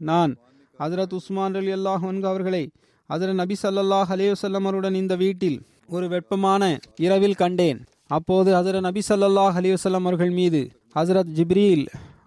நான் 0.00 0.32
ஹசரத் 0.78 1.14
உஸ்மான் 1.18 1.56
அலி 1.60 1.72
அல்லாஹ் 1.78 2.04
அன்ஹா 2.10 2.28
அவர்களை 2.32 2.62
ஹசரத் 3.10 3.40
நபி 3.42 3.56
சல்லாஹ் 3.62 4.12
அலைஹி 4.14 4.94
இந்த 5.02 5.16
வீட்டில் 5.24 5.58
ஒரு 5.94 6.06
வெப்பமான 6.14 6.62
இரவில் 7.06 7.40
கண்டேன். 7.42 7.80
அப்போது 8.16 8.48
ஹசரத் 8.56 8.86
நபி 8.88 9.02
சல்லாஹ் 9.08 9.56
அலிவசல்லம் 9.60 10.06
அவர்கள் 10.08 10.32
மீது 10.40 10.60
ஹசரத் 10.96 11.30
ஜிப்ரீல் 11.38 11.84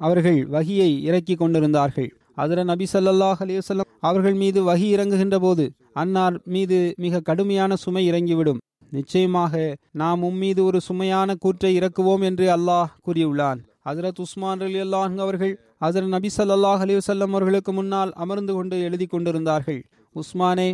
அவர்கள் 0.08 0.40
வகியை 0.56 0.92
இறக்கி 1.10 1.36
கொண்டிருந்தார்கள். 1.42 2.10
ஹசரத் 2.40 2.70
நபி 2.72 2.86
சல்லாஹ் 2.94 3.40
அலிவசல்லம் 3.46 3.90
அவர்கள் 4.10 4.38
மீது 4.44 4.60
வகி 4.70 4.88
இறங்குகின்ற 4.96 5.38
போது 5.46 5.66
அன்னார் 6.02 6.36
மீது 6.56 6.78
மிக 7.04 7.22
கடுமையான 7.30 7.76
சுமை 7.84 8.04
இறங்கிவிடும். 8.12 8.60
நிச்சயமாக 8.92 9.76
நாம் 9.92 10.24
உம்மீது 10.24 10.62
ஒரு 10.64 10.80
சுமையான 10.88 11.36
கூற்றை 11.36 11.80
இறக்குவோம் 11.80 12.22
என்று 12.22 12.46
அல்லாஹ் 12.58 12.92
கூறியுள்ளான். 13.06 13.60
ஹசரத் 13.86 14.20
உஸ்மான் 14.26 14.62
அலி 14.62 14.80
அல்லாஹ் 14.82 15.18
அவர்கள் 15.18 15.54
ஹசரத் 15.86 16.14
நபி 16.16 16.30
சல்லாஹ் 16.38 16.82
அலைஹி 16.84 17.00
வஸல்லம் 17.02 17.34
அவர்களுக்கு 17.36 17.72
முன்னால் 17.72 18.12
அமர்ந்து 18.14 18.54
கொண்டு 18.54 18.82
எழுதி 18.82 19.06
கொண்டிருந்தார்கள். 19.06 19.82
உஸ்மானே 20.16 20.70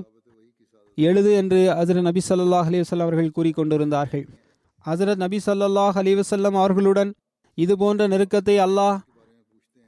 எழுது 0.95 1.33
என்று 1.33 1.59
ஹசரத் 1.79 2.01
நபி 2.01 2.21
சல்லாஹ் 2.29 2.67
அலைஹி 2.69 2.83
வஸல்லம் 2.83 3.07
அவர்கள் 3.07 3.35
கூறிக்கொண்டிருந்தார்கள் 3.37 4.25
ஹசரத் 4.85 5.21
நபி 5.25 5.39
சல்லாஹ் 5.45 5.97
அலைஹி 6.03 6.23
அவர்களுடன் 6.63 7.13
இது 7.53 7.77
போன்ற 7.77 8.07
நெருக்கத்தை 8.07 8.55
அல்லாஹ் 8.67 8.97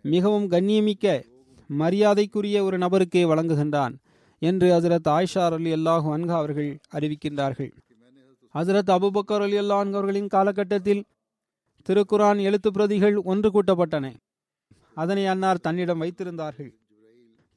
மிகவும் 0.01 0.49
கண்ணியமிக்க 0.49 1.23
மரியாதைக்குரிய 1.69 2.63
ஒரு 2.63 2.77
நபருக்கே 2.77 3.23
வழங்குகின்றான் 3.25 3.93
என்று 4.39 4.67
ஹசரத் 4.75 5.09
ஆயிஷார் 5.09 5.53
அலி 5.53 5.73
அல்லாஹு 5.73 6.07
அன்ஹா 6.15 6.35
அவர்கள் 6.41 6.79
அறிவிக்கின்றார்கள். 6.93 7.71
ஹசரத் 8.55 8.91
அபுபக்கர் 8.95 9.43
அலி 9.45 9.57
அல்லாஹ் 9.59 9.89
அவர்களின் 9.91 10.27
காலகட்டத்தில் 10.27 11.01
திருக்குரான் 11.87 12.39
எழுத்து 12.41 12.71
பிரதிகள் 12.71 13.15
ஒன்று 13.31 13.49
கூட்டப்பட்டன. 13.55 14.05
அதனை 14.93 15.25
அன்னார் 15.25 15.59
தன்னிடம் 15.59 16.01
வைத்திருந்தார்கள். 16.01 16.69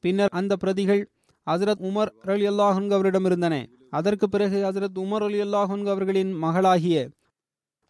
பின்னர் 0.03 0.33
அந்த 0.39 0.55
பிரதிகள் 0.55 1.09
ஹசரத் 1.47 1.83
உமர் 1.89 2.11
அலி 2.33 2.47
அல்லாஹன் 2.47 2.89
அவரிடம் 2.91 3.25
இருந்தன. 3.25 3.55
அதற்கு 3.89 4.29
பிறகு 4.29 4.57
ஹசரத் 4.65 4.99
உமர் 5.03 5.23
அலி 5.23 5.39
அல்லாஹன் 5.41 5.85
அவர்களின் 5.85 6.33
மகளாகிய 6.33 6.97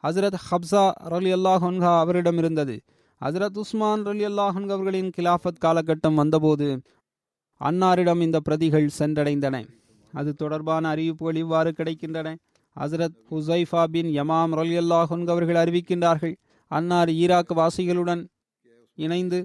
ஹசரத் 0.03 0.37
ஹப்சா 0.49 0.83
அலி 0.91 1.33
அல்லாஹன்ஹா 1.33 1.99
அவரிடம் 1.99 2.37
இருந்தது. 2.37 2.75
ஹசரத் 3.21 3.57
உஸ்மான் 3.57 4.05
அலி 4.05 4.25
அல்லாஹன் 4.25 4.69
அவர்களின் 4.69 5.09
கிலாஃபத் 5.17 5.63
காலகட்டம் 5.65 6.13
வந்தபோது 6.13 6.81
அன்னாரிடம் 7.61 8.21
இந்த 8.21 8.39
பிரதிகள் 8.39 8.89
சென்றடைந்தன. 8.99 9.55
அது 10.13 10.33
தொடர்பான 10.33 10.89
அறிவிப்புகள் 10.89 11.35
இவ்வாறு 11.35 11.73
கிடைக்கின்றன. 11.77 12.35
ஹசரத் 12.79 13.17
ஹுசைஃபா 13.31 13.83
பின் 13.83 14.09
யமாம் 14.17 14.53
ரலி 14.59 14.77
அவர்கள் 15.27 15.61
அறிவிக்கின்றார்கள் 15.63 16.35
அன்னார் 16.67 17.09
ஈராக் 17.09 17.51
வாசிகளுடன் 17.55 18.21
இணைந்து 18.95 19.39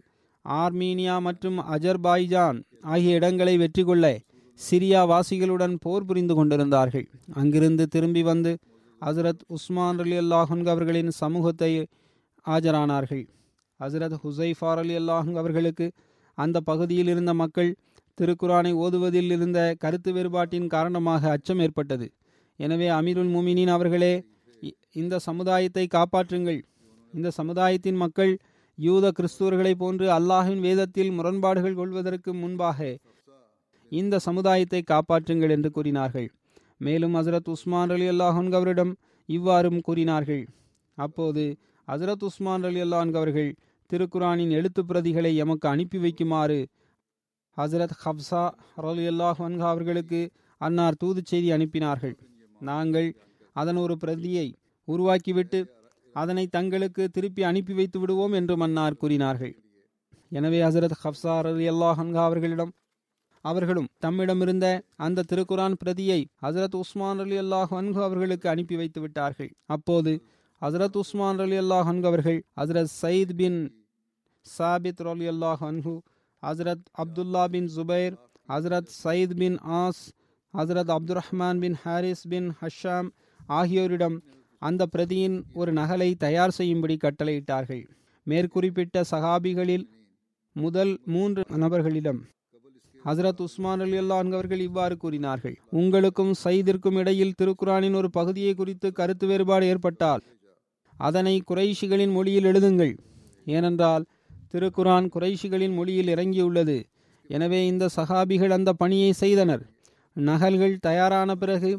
ஆர்மீனியா 0.44 1.20
மற்றும் 1.20 1.58
அஜர்பாய்ஜான் 1.58 2.58
ஆகிய 2.82 3.14
இடங்களை 3.14 3.56
வெற்றி 3.56 3.82
கொள்ள 3.82 4.18
சிரியா 4.60 5.00
வாசிகளுடன் 5.12 5.74
போர் 5.80 6.04
புரிந்து 6.04 6.34
கொண்டிருந்தார்கள். 6.34 7.06
அங்கிருந்து 7.34 7.86
திரும்பி 7.88 8.22
வந்து 8.22 8.58
ஹசரத் 9.00 9.42
உஸ்மான் 9.46 9.98
அலி 9.98 10.18
அல்லாஹுங் 10.18 10.66
அவர்களின் 10.68 11.10
சமூகத்தை 11.10 11.86
ஆஜரானார்கள். 12.46 13.24
ஹசரத் 13.80 14.16
ஹுசைஃபார் 14.24 14.80
அலி 14.82 14.96
அல்லாஹுங் 14.98 15.38
அவர்களுக்கு 15.42 15.92
அந்த 16.38 16.60
பகுதியில் 16.60 17.06
இருந்த 17.06 17.34
மக்கள் 17.34 17.74
திருக்குரானை 18.20 18.72
ஓதுவதில் 18.72 19.30
இருந்த 19.30 19.74
கருத்து 19.78 20.12
வேறுபாட்டின் 20.12 20.66
காரணமாக 20.66 21.30
அச்சம் 21.30 21.58
ஏற்பட்டது. 21.58 22.12
எனவே 22.58 22.88
அமீருல் 22.96 23.30
முமினின் 23.34 23.72
அவர்களே 23.76 24.14
இந்த 25.00 25.14
சமுதாயத்தை 25.28 25.84
காப்பாற்றுங்கள். 25.94 26.60
இந்த 27.14 27.28
சமுதாயத்தின் 27.38 27.98
மக்கள் 28.02 28.32
யூத 28.78 29.10
கிறிஸ்துவர்களைப் 29.16 29.80
போன்று 29.82 30.06
அல்லாஹின் 30.18 30.62
வேதத்தில் 30.66 31.10
முரண்பாடுகள் 31.16 31.78
கொள்வதற்கு 31.80 32.30
முன்பாக 32.42 32.78
இந்த 33.92 34.20
சமுதாயத்தை 34.26 34.80
காப்பாற்றுங்கள் 34.92 35.52
என்று 35.56 35.70
கூறினார்கள். 35.76 36.28
மேலும் 36.86 37.14
ஹசரத் 37.18 37.50
உஸ்மான் 37.54 37.92
அலி 37.96 38.06
அல்லாஹன் 38.12 38.50
அவரிடம் 38.58 38.92
இவ்வாறும் 39.28 39.80
கூறினார்கள். 39.88 40.44
அப்போது 40.98 41.44
ஹசரத் 41.88 42.24
உஸ்மான் 42.28 42.66
அலி 42.68 42.80
அல்லாஹன் 42.86 43.14
அவர்கள் 43.20 43.50
திருக்குரானின் 43.90 44.52
எழுத்து 44.58 44.82
பிரதிகளை 44.90 45.32
எமக்கு 45.44 45.66
அனுப்பி 45.72 45.98
வைக்குமாறு 46.04 46.60
ஹசரத் 47.56 47.96
ஹப்சா 48.04 48.44
அலி 48.90 49.04
அல்லாஹ் 49.12 49.42
அவர்களுக்கு 49.72 50.20
அன்னார் 50.60 51.00
தூது 51.02 51.20
செய்தி 51.30 51.48
அனுப்பினார்கள். 51.56 52.16
நாங்கள் 52.60 53.08
அதன் 53.52 53.80
ஒரு 53.84 53.94
பிரதியை 54.02 54.46
உருவாக்கிவிட்டு 54.88 55.60
அதனை 56.14 56.46
தங்களுக்கு 56.46 57.04
திருப்பி 57.10 57.42
அனுப்பி 57.42 57.72
வைத்து 57.72 57.98
விடுவோம் 57.98 58.32
என்று 58.32 58.56
மன்னார் 58.56 59.00
கூறினார்கள். 59.02 59.54
எனவே 60.32 60.58
ஹசரத் 60.66 60.96
ஹப்சார் 61.02 61.46
அலி 61.50 61.66
அல்லாஹ் 61.72 62.00
அவர்களிடம் 62.26 62.72
அவர்களும் 63.44 63.88
தம்மிடமிருந்த 64.04 64.66
அந்த 65.06 65.24
திருக்குரான் 65.30 65.74
பிரதியை 65.82 66.20
ஹசரத் 66.44 66.76
உஸ்மான் 66.82 67.20
அலி 67.24 67.36
அல்லாஹ் 67.42 67.72
அன்கு 67.80 68.00
அவர்களுக்கு 68.02 68.48
அனுப்பி 68.48 68.76
வைத்து 68.80 69.00
விட்டார்கள். 69.00 69.50
அப்போது 69.66 70.12
ஹசரத் 70.62 70.96
உஸ்மான் 71.02 71.42
அலி 71.44 71.56
அல்லாஹ் 71.62 71.88
அன்கு 71.92 72.06
அவர்கள் 72.06 72.38
ஹசரத் 72.60 72.92
சயீத் 73.02 73.34
பின் 73.40 73.58
சாபித் 74.46 75.02
அலி 75.12 75.28
அல்லாஹ் 75.34 75.62
அன்ஹு 75.70 75.94
ஹசரத் 76.42 76.86
அப்துல்லா 77.04 77.44
பின் 77.54 77.68
ஜுபைர் 77.76 78.14
ஹசரத் 78.48 78.90
Saeed 79.04 79.36
bin 79.42 79.58
Aas 79.82 80.02
Hazrat 80.58 80.92
Abdul 80.94 81.18
Rahman 81.18 81.58
bin 81.58 81.74
Harith 81.74 82.28
bin 82.28 82.52
Hisham 82.60 83.08
ஆகியோரிடம் 83.48 84.16
அந்த 84.58 84.86
பிரதியின் 84.96 85.42
ஒரு 85.54 85.72
நகலை 85.72 86.14
தயார் 86.14 86.50
செய்யும்படி 86.50 86.96
கட்டளையிட்டார்கள். 86.96 87.82
மேற்குறிப்பிட்ட 88.26 89.02
சகாபிகளில் 89.10 89.86
முதல் 90.52 91.00
மூன்று 91.04 91.42
நபர்களிடம் 91.56 92.20
ஹசரத் 93.04 93.42
உஸ்மான் 93.46 93.80
அலி 93.80 93.98
அவர்கள் 94.08 94.60
இவ்வாறு 94.60 94.96
கூறினார்கள். 94.96 95.56
உங்களுக்கும் 95.70 96.32
சைதிற்கும் 96.44 96.98
இடையில் 96.98 97.34
திருக்குரானின் 97.42 97.94
ஒரு 97.94 98.10
பகுதியை 98.10 98.54
குறித்து 98.54 98.92
கருத்து 98.92 99.26
வேறுபாடு 99.26 99.66
ஏற்பட்டால் 99.66 100.22
அதனை 100.96 101.42
குறைஷிகளின் 101.50 102.12
மொழியில் 102.12 102.44
எழுதுங்கள். 102.44 102.96
ஏனென்றால் 103.44 104.04
திருக்குரான் 104.52 105.06
குறைஷிகளின் 105.14 105.74
மொழியில் 105.74 106.06
இறங்கியுள்ளது. 106.06 106.84
எனவே 107.28 107.66
இந்த 107.66 107.88
சகாபிகள் 107.96 108.50
அந்த 108.50 108.72
பணியை 108.72 109.12
செய்தனர். 109.12 109.72
நகல்கள் 110.16 110.76
தயாரான 110.78 111.34
பிறகு 111.34 111.70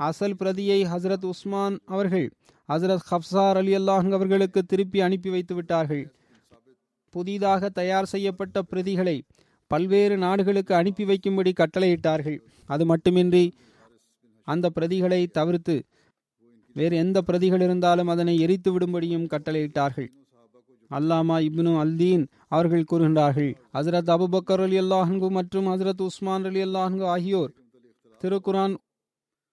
அசல் 0.00 0.36
பிரதியை 0.36 0.78
ஹசரத் 0.84 1.26
உஸ்மான் 1.32 1.76
அவர்கள் 1.86 2.26
ஹசரத் 2.68 3.06
ஹப்சார் 3.10 3.58
அலி 3.60 3.72
அல்லாஹ் 3.76 4.08
அவர்களுக்கு 4.18 4.60
திருப்பி 4.62 5.00
அனுப்பி 5.00 5.30
வைத்து 5.30 5.54
விட்டார்கள். 5.54 6.04
புதிதாக 7.14 7.68
தயார் 7.68 8.10
செய்யப்பட்ட 8.12 8.62
பிரதிகளை 8.70 9.16
பல்வேறு 9.70 10.16
நாடுகளுக்கு 10.16 10.74
அனுப்பி 10.74 11.04
வைக்கும்படி 11.04 11.52
கட்டளையிட்டார்கள். 11.60 12.38
அது 12.68 12.84
மட்டுமின்றி 12.86 13.44
அந்த 14.48 14.70
பிரதிகளை 14.76 15.22
தவிர்த்து 15.38 15.76
வேறு 16.76 16.96
எந்த 16.96 17.18
பிரதிகள் 17.22 17.60
இருந்தாலும் 17.60 18.08
அதனை 18.08 18.34
எரித்து 18.40 18.70
விடும்படியும் 18.74 19.30
கட்டளையிட்டார்கள். 19.32 20.10
அல்லாமா 20.90 21.36
இப்னு 21.48 21.72
அல்தீன் 21.82 22.24
அவர்கள் 22.48 22.88
கூறுகின்றார்கள் 22.90 23.52
ஹசரத் 23.76 24.12
அபுபக்கர் 24.16 24.60
அலி 24.60 24.78
அல்லாஹன்கு 24.80 25.28
மற்றும் 25.30 25.68
ஹசரத் 25.72 26.02
உஸ்மான் 26.08 26.46
அலி 26.50 26.62
அல்லாஹன்கு 26.62 27.06
ஆகியோர் 27.06 27.52
திருக்குரான் 28.22 28.74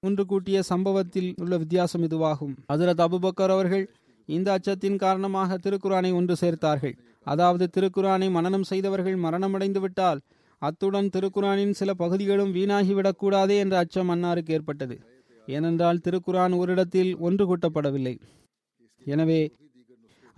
ஒன்று 0.03 0.23
கூட்டிய 0.32 0.58
சம்பவத்தில் 0.71 1.29
உள்ள 1.41 1.53
வித்தியாசம் 1.62 2.03
இதுவாகும். 2.08 2.53
ஹசரத் 2.71 3.01
அபுபக்கர் 3.05 3.53
அவர்கள் 3.55 3.86
இந்த 4.29 4.47
அச்சத்தின் 4.55 4.99
காரணமாக 5.03 5.58
திருக்குரானை 5.63 6.12
ஒன்று 6.19 6.36
சேர்த்தார்கள். 6.41 6.93
அதாவது 7.25 7.65
திருக்குரானை 7.75 8.27
மனனம் 8.36 8.67
செய்தவர்கள் 8.71 9.17
மரணமடைந்து 9.25 9.82
விட்டால் 9.86 10.19
அத்துடன் 10.62 11.10
திருக்குரானின் 11.15 11.73
சில 11.79 11.89
பகுதிகளும் 12.03 12.53
வீணாகிவிடக்கூடாதே 12.58 13.55
என்ற 13.63 13.75
அச்சம் 13.84 14.12
அன்னாருக்கு 14.15 14.53
ஏற்பட்டது. 14.58 14.95
ஏனென்றால் 15.47 16.03
திருக்குரான் 16.05 16.55
ஓரிடத்தில் 16.60 17.12
ஒன்று 17.27 17.43
கூட்டப்படவில்லை. 17.49 18.15
எனவே 19.05 19.41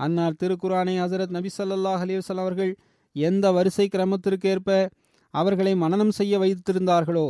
அன்னார் 0.06 0.40
திருக்குரானை 0.42 0.96
ஹசரத் 1.04 1.36
நபி 1.38 1.50
ஸல்லல்லாஹு 1.58 2.04
அலைஹி 2.06 2.42
அவர்கள் 2.46 2.74
எந்த 3.16 3.46
வரிசை 3.58 3.86
கிரமத்திற்கேற்ப 3.96 4.70
அவர்களை 5.34 5.74
மனனம் 5.84 6.14
செய்ய 6.20 6.34
வைத்திருந்தார்களோ 6.44 7.28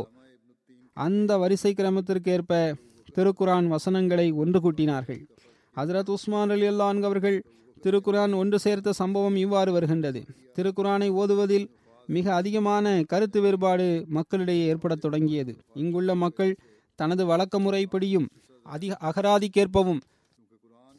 அந்த 0.96 1.36
வரிசை 1.36 1.74
கிரமத்திற்கேற்ப 1.76 2.74
திருக்குரான் 3.14 3.66
வசனங்களை 3.66 4.32
ஒன்று 4.32 4.58
கூட்டினார்கள். 4.60 5.20
ஹசரத் 5.76 6.10
உஸ்மான் 6.10 6.50
அலி 6.50 6.68
அல்லான் 6.68 7.02
அவர்கள் 7.02 7.42
திருக்குரான் 7.82 8.34
ஒன்று 8.34 8.58
சேர்த்த 8.58 8.92
சம்பவம் 8.92 9.36
இவ்வாறு 9.36 9.72
வருகின்றது. 9.72 10.24
திருக்குரானை 10.56 11.08
ஓதுவதில் 11.10 11.66
மிக 12.06 12.34
அதிகமான 12.34 13.02
கருத்து 13.02 13.40
வேறுபாடு 13.40 14.04
மக்களிடையே 14.08 14.74
ஏற்படத் 14.74 15.00
தொடங்கியது. 15.00 15.56
இங்குள்ள 15.74 16.14
மக்கள் 16.14 16.56
தனது 16.94 17.26
வழக்க 17.26 17.60
முறைப்படியும் 17.60 18.26
அதிக 18.62 18.96
அகராதிக்கேற்பவும் 19.00 20.00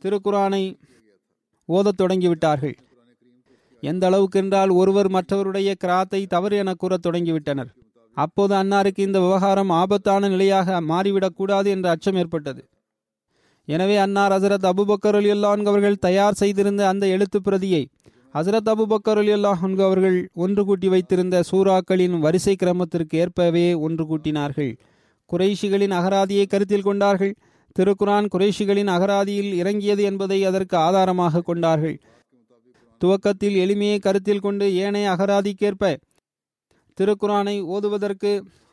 திருக்குரானை 0.02 0.76
ஓதத் 1.66 2.02
தொடங்கிவிட்டார்கள். 2.02 2.74
எந்த 3.82 4.06
அளவுக்கு 4.06 4.40
என்றால் 4.40 4.70
ஒருவர் 4.70 5.08
மற்றவருடைய 5.08 5.74
கிராத்தை 5.84 6.28
தவறு 6.28 6.58
என 6.58 6.74
கூறத் 6.74 7.06
தொடங்கிவிட்டனர். 7.06 7.72
அப்போது 8.18 8.54
அன்னாருக்கு 8.56 9.02
இந்த 9.08 9.20
விவகாரம் 9.20 9.72
ஆபத்தான 9.82 10.30
நிலையாக 10.30 10.80
மாறிவிடக்கூடாது 10.82 11.68
என்ற 11.76 11.90
அச்சம் 11.90 12.16
ஏற்பட்டது. 12.16 12.62
எனவே 13.68 13.96
அன்னார் 13.98 14.34
ஹசரத் 14.36 14.68
அபுபக்கர் 14.72 15.18
அலி 15.20 15.30
அல்லாஹ் 15.32 15.68
அவர்கள் 15.72 16.02
தயார் 16.08 16.40
செய்திருந்த 16.42 16.82
அந்த 16.88 17.08
எழுத்து 17.08 17.40
பிரதியை 17.42 17.84
ஹசரத் 18.36 18.70
அபுபக்கர் 18.74 19.20
அலி 19.22 19.32
அல்லாஹ் 19.34 19.64
அவர்கள் 19.88 20.18
ஒன்று 20.44 20.62
கூட்டி 20.66 20.88
வைத்திருந்த 20.88 21.44
சூறாக்களின் 21.52 22.16
வரிசை 22.20 22.56
கிரமத்திற்கு 22.64 23.16
ஏற்பவே 23.24 23.68
ஒன்று 23.86 24.06
கூட்டினார்கள். 24.06 24.72
குறைஷிகளின் 25.30 25.94
அகராதியை 26.00 26.46
கருத்தில் 26.46 26.88
கொண்டார்கள். 26.88 27.34
திருக்குரான் 27.76 28.28
குறைஷிகளின் 28.34 28.90
அகராதியில் 28.96 29.52
இறங்கியது 29.62 30.04
என்பதை 30.04 30.40
அதற்கு 30.46 30.76
ஆதாரமாக 30.78 31.44
கொண்டார்கள். 31.50 31.96
துவக்கத்தில் 33.02 33.56
எளிமையை 33.64 34.00
கருத்தில் 34.00 34.44
கொண்டு 34.46 34.66
ஏனைய 34.84 35.08
அகராதிக்கேற்ப 35.14 35.86
திருக்குரானை 37.00 37.56
ஓதுவதற்கு 37.74 38.32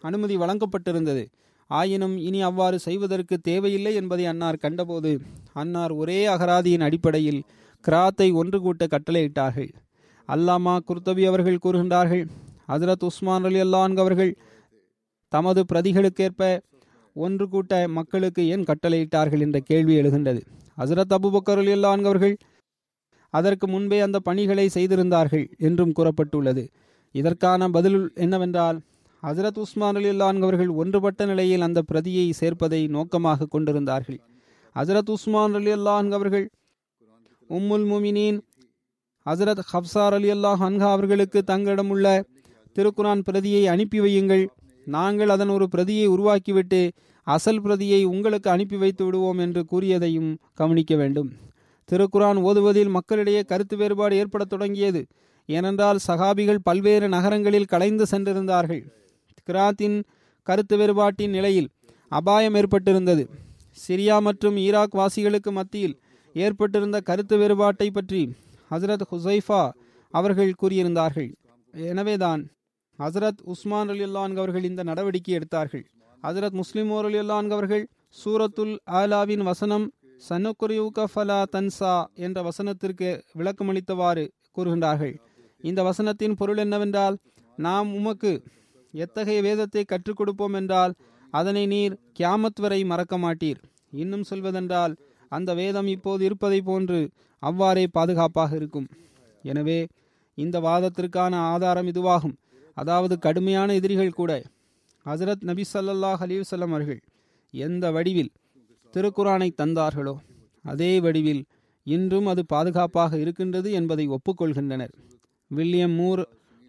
அனுமதி 0.08 0.36
வழங்கப்பட்டிருந்தது. 0.36 1.24
ஆயினும் 1.70 2.16
இனி 2.18 2.40
அவ்வாறு 2.42 2.78
செய்வதற்கு 2.78 3.34
தேவையில்லை 3.38 3.92
என்பதை 3.94 4.24
அன்னார் 4.26 4.62
கண்டபோது 4.64 5.10
அன்னார் 5.52 5.92
ஒரே 5.92 6.18
அகராதியின் 6.26 6.86
அடிப்படையில் 6.86 7.40
கிராத்தை 7.84 8.28
ஒன்று 8.40 8.58
கூட்ட 8.60 8.86
கட்டளையிட்டார்கள். 8.86 9.70
அல்லாமா 10.28 10.74
குர்தபி 10.88 11.22
அவர்கள் 11.30 11.62
கூறுகின்றார்கள் 11.64 12.24
ஹசரத் 12.68 13.04
உஸ்மான் 13.08 13.46
அலி 13.48 13.60
அல்லான் 13.60 13.96
அவர்கள் 13.96 14.32
தமது 15.32 15.60
பிரதிகளுக்கேற்ப 15.72 16.42
ஒன்று 17.16 17.44
கூட்ட 17.48 17.72
மக்களுக்கு 17.88 18.42
ஏன் 18.46 18.66
கட்டளையிட்டார்கள் 18.70 19.42
என்ற 19.46 19.58
கேள்வி 19.70 19.94
எழுகின்றது. 20.00 20.40
ஹசரத் 20.78 21.14
அபுபக்கர் 21.16 21.60
அலி 21.62 21.72
அல்லான் 21.72 22.04
அவர்கள் 22.10 22.36
அதற்கு 23.34 23.66
முன்பே 23.68 23.98
அந்த 24.00 24.18
பணிகளை 24.18 24.66
செய்திருந்தார்கள் 24.68 25.46
என்றும் 25.58 25.96
கூறப்பட்டுள்ளது. 25.98 26.64
இதற்கான 27.14 27.68
பதில் 27.68 28.10
என்னவென்றால் 28.14 28.80
ஹசரத் 29.22 29.58
உஸ்மான் 29.58 29.94
அலி 29.94 30.08
அல்லான் 30.10 30.42
அவர்கள் 30.42 30.68
ஒன்றுபட்ட 30.68 31.26
நிலையில் 31.26 31.60
அந்த 31.60 31.82
பிரதியை 31.82 32.32
சேர்ப்பதை 32.40 32.88
நோக்கமாக 32.88 33.46
கொண்டிருந்தார்கள். 33.46 34.20
ஹசரத் 34.74 35.10
உஸ்மான் 35.10 35.54
அலி 35.54 35.72
அல்லான் 35.72 36.10
அவர்கள் 36.10 36.50
உம்முல் 37.50 37.86
முமினீன் 37.92 38.38
ஹசரத் 39.26 39.62
ஹப்சார் 39.72 40.12
அலி 40.12 40.32
அல்லாஹ் 40.32 40.62
அன்ஹா 40.68 40.88
அவர்களுக்கு 40.90 41.42
தங்களிடம் 41.42 41.90
உள்ள 41.90 42.24
திருக்குரான் 42.78 43.20
பிரதியை 43.20 43.66
அனுப்பி 43.66 44.00
வையுங்கள். 44.00 44.46
நாங்கள் 44.86 45.28
அதன் 45.28 45.48
ஒரு 45.48 45.68
பிரதியை 45.68 46.08
உருவாக்கிவிட்டு 46.08 46.90
அசல் 47.22 47.60
பிரதியை 47.60 48.04
உங்களுக்கு 48.04 48.50
அனுப்பி 48.50 48.76
வைத்து 48.76 49.04
விடுவோம் 49.04 49.38
என்று 49.38 49.64
கூறியதையும் 49.72 50.36
கவனிக்க 50.54 50.96
வேண்டும். 50.96 51.30
திருக்குரான் 51.92 52.40
ஓதுவதில் 52.40 52.88
மக்களிடையே 52.88 53.42
கருத்து 53.42 53.76
வேறுபாடு 53.76 54.16
ஏற்படத் 54.16 54.48
தொடங்கியது. 54.48 55.06
ஏனென்றால் 55.46 55.98
சகாபிகள் 56.06 56.58
பல்வேறு 56.62 57.08
நகரங்களில் 57.08 57.64
கலைந்து 57.64 58.06
சென்றிருந்தார்கள். 58.10 58.82
கிராத்தின் 59.50 60.02
கருத்து 60.42 60.76
வேறுபாட்டின் 60.76 61.30
நிலையில் 61.30 61.68
அபாயம் 62.08 62.54
ஏற்பட்டிருந்தது. 62.54 63.26
சிரியா 63.88 64.20
மற்றும் 64.20 64.56
ஈராக் 64.56 64.94
வாசிகளுக்கு 64.94 65.52
மத்தியில் 65.52 66.00
ஏற்பட்டிருந்த 66.34 67.00
கருத்து 67.00 67.38
வேறுபாட்டை 67.38 67.90
பற்றி 67.90 68.32
ஹசரத் 68.70 69.06
ஹுசைஃபா 69.10 69.70
அவர்கள் 70.10 70.52
கூறியிருந்தார்கள். 70.62 71.32
எனவேதான் 71.72 72.50
ஹசரத் 72.98 73.40
உஸ்மான் 73.42 73.88
அலி 73.88 74.04
அல்லான் 74.04 74.36
அவர்கள் 74.36 74.64
இந்த 74.64 74.82
நடவடிக்கை 74.82 75.34
எடுத்தார்கள். 75.34 75.86
ஹசரத் 76.22 76.50
முஸ்லிம் 76.50 76.92
அலி 76.92 77.18
அல்லான் 77.18 77.50
அவர்கள் 77.50 77.88
சூரத்துல் 78.24 78.76
ஆலாவின் 78.90 79.42
வசனம் 79.42 79.92
சனுக்குரியூக 80.28 81.04
ஃபலா 81.14 81.42
தன்சா 81.52 82.04
என்ற 82.14 82.48
வசனத்திற்கு 82.48 83.20
விளக்கமளித்தவாறு 83.38 84.28
கூறுகின்றார்கள். 84.56 85.14
இந்த 85.64 85.80
வசனத்தின் 85.88 86.36
பொருள் 86.40 86.60
என்னவென்றால் 86.64 87.16
நாம் 87.58 87.88
உமக்கு 87.98 88.32
எத்தகைய 88.94 89.40
வேதத்தை 89.46 89.82
கற்றுக் 89.84 90.18
கொடுப்போம் 90.18 90.56
என்றால் 90.60 90.92
அதனை 91.32 91.64
நீர் 91.72 91.94
கியாமத் 92.18 92.60
வரை 92.64 92.78
மறக்க 92.92 93.14
மாட்டீர். 93.24 93.58
இன்னும் 93.92 94.28
சொல்வதென்றால் 94.30 94.94
அந்த 95.32 95.50
வேதம் 95.60 95.88
இப்போது 95.94 96.22
இருப்பதை 96.28 96.60
போன்று 96.68 97.00
அவ்வாறே 97.42 97.84
பாதுகாப்பாக 97.96 98.50
இருக்கும். 98.60 98.88
எனவே 99.44 99.78
இந்த 100.38 100.56
வாதத்திற்கான 100.66 101.32
ஆதாரம் 101.52 101.90
இதுவாகும். 101.92 102.36
அதாவது 102.76 103.14
கடுமையான 103.26 103.68
எதிரிகள் 103.78 104.18
கூட 104.18 104.32
ஹசரத் 105.06 105.44
நபி 105.50 105.64
சல்லாஹ் 105.72 106.22
அலிவசல்லம் 106.26 106.72
அவர்கள் 106.74 107.00
எந்த 107.54 107.84
வடிவில் 107.96 108.32
திருக்குறானை 108.94 109.48
தந்தார்களோ 109.60 110.14
அதே 110.64 110.92
வடிவில் 111.04 111.42
இன்றும் 111.86 112.28
அது 112.32 112.42
பாதுகாப்பாக 112.52 113.12
இருக்கின்றது 113.22 113.68
என்பதை 113.78 114.04
ஒப்புக்கொள்கின்றனர். 114.16 114.92
வில்லியம் 115.50 115.96
மூர் 116.00 116.22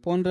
போன்ற 0.04 0.30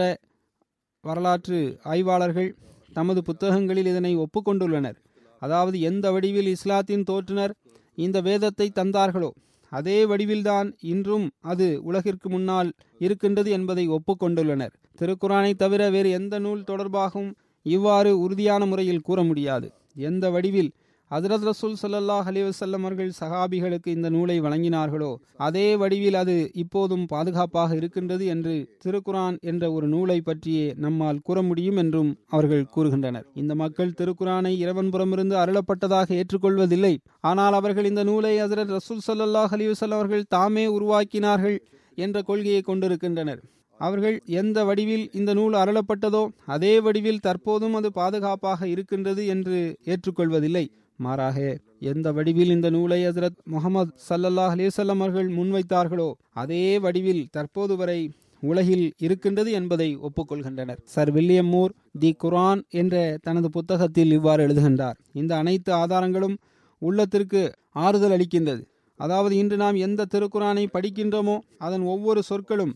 வரலாற்று 1.05 1.59
ஆய்வாளர்கள் 1.93 2.51
தமது 2.93 3.21
புத்தகங்களில் 3.29 3.91
இதனை 3.93 4.13
ஒப்புக்கொண்டுள்ளனர். 4.25 4.97
அதாவது 5.43 5.77
எந்த 5.91 6.07
வடிவில் 6.15 6.51
இஸ்லாத்தின் 6.55 7.07
தோற்றுனர் 7.11 7.53
இந்த 7.99 8.19
வேதத்தை 8.29 8.67
தந்தார்களோ 8.79 9.31
அதே 9.73 9.99
வடிவில்தான் 10.11 10.69
இன்றும் 10.93 11.27
அது 11.51 11.67
உலகிற்கு 11.89 12.29
முன்னால் 12.29 12.71
இருக்கின்றது 12.99 13.51
என்பதை 13.57 13.85
ஒப்புக்கொண்டுள்ளனர். 13.97 14.73
திருக்குரானை 15.01 15.53
தவிர 15.63 15.83
வேறு 15.95 16.11
எந்த 16.19 16.35
நூல் 16.39 16.67
தொடர்பாகவும் 16.71 17.31
இவ்வாறு 17.67 18.11
உறுதியான 18.19 18.67
முறையில் 18.67 19.07
கூற 19.09 19.21
முடியாது. 19.23 19.69
எந்த 20.09 20.25
வடிவில் 20.31 20.71
ஹசரத் 21.11 21.46
ரசூல் 21.49 21.73
ஸல்லல்லாஹு 21.81 22.29
அலிவசல்லம் 22.31 22.85
அவர்கள் 22.87 23.09
சஹாபிகளுக்கு 23.20 23.88
இந்த 23.96 24.09
நூலை 24.16 24.37
வழங்கினார்களோ 24.44 25.09
அதே 25.46 25.64
வடிவில் 25.81 26.18
அது 26.20 26.35
இப்போதும் 26.62 27.05
பாதுகாப்பாக 27.12 27.77
இருக்கின்றது 27.81 28.25
என்று 28.35 28.55
திருக்குரான் 28.85 29.37
என்ற 29.53 29.73
ஒரு 29.77 29.87
நூலை 29.94 30.18
பற்றியே 30.29 30.66
நம்மால் 30.85 31.20
கூற 31.29 31.42
முடியும் 31.49 31.81
என்றும் 31.83 32.11
அவர்கள் 32.37 32.64
கூறுகின்றனர். 32.75 33.27
இந்த 33.42 33.55
மக்கள் 33.62 33.96
திருக்குரானை 34.01 34.55
இறைவன்புறமிருந்து 34.62 35.37
அருளப்பட்டதாக 35.42 36.14
ஏற்றுக்கொள்வதில்லை. 36.20 36.94
ஆனால் 37.31 37.57
அவர்கள் 37.61 37.90
இந்த 37.92 38.05
நூலை 38.11 38.35
ஹசரத் 38.42 38.75
ரசூல் 38.79 39.07
ஸல்லல்லாஹு 39.09 39.55
அலைஹி 39.59 39.92
அவர்கள் 40.01 40.29
தாமே 40.37 40.66
உருவாக்கினார்கள் 40.77 41.59
என்ற 41.99 42.23
கொள்கையை 42.31 42.62
கொண்டிருக்கின்றனர். 42.70 43.40
அவர்கள் 43.81 44.16
எந்த 44.40 44.59
வடிவில் 44.68 45.05
இந்த 45.18 45.31
நூல் 45.38 45.55
அருளப்பட்டதோ 45.61 46.25
அதே 46.55 46.73
வடிவில் 46.87 47.25
தற்போதும் 47.27 47.77
அது 47.79 47.88
பாதுகாப்பாக 48.01 48.66
இருக்கின்றது 48.75 49.23
என்று 49.35 49.59
ஏற்றுக்கொள்வதில்லை. 49.92 50.64
மாறாக 51.05 51.39
எந்த 51.91 52.09
வடிவில் 52.17 52.55
இந்த 52.55 52.69
நூலை 52.77 52.99
ஹசரத் 53.07 53.39
முகமது 53.55 53.93
சல்லல்லாஹ் 54.09 54.55
அலிசல்லம் 54.57 55.03
அவர்கள் 55.03 55.29
முன்வைத்தார்களோ 55.39 56.09
அதே 56.43 56.65
வடிவில் 56.85 57.23
தற்போது 57.37 57.77
வரை 57.77 58.01
உலகில் 58.43 58.85
இருக்கின்றது 59.05 59.51
என்பதை 59.59 59.89
ஒப்புக்கொள்கின்றனர். 60.07 60.79
Sir 60.95 61.11
William 61.11 61.51
Muir 61.55 61.73
the 62.03 62.11
Quran 62.25 62.61
என்ற 62.81 62.95
தனது 63.23 63.49
புத்தகத்தில் 63.51 64.13
இவ்வாறு 64.19 64.41
எழுதுகின்றார். 64.47 64.97
இந்த 65.13 65.33
அனைத்து 65.37 65.71
ஆதாரங்களும் 65.73 66.37
உள்ளத்திற்கு 66.83 67.43
ஆறுதல் 67.87 68.15
அளிக்கின்றது. 68.17 68.63
அதாவது 69.01 69.35
இன்று 69.43 69.57
நாம் 69.57 69.77
எந்த 69.87 70.07
திருக்குரானை 70.15 70.65
படிக்கின்றோமோ 70.77 71.37
அதன் 71.59 71.85
ஒவ்வொரு 71.93 72.23
சொற்களும் 72.23 72.73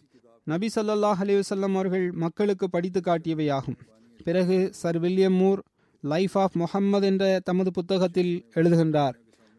நபி 0.47 0.69
சல்லல்லாஹ் 0.77 1.21
அலிவசல்லம் 1.25 1.75
அவர்கள் 1.79 2.07
மக்களுக்கு 2.25 2.67
படித்து 2.71 3.01
காட்டியவையாகும். 3.01 3.79
பிறகு 4.27 4.59
sir 4.81 4.99
William 4.99 5.39
Muir 5.43 5.61
life 6.12 6.35
of 6.43 6.57
Muhammad 6.62 7.07
என்ற 7.11 7.25
தமது 7.49 7.71
புத்தகத்தில் 7.71 8.33
எழுதுகின்றார். 8.55 9.14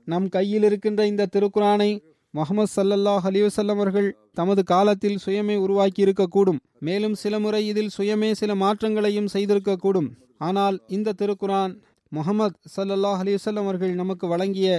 நம் 0.08 0.27
கையில் 0.36 0.65
இருக்கின்ற 0.69 1.01
இந்த 1.12 1.29
திருக்குரானை 1.36 1.91
முகமது 2.34 2.69
சல்லல்லாஹ் 2.75 3.25
அலிவசல்லம் 3.29 3.79
அவர்கள் 3.79 4.10
தமது 4.34 4.62
காலத்தில் 4.63 5.21
சுயமே 5.25 5.55
உருவாக்கி 5.65 6.01
இருக்கக்கூடும். 6.05 6.60
மேலும் 6.79 7.15
சில 7.21 7.39
முறை 7.39 7.62
இதில் 7.67 7.93
சுயமே 7.97 8.29
சில 8.41 8.51
மாற்றங்களையும் 8.55 9.31
செய்திருக்கக்கூடும். 9.34 10.10
ஆனால் 10.38 10.77
இந்த 10.97 11.15
திருக்குரான் 11.21 11.73
முகமது 12.12 12.55
சல்லல்லாஹ் 12.75 13.21
அலிவசல்லம் 13.23 13.67
அவர்கள் 13.67 13.93
நமக்கு 14.01 14.27
வழங்கிய 14.27 14.69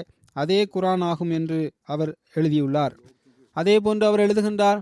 அதே 0.42 0.60
குரான் 0.74 1.04
ஆகும் 1.10 1.30
என்று 1.30 1.60
அவர் 1.92 2.12
எழுதியுள்ளார். 2.34 2.94
அதே 3.56 3.76
போன்று 3.80 4.04
அவர் 4.06 4.24
எழுதுகின்றார் 4.26 4.80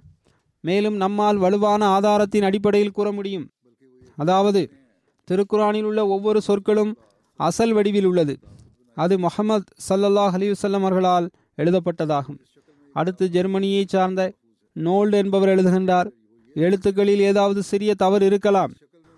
மேலும் 0.65 0.97
நம்மால் 0.97 1.39
வலுவான 1.45 1.83
ஆதாரத்தின் 1.87 2.47
அடிப்படையில் 2.49 2.97
கூற 2.99 3.09
முடியும். 3.13 3.47
அதாவது 4.23 4.61
திருக்குரானில் 5.29 5.87
உள்ள 5.91 6.01
ஒவ்வொரு 6.15 6.41
சொற்களும் 6.49 6.93
அசல் 7.41 7.75
வடிவில் 7.77 8.09
உள்ளது. 8.11 8.35
அது 8.97 9.15
முகமது 9.19 9.65
சல்லல்லாஹ் 9.89 10.35
அலிவசல்லம் 10.39 10.85
அவர்களால் 10.87 11.27
எழுதப்பட்டதாகும். 11.63 12.39
அடுத்து 12.97 13.25
ஜெர்மனியை 13.29 13.85
சார்ந்த 13.95 14.23
நோல்டு 14.77 15.17
என்பவர் 15.23 15.53
எழுதுகின்றார் 15.55 16.09
எழுத்துக்களில் 16.57 17.23
ஏதாவது 17.31 17.61
சிறிய 17.71 17.93
தவறு 18.03 18.25
இருக்கலாம் 18.31 18.73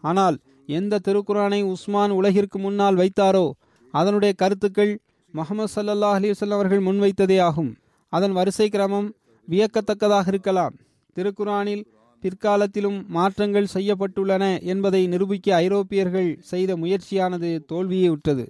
ஆனால் 0.05 0.37
எந்த 0.79 1.01
திருக்குரானை 1.07 1.61
உஸ்மான் 1.73 2.13
உலகிற்கு 2.19 2.59
முன்னால் 2.59 2.97
வைத்தாரோ 2.97 3.47
அதனுடைய 3.95 4.33
கருத்துக்கள் 4.43 4.93
முகமது 5.35 5.71
சல்லல்லாஹ் 5.77 6.17
அலிவசல்லம் 6.19 6.59
அவர்கள் 6.59 6.87
முன்வைத்ததே 6.87 7.39
ஆகும். 7.49 7.71
அதன் 8.13 8.35
வரிசை 8.39 8.67
கிரமம் 8.69 9.09
வியக்கத்தக்கதாக 9.49 10.27
இருக்கலாம். 10.33 10.75
திருக்குரானில் 11.17 11.85
பிற்காலத்திலும் 12.27 12.99
மாற்றங்கள் 13.17 13.73
செய்யப்பட்டுள்ளன 13.75 14.45
என்பதை 14.73 15.07
நிரூபிக்க 15.07 15.55
ஐரோப்பியர்கள் 15.57 16.31
செய்த 16.51 16.71
முயற்சியானது 16.77 17.51
தோல்வியை 17.67 18.09
விட்டது 18.09 18.45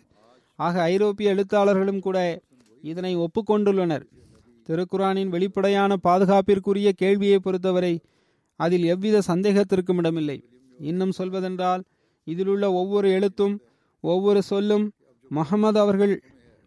ஆக 0.59 0.75
ஐரோப்பிய 0.83 1.35
எழுத்தாளர்களும் 1.35 1.99
கூட 1.99 2.19
இதனை 2.85 3.11
ஒப்புக்கொண்டுள்ளனர். 3.17 4.05
திருக்குரானின் 4.69 5.33
வெளிப்படையான 5.35 5.97
பாதுகாப்பிற்குரிய 5.97 6.89
கேள்வியை 6.93 7.39
பொறுத்தவரை 7.39 7.93
அதில் 8.61 8.85
எவ்வித 8.85 9.23
சந்தேகத்திற்கும் 9.31 9.99
இடமில்லை. 9.99 10.39
இன்னும் 10.79 11.13
சொல்வதென்றால் 11.13 11.83
இதிலுள்ள 12.27 12.73
ஒவ்வொரு 12.73 13.09
எழுத்தும் 13.11 13.55
ஒவ்வொரு 14.01 14.43
சொல்லும் 14.43 14.87
முகமது 15.31 15.79
அவர்கள் 15.81 16.15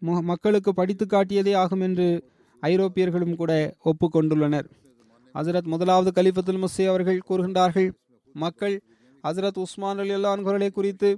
மக்களுக்கு 0.02 0.74
படித்து 0.74 1.06
காட்டியதே 1.06 1.54
ஆகும் 1.56 1.82
என்று 1.82 2.08
ஐரோப்பியர்களும் 2.64 3.36
கூட 3.36 3.52
ஒப்புக்கொண்டுள்ளனர். 3.86 4.68
ஹசரத் 5.34 5.72
முதலாவது 5.74 6.22
கலிஃபத்துல் 6.22 6.64
முஸ்ஸி 6.64 6.86
அவர்கள் 6.88 7.20
கூறுகின்றார்கள் 7.30 7.90
மக்கள் 8.34 8.76
ஹசரத் 9.24 9.58
உஸ்மான் 9.58 9.98
அலி 9.98 10.14
அல்லான்குரலை 10.16 10.70
குறித்து 10.72 11.10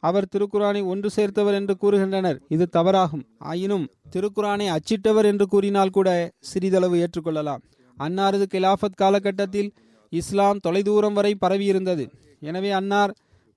அவர் 0.00 0.26
திருக்குரானை 0.36 0.84
ஒன்று 0.84 1.08
சேர்த்தவர் 1.16 1.54
என்று 1.54 1.74
கூறுகின்றனர். 1.80 2.38
இது 2.48 2.68
தவறாகும். 2.76 3.24
ஆயினும் 3.38 3.86
திருக்குரானை 4.12 4.66
அச்சிட்டவர் 4.76 5.24
என்று 5.24 5.46
கூறினால் 5.46 5.90
கூட 5.90 6.30
சிறிதளவு 6.40 6.98
ஏற்றுக்கொள்ளலாம். 6.98 7.62
அன்னாரது 7.98 8.46
கிலாஃபத் 8.54 8.96
காலகட்டத்தில் 8.96 9.70
இஸ்லாம் 10.10 10.58
தொலைதூரம் 10.58 11.12
வரை 11.12 11.36
பரவியிருந்தது. 11.40 12.04
எனவே 12.40 12.70
அன்னார் 12.70 13.12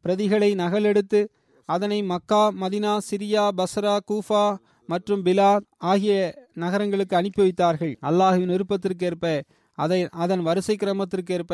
பிரதிகளை 0.05 0.49
நகலெடுத்து 0.55 1.27
அதனை 1.65 2.03
Mecca 2.03 2.51
Medina 2.51 2.97
Syria 3.09 3.43
Basra 3.57 3.99
Kufa 4.11 4.57
மற்றும் 4.85 5.25
பிலா 5.25 5.59
ஆகிய 5.77 6.33
நகரங்களுக்கு 6.53 7.15
அனுப்பி 7.15 7.41
வைத்தார்கள். 7.41 7.97
அல்லாஹுவின் 8.01 8.53
விருப்பத்திற்கேற்ப 8.53 9.41
அதை 9.83 9.99
அதன் 10.23 10.43
வரிசை 10.47 10.75
கிரமத்திற்கேற்ப 10.75 11.53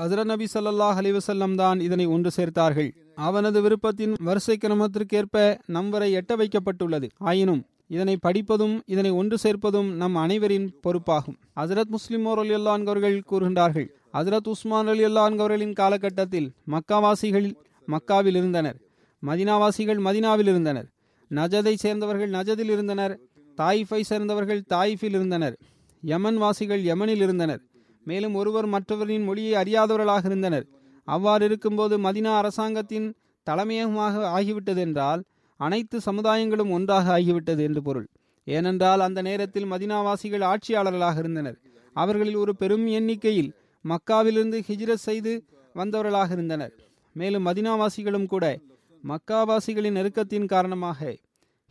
ஹசரத் 0.00 0.30
நபி 0.30 0.46
சல்லாஹ் 0.54 0.98
அலிவசல்லம் 1.00 1.54
தான் 1.54 1.78
இதனை 1.86 2.04
ஒன்று 2.14 2.30
சேர்த்தார்கள். 2.36 2.90
அவனது 3.28 3.58
விருப்பத்தின் 3.62 4.14
வரிசை 4.28 4.54
கிரமத்திற்கேற்ப 4.56 5.58
நம் 5.66 5.90
வரை 5.94 6.08
எட்ட 6.16 6.32
வைக்கப்பட்டுள்ளது. 6.40 7.08
ஆயினும் 7.30 7.62
இதனை 7.88 8.14
படிப்பதும் 8.26 8.76
இதனை 8.86 9.10
ஒன்று 9.20 9.36
சேர்ப்பதும் 9.42 9.88
நம் 10.02 10.16
அனைவரின் 10.16 10.68
பொறுப்பாகும். 10.84 11.38
ஹசரத் 11.60 11.92
முஸ்லிம் 11.94 12.26
அலி 12.26 12.54
அல்லான்கவர்கள் 12.54 13.16
கூறுகின்றார்கள் 13.30 13.88
ஹசரத் 14.12 14.50
உஸ்மான் 14.52 14.90
அலி 14.92 15.04
அல்லான்கவர்களின் 15.04 15.74
காலகட்டத்தில் 15.80 16.48
மக்காவாசிகள் 16.74 17.48
மக்காவில் 17.88 18.38
இருந்தனர். 18.42 18.78
மதினாவாசிகள் 19.22 20.00
மதினாவில் 20.06 20.50
இருந்தனர். 20.52 20.88
நஜதை 21.30 21.74
சேர்ந்தவர்கள் 21.74 22.30
நஜதில் 22.36 22.72
இருந்தனர். 22.76 23.14
தாயிஃபை 23.56 24.00
சேர்ந்தவர்கள் 24.10 24.62
தாயிஃபில் 24.74 25.16
இருந்தனர். 25.18 25.56
யமன் 26.02 26.36
வாசிகள் 26.36 26.82
யமனில் 26.82 27.22
இருந்தனர். 27.22 27.62
மேலும் 28.04 28.34
ஒருவர் 28.34 28.66
மற்றவரின் 28.66 29.24
மொழியை 29.24 29.54
அறியாதவர்களாக 29.62 30.24
இருந்தனர். 30.24 30.66
அவ்வாறு 31.04 31.44
இருக்கும்போது 31.44 31.98
மதினா 31.98 32.32
அரசாங்கத்தின் 32.36 33.14
தலைமையகமாக 33.46 34.14
ஆகிவிட்டது 34.38 34.76
என்றால் 34.76 35.22
அனைத்து 35.60 36.00
சமுதாயங்களும் 36.06 36.70
ஒன்றாக 36.70 37.18
ஆகிவிட்டது 37.18 37.58
என்று 37.58 37.82
பொருள். 37.82 38.08
ஏனென்றால் 38.44 39.00
அந்த 39.00 39.22
நேரத்தில் 39.22 39.70
மதினாவாசிகள் 39.70 40.44
ஆட்சியாளர்களாக 40.52 41.18
இருந்தனர். 41.18 41.58
அவர்களில் 41.96 42.34
ஒரு 42.34 42.56
பெரும் 42.56 42.86
எண்ணிக்கையில் 42.86 43.50
மக்காவிலிருந்து 43.84 44.58
ஹிஜ்ரத் 44.68 45.06
செய்து 45.08 45.32
வந்தவர்களாக 45.74 46.30
இருந்தனர். 46.30 46.72
மேலும் 47.16 47.46
மதினாவாசிகளும் 47.46 48.26
கூட 48.26 48.58
மக்காவாசிகளின் 49.04 49.96
நெருக்கத்தின் 49.98 50.44
காரணமாக 50.44 51.16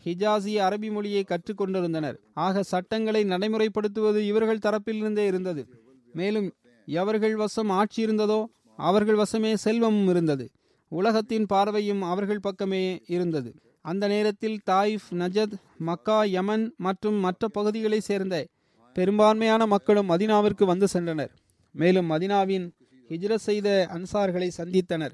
ஹிஜாசி 0.05 0.53
அரபி 0.65 0.91
மொழியை 0.91 1.25
கற்றுக்கொண்டிருந்தனர். 1.27 2.17
ஆக 2.33 2.63
சட்டங்களை 2.63 3.23
நடைமுறைப்படுத்துவது 3.23 4.25
இவர்கள் 4.25 4.63
தரப்பிலிருந்தே 4.65 5.25
இருந்தது. 5.25 5.67
மேலும் 6.13 6.53
எவர்கள் 6.85 7.35
வசம் 7.35 7.69
ஆட்சி 7.69 8.05
இருந்ததோ 8.05 8.45
அவர்கள் 8.75 9.15
வசமே 9.15 9.53
செல்வமும் 9.53 10.09
இருந்தது. 10.09 10.49
உலகத்தின் 10.91 11.45
பார்வையும் 11.45 12.01
அவர்கள் 12.01 12.39
பக்கமே 12.39 13.01
இருந்தது. 13.07 13.53
அந்த 13.81 14.07
நேரத்தில் 14.07 14.59
தாயிஃப் 14.69 15.09
நஜத் 15.11 15.53
மக்கா 15.77 16.23
யமன் 16.23 16.73
மற்றும் 16.77 17.15
மற்ற 17.15 17.47
பகுதிகளை 17.47 17.99
சேர்ந்த 17.99 18.47
பெரும்பான்மையான 18.93 19.65
மக்களும் 19.65 20.09
மதினாவிற்கு 20.09 20.63
வந்து 20.65 20.87
சென்றனர். 20.93 21.29
மேலும் 21.71 22.11
மதினாவின் 22.11 22.65
ஹிஜ்ரத் 23.09 23.45
செய்த 23.49 23.87
அன்சார்களை 23.93 24.49
சந்தித்தனர். 24.57 25.11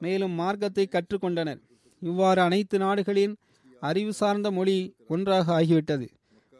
மேலும் 0.00 0.30
மார்க்கத்தை 0.30 0.88
கற்றுக்கொண்டனர். 0.90 1.60
இவ்வாறு 2.02 2.40
அனைத்து 2.40 2.78
நாடுகளின் 2.78 3.36
அறிவு 3.80 4.12
சார்ந்த 4.12 4.48
மொழி 4.50 4.76
ஒன்றாக 5.08 5.46
ஆகிவிட்டது. 5.60 6.06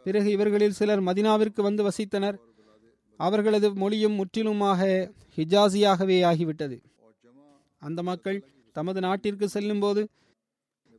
பிறகு 0.05 0.29
இவர்களில் 0.31 0.77
சிலர் 0.79 1.03
மதினாவிற்கு 1.03 1.61
வந்து 1.61 1.83
வசித்தனர். 1.87 2.37
அவர்களது 3.19 3.67
மொழியும் 3.81 4.15
முற்றிலுமாக 4.19 4.81
ஹிஜாசியாகவே 5.37 6.17
ஆகிவிட்டது. 6.31 6.77
அந்த 7.87 7.99
மக்கள் 8.09 8.39
தமது 8.75 8.99
நாட்டிற்கு 9.05 9.45
செல்லும்போது 9.49 10.01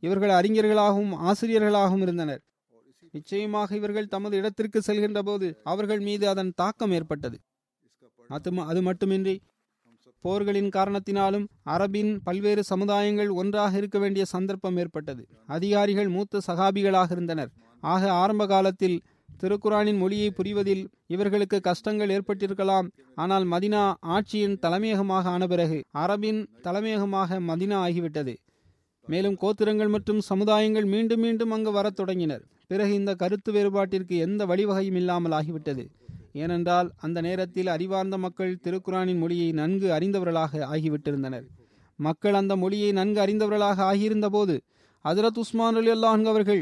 இவர்கள் 0.03 0.33
அறிஞர்களாகவும் 0.39 1.13
ஆசிரியர்களாகவும் 1.29 2.03
இருந்தனர். 2.05 2.41
நிச்சயமாக 3.15 3.75
இவர்கள் 3.79 4.11
தமது 4.15 4.35
இடத்திற்கு 4.37 4.79
செல்கின்ற 4.87 5.19
போது 5.29 5.47
அவர்கள் 5.63 6.01
மீது 6.07 6.25
அதன் 6.33 6.51
தாக்கம் 6.61 6.93
ஏற்பட்டது. 6.97 7.37
அது 8.71 8.81
மட்டுமின்றி 8.81 9.35
போர்களின் 10.23 10.69
காரணத்தினாலும் 10.75 11.45
அரபின் 11.75 12.11
பல்வேறு 12.23 12.63
சமுதாயங்கள் 12.69 13.31
ஒன்றாக 13.41 13.77
இருக்க 13.77 13.99
வேண்டிய 13.99 14.25
சந்தர்ப்பம் 14.25 14.77
ஏற்பட்டது. 14.77 15.23
அதிகாரிகள் 15.47 16.09
மூத்த 16.09 16.41
சகாபிகளாக 16.47 17.11
இருந்தனர். 17.11 17.51
ஆக 17.93 18.11
ஆரம்ப 18.11 18.45
காலத்தில் 18.47 18.97
திருக்குரானின் 19.43 19.97
மொழியை 19.97 20.29
புரிவதில் 20.37 20.83
இவர்களுக்கு 21.07 21.57
கஷ்டங்கள் 21.59 22.09
ஏற்பட்டிருக்கலாம். 22.09 22.87
ஆனால் 23.15 23.45
மதினா 23.53 23.83
ஆட்சியின் 24.15 24.59
தலைமையகமாக 24.59 25.29
ஆன 25.29 25.47
பிறகு 25.47 25.79
அரபின் 26.03 26.41
தலைமையகமாக 26.61 27.39
மதினா 27.49 27.77
ஆகிவிட்டது. 27.87 28.35
மேலும் 29.07 29.37
கோத்திரங்கள் 29.41 29.89
மற்றும் 29.89 30.21
சமுதாயங்கள் 30.29 30.85
மீண்டும் 30.85 31.19
மீண்டும் 31.19 31.51
அங்கு 31.51 31.71
வரத் 31.71 31.95
தொடங்கினர். 31.95 32.43
பிறகு 32.67 32.93
இந்த 32.93 33.11
கருத்து 33.15 33.51
வேறுபாட்டிற்கு 33.53 34.15
எந்த 34.25 34.45
வழிவகையும் 34.45 34.99
இல்லாமல் 35.01 35.31
ஆகிவிட்டது. 35.31 35.83
ஏனென்றால் 36.35 36.89
அந்த 36.97 37.21
நேரத்தில் 37.21 37.67
அறிவார்ந்த 37.67 38.17
மக்கள் 38.17 38.59
திருக்குரானின் 38.65 39.17
மொழியை 39.17 39.51
நன்கு 39.51 39.87
அறிந்தவர்களாக 39.91 40.61
ஆகிவிட்டிருந்தனர். 40.73 41.45
மக்கள் 41.99 42.33
அந்த 42.33 42.53
மொழியை 42.55 42.91
நன்கு 42.91 43.19
அறிந்தவர்களாக 43.25 43.83
ஆகியிருந்த 43.91 44.27
போது 44.29 44.55
ஹசரத் 45.05 45.39
உஸ்மான் 45.43 45.75
அலி 45.75 45.91
அல்லாஹ் 45.95 46.27
அவர்கள் 46.33 46.61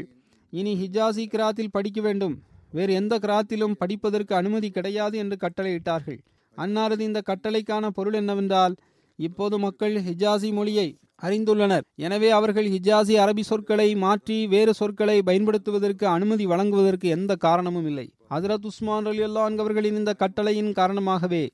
இனி 0.52 0.72
ஹிஜாசி 0.74 1.24
கிராத்தில் 1.26 1.74
படிக்க 1.76 2.00
வேண்டும். 2.00 2.34
வேறு 2.70 2.92
எந்த 2.92 3.14
கிராத்திலும் 3.18 3.78
படிப்பதற்கு 3.78 4.34
அனுமதி 4.34 4.68
கிடையாது 4.70 5.16
என்று 5.18 5.36
கட்டளையிட்டார்கள். 5.36 6.18
அன்னாரது 6.56 7.00
இந்த 7.00 7.20
கட்டளைக்கான 7.26 7.86
பொருள் 7.88 8.14
என்னவென்றால் 8.14 8.74
இப்போது 9.18 9.56
மக்கள் 9.58 9.94
ஹிஜாசி 10.06 10.50
மொழியை 10.52 10.88
அறிந்துள்ளனர். 11.22 11.84
எனவே 11.96 12.28
அவர்கள் 12.30 12.68
ஹிஜாசி 12.74 13.14
அரபி 13.24 13.40
சொற்களை 13.40 13.88
மாற்றி 13.94 14.46
வேறு 14.46 14.74
சொற்களை 14.74 15.22
பயன்படுத்துவதற்கு 15.22 16.06
அனுமதி 16.06 16.46
வழங்குவதற்கு 16.46 17.08
எந்த 17.08 17.32
காரணமும் 17.36 17.86
இல்லை. 17.86 18.06
ஹசரத் 18.30 18.64
உஸ்மான் 18.64 19.06
அலி 19.06 19.22
அல்லான் 19.22 19.84
இந்த 19.84 20.12
கட்டளையின் 20.12 20.72
காரணமாகவே 20.72 21.50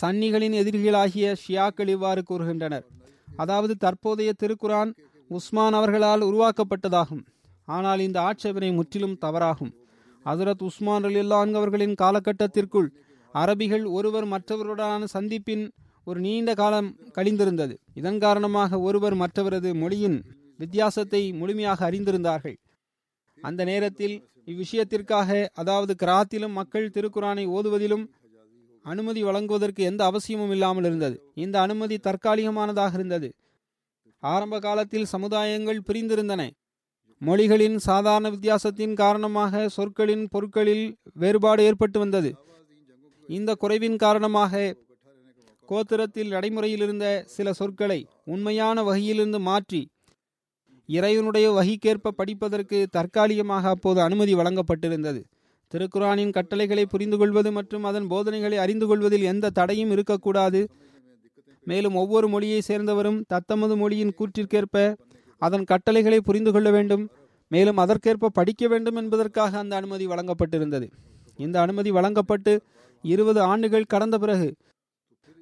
சன்னிகளின் 0.00 0.54
எதிரிகளாகிய 0.60 1.34
ஷியாக்கள் 1.44 1.88
இவ்வாறு 1.88 2.22
கூறுகின்றனர். 2.30 2.84
அதாவது 3.36 3.76
தற்போதைய 3.76 4.32
திருக்குரான் 4.42 4.94
உஸ்மான் 5.28 5.72
அவர்களால் 5.72 6.20
உருவாக்கப்பட்டதாகும். 6.20 7.24
ஆனால் 7.64 8.00
இந்த 8.00 8.20
ஆட்சேபனை 8.20 8.72
முற்றிலும் 8.72 9.18
தவறாகும். 9.20 9.72
ஹசரத் 10.24 10.62
உஸ்மான் 10.62 11.04
அலி 11.04 11.20
அல்லான் 11.20 11.94
காலகட்டத்திற்குள் 12.02 12.88
அரபிகள் 13.34 13.84
ஒருவர் 13.84 14.28
மற்றவருடனான 14.28 15.04
சந்திப்பின் 15.12 15.68
ஒரு 16.04 16.20
நீண்ட 16.20 16.54
காலம் 16.54 16.96
கழிந்திருந்தது. 17.14 17.76
இதன் 17.94 18.18
காரணமாக 18.18 18.80
ஒருவர் 18.80 19.16
மற்றவரது 19.16 19.74
மொழியின் 19.74 20.22
வித்தியாசத்தை 20.58 21.32
முழுமையாக 21.32 21.90
அறிந்திருந்தார்கள். 21.90 22.56
அந்த 23.42 23.64
நேரத்தில் 23.64 24.16
இவ்விஷயத்திற்காக 24.46 25.30
அதாவது 25.52 25.92
கிராத்திலும் 26.02 26.52
மக்கள் 26.52 26.92
திருக்குரானை 26.94 27.44
ஓதுவதிலும் 27.48 28.04
அனுமதி 28.84 29.22
வழங்குவதற்கு 29.22 29.82
எந்த 29.82 30.04
அவசியமும் 30.04 30.50
இல்லாமல் 30.50 30.84
இருந்தது. 30.84 31.16
இந்த 31.34 31.60
அனுமதி 31.60 31.96
தற்காலிகமானதாக 31.96 32.92
இருந்தது. 32.94 33.28
ஆரம்ப 34.22 34.58
காலத்தில் 34.58 35.10
சமுதாயங்கள் 35.12 35.86
பிரிந்திருந்தன. 35.88 36.42
மொழிகளின் 37.20 37.78
சாதாரண 37.78 38.28
வித்தியாசத்தின் 38.30 38.94
காரணமாக 38.94 39.68
சொற்களின் 39.68 40.24
பொருட்களில் 40.28 40.86
வேறுபாடு 41.12 41.62
ஏற்பட்டு 41.62 41.98
வந்தது. 41.98 42.30
இந்த 43.28 43.50
குறைவின் 43.54 43.96
காரணமாக 43.96 44.72
கோத்திரத்தில் 45.68 46.28
நடைமுறையில் 46.28 46.80
இருந்த 46.80 47.06
சில 47.26 47.52
சொற்களை 47.52 48.00
உண்மையான 48.24 48.82
வகையிலிருந்து 48.82 49.40
மாற்றி 49.40 49.82
இறைவனுடைய 50.88 51.46
வகிக்கேற்ப 51.52 52.08
படிப்பதற்கு 52.08 52.86
தற்காலிகமாக 52.90 53.68
அப்போது 53.68 54.00
அனுமதி 54.00 54.34
வழங்கப்பட்டிருந்தது. 54.34 55.20
திருக்குரானின் 55.72 56.32
கட்டளைகளை 56.32 56.86
புரிந்து 56.86 57.16
கொள்வது 57.18 57.52
மற்றும் 57.52 57.84
அதன் 57.84 58.06
போதனைகளை 58.06 58.56
அறிந்து 58.56 58.86
கொள்வதில் 58.86 59.22
எந்த 59.22 59.50
தடையும் 59.50 59.90
இருக்கக்கூடாது. 59.90 60.68
மேலும் 61.66 61.94
ஒவ்வொரு 61.94 62.28
மொழியை 62.28 62.60
சேர்ந்தவரும் 62.68 63.22
தத்தமது 63.26 63.76
மொழியின் 63.76 64.14
கூற்றிற்கேற்ப 64.18 64.94
அதன் 65.38 65.64
கட்டளைகளை 65.64 66.20
புரிந்து 66.20 66.52
கொள்ள 66.52 66.70
வேண்டும். 66.70 67.04
மேலும் 67.48 67.76
அதற்கேற்ப 67.76 68.28
படிக்க 68.28 68.68
வேண்டும் 68.68 68.96
என்பதற்காக 68.96 69.58
அந்த 69.58 69.76
அனுமதி 69.76 70.06
வழங்கப்பட்டிருந்தது. 70.06 70.86
இந்த 71.38 71.60
அனுமதி 71.60 71.90
வழங்கப்பட்டு 71.90 72.52
இருபது 73.04 73.40
ஆண்டுகள் 73.40 73.84
கடந்த 73.84 74.18
பிறகு 74.18 74.48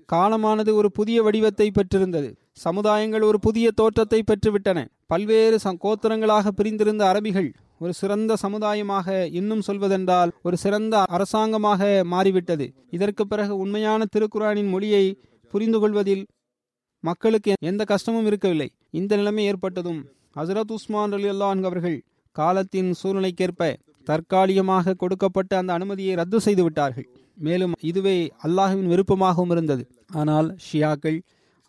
காலமானது 0.08 0.74
ஒரு 0.74 0.88
புதிய 0.92 1.22
வடிவத்தை 1.22 1.70
பெற்றிருந்தது. 1.70 2.30
சமுதாயங்கள் 2.64 3.24
ஒரு 3.24 3.40
புதிய 3.40 3.70
தோற்றத்தை 3.70 4.22
பெற்றுவிட்டன. 4.22 4.78
பல்வேறு 5.10 5.56
கோத்திரங்களாக 5.84 6.48
பிரிந்திருந்த 6.58 7.02
அரபிகள் 7.12 7.48
ஒரு 7.82 7.92
சிறந்த 8.00 8.32
சமுதாயமாக 8.42 9.08
இன்னும் 9.38 9.64
சொல்வதென்றால் 9.68 10.30
ஒரு 10.46 10.56
சிறந்த 10.64 10.94
அரசாங்கமாக 11.16 11.88
மாறிவிட்டது. 12.12 12.66
இதற்கு 12.96 13.22
பிறகு 13.26 13.54
உண்மையான 13.62 14.06
திருக்குறானின் 14.14 14.70
மொழியை 14.74 15.04
புரிந்து 15.52 15.78
கொள்வதில் 15.82 16.24
மக்களுக்கு 17.04 17.52
எந்த 17.70 17.82
கஷ்டமும் 17.92 18.26
இருக்கவில்லை. 18.30 18.68
இந்த 19.00 19.12
நிலைமை 19.20 19.44
ஏற்பட்டதும் 19.50 20.00
ஹசரத் 20.38 20.74
உஸ்மான் 20.76 21.14
அலி 21.16 21.28
அல்லான் 21.34 21.62
அவர்கள் 21.70 21.98
காலத்தின் 22.36 22.90
சூழ்நிலைக்கேற்ப 23.00 23.70
தற்காலிகமாக 24.06 24.94
கொடுக்கப்பட்ட 25.02 25.52
அந்த 25.60 25.70
அனுமதியை 25.72 26.14
ரத்து 26.20 26.38
செய்து 26.46 26.62
விட்டார்கள். 26.62 27.08
மேலும் 27.46 27.74
இதுவே 27.90 28.16
அல்லாஹுவின் 28.46 28.90
விருப்பமாகவும் 28.92 29.52
இருந்தது. 29.56 29.84
ஆனால் 30.20 30.48
ஷியாக்கள் 30.66 31.18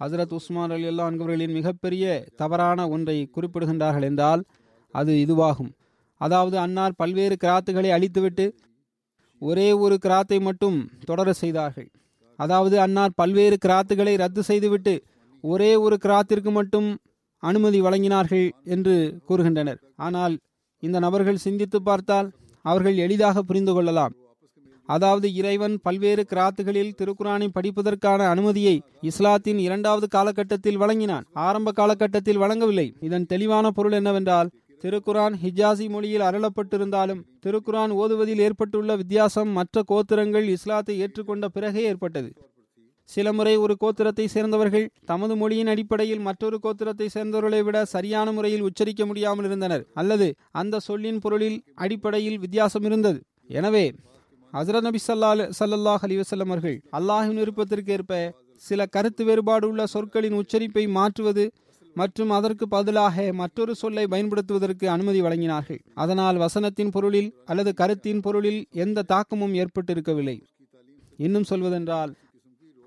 ஹசரத் 0.02 0.34
உஸ்மான் 0.38 0.74
அலி 0.76 0.86
அல்லா 0.91 1.06
அவர்களின் 1.08 1.56
மிகப்பெரிய 1.58 2.06
தவறான 2.41 2.88
ஒன்றை 2.93 3.16
குறிப்பிடுகின்றார்கள் 3.36 4.06
என்றால் 4.10 4.41
அது 4.95 5.12
இதுவாகும். 5.26 5.72
அதாவது 6.22 6.58
அன்னார் 6.64 6.97
பல்வேறு 7.02 7.36
கிராத்துகளை 7.43 7.89
அழித்துவிட்டு 7.97 8.45
ஒரே 9.41 9.68
ஒரு 9.84 9.95
கிராத்தை 10.06 10.38
மட்டும் 10.47 10.78
தொடர 11.10 11.34
செய்தார்கள். 11.41 11.88
அதாவது 12.39 12.76
அன்னார் 12.86 13.18
பல்வேறு 13.22 13.58
கிராத்துகளை 13.66 14.14
ரத்து 14.24 14.43
செய்துவிட்டு 14.49 14.93
ஒரே 15.43 15.72
ஒரு 15.86 15.95
கிராத்திற்கு 16.06 16.52
மட்டும் 16.60 16.89
அனுமதி 17.43 17.80
வழங்கினார்கள் 17.82 18.47
என்று 18.76 18.95
கூறுகின்றனர். 19.28 19.80
ஆனால் 20.08 20.36
இந்த 20.84 20.97
நபர்கள் 21.06 21.43
சிந்தித்து 21.45 21.80
பார்த்தால் 21.89 22.28
அவர்கள் 22.66 22.97
எளிதாக 23.06 23.41
புரிந்து 23.41 23.74
கொள்ளலாம். 23.74 24.14
அதாவது 24.93 25.27
இறைவன் 25.39 25.75
பல்வேறு 25.85 26.23
கிராத்துகளில் 26.31 26.95
திருக்குரானை 26.99 27.47
படிப்பதற்கான 27.57 28.27
அனுமதியை 28.33 28.75
இஸ்லாத்தின் 29.09 29.59
இரண்டாவது 29.65 30.07
காலகட்டத்தில் 30.15 30.79
வழங்கினான். 30.83 31.25
ஆரம்ப 31.47 31.73
காலகட்டத்தில் 31.79 32.41
வழங்கவில்லை. 32.43 32.87
இதன் 33.07 33.29
தெளிவான 33.33 33.71
பொருள் 33.77 33.97
என்னவென்றால் 33.99 34.51
திருக்குரான் 34.83 35.35
ஹிஜாசி 35.41 35.87
மொழியில் 35.95 36.27
அருளப்பட்டிருந்தாலும் 36.27 37.23
திருக்குரான் 37.43 37.91
ஓதுவதில் 38.01 38.41
ஏற்பட்டுள்ள 38.45 38.91
வித்தியாசம் 39.01 39.51
மற்ற 39.57 39.83
கோத்திரங்கள் 39.91 40.47
இஸ்லாத்தை 40.55 40.95
ஏற்றுக்கொண்ட 41.03 41.47
பிறகே 41.55 41.83
ஏற்பட்டது. 41.91 42.29
சில 43.09 43.27
முறை 43.37 43.53
ஒரு 43.63 43.73
கோத்திரத்தை 43.81 44.25
சேர்ந்தவர்கள் 44.33 44.85
தமது 45.09 45.33
மொழியின் 45.41 45.71
அடிப்படையில் 45.73 46.25
மற்றொரு 46.27 46.57
கோத்திரத்தை 46.65 47.07
சேர்ந்தவர்களை 47.15 47.61
விட 47.67 47.77
சரியான 47.95 48.27
முறையில் 48.37 48.65
உச்சரிக்க 48.67 49.05
முடியாமல் 49.09 49.47
இருந்தனர். 49.49 49.83
அல்லது 50.01 50.27
அந்த 50.61 50.81
சொல்லின் 50.87 51.21
பொருளில் 51.25 51.59
அடிப்படையில் 51.85 52.41
வித்தியாசம் 52.45 52.87
இருந்தது. 52.89 53.19
எனவே 53.59 53.85
ஹசரத் 54.54 54.86
நபி 54.88 54.99
சல்லா 55.08 55.28
சல்லாஹ் 55.58 56.02
அலி 56.06 56.16
வசல்லம் 56.22 56.49
அவர்கள் 56.54 56.78
அல்லாஹின் 56.97 57.38
விருப்பத்திற்கு 57.41 57.91
ஏற்ப 57.95 58.14
சில 58.62 58.86
கருத்து 58.95 59.24
வேறுபாடு 59.28 59.66
உள்ள 59.70 59.82
சொற்களின் 59.93 60.36
உச்சரிப்பை 60.39 60.84
மாற்றுவது 60.97 61.43
மற்றும் 61.95 62.32
அதற்கு 62.38 62.66
பதிலாக 62.74 63.26
மற்றொரு 63.41 63.74
சொல்லை 63.82 64.04
பயன்படுத்துவதற்கு 64.14 64.86
அனுமதி 64.95 65.20
வழங்கினார்கள். 65.22 65.80
அதனால் 66.04 66.38
வசனத்தின் 66.43 66.91
பொருளில் 66.95 67.30
அல்லது 67.45 67.72
கருத்தின் 67.82 68.22
பொருளில் 68.26 68.60
எந்த 68.84 69.06
தாக்கமும் 69.14 69.56
ஏற்பட்டிருக்கவில்லை. 69.62 70.38
இன்னும் 71.26 71.47
சொல்வதென்றால் 71.52 72.12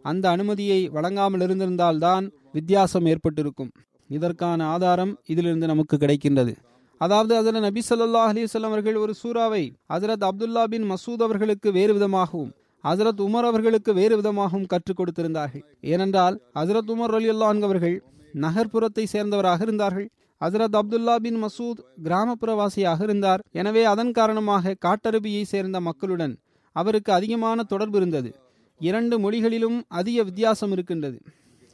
அந்த 0.04 0.24
அனுமதியை 0.34 0.80
வழங்காமல் 0.96 1.44
இருந்திருந்தால் 1.46 2.02
தான் 2.06 2.24
வித்தியாசம் 2.58 3.06
ஏற்பட்டிருக்கும். 3.12 3.72
இதற்கான 4.10 4.60
ஆதாரம் 4.74 5.12
இதிலிருந்து 5.32 5.66
நமக்கு 5.72 5.96
கிடைக்கின்றது. 5.96 6.54
அதாவது 6.98 7.36
அதில் 7.36 7.60
நபி 7.60 7.82
சொல்லா 7.88 8.22
அலிசல்லாம் 8.28 8.72
அவர்கள் 8.74 8.96
ஒரு 8.96 9.14
சூறாவை 9.22 9.72
ஹசரத் 9.88 10.28
அப்துல்லா 10.28 10.64
பின் 10.64 10.90
மசூத் 10.90 11.22
அவர்களுக்கு 11.22 11.72
வேறு 11.72 11.92
விதமாகவும் 11.92 12.52
ஹசரத் 12.84 13.20
உமர் 13.20 13.46
அவர்களுக்கு 13.46 13.94
வேறு 13.94 14.16
விதமாகவும் 14.16 14.66
கற்றுக் 14.66 15.00
கொடுத்திருந்தார்கள். 15.00 15.64
ஏனென்றால் 15.80 16.40
ஹசரத் 16.54 16.90
உமர் 16.90 17.14
அலி 17.14 17.28
அவர்கள் 17.62 18.02
நகர்ப்புறத்தை 18.34 19.04
சேர்ந்தவராக 19.12 19.60
இருந்தார்கள். 19.60 20.10
ஹசரத் 20.40 20.78
அப்துல்லா 20.80 21.16
பின் 21.16 21.44
மசூத் 21.44 21.80
கிராமப்புறவாசியாக 22.04 23.02
இருந்தார். 23.02 23.40
எனவே 23.52 23.84
அதன் 23.84 24.12
காரணமாக 24.12 24.76
காட்டருபியை 24.86 25.42
சேர்ந்த 25.42 25.80
மக்களுடன் 25.80 26.38
அவருக்கு 26.72 27.12
அதிகமான 27.12 27.62
தொடர்பு 27.62 27.96
இருந்தது. 27.96 28.34
இரண்டு 28.78 29.18
மொழிகளிலும் 29.18 29.84
அதிக 29.88 30.22
வித்தியாசம் 30.22 30.72
இருக்கின்றது. 30.72 31.20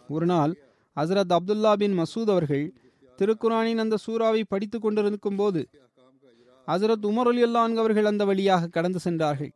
ஒரு 0.08 0.26
நாள் 0.26 0.58
ஹசரத் 0.96 1.36
அப்துல்லா 1.36 1.72
பின் 1.72 1.98
மசூத் 1.98 2.30
அவர்கள் 2.30 2.74
திருக்குரானின் 3.20 3.78
அந்த 3.78 3.96
சூறாவை 4.06 4.42
படித்து 4.48 4.80
கொண்டிருக்கும் 4.80 5.36
போது 5.36 5.68
ஹசரத் 6.68 7.06
உமர் 7.10 7.28
அலி 7.30 7.42
அல்லான் 7.42 7.74
அவர்கள் 7.74 8.04
அந்த 8.04 8.24
வழியாக 8.24 8.66
கடந்து 8.66 8.98
சென்றார்கள். 8.98 9.50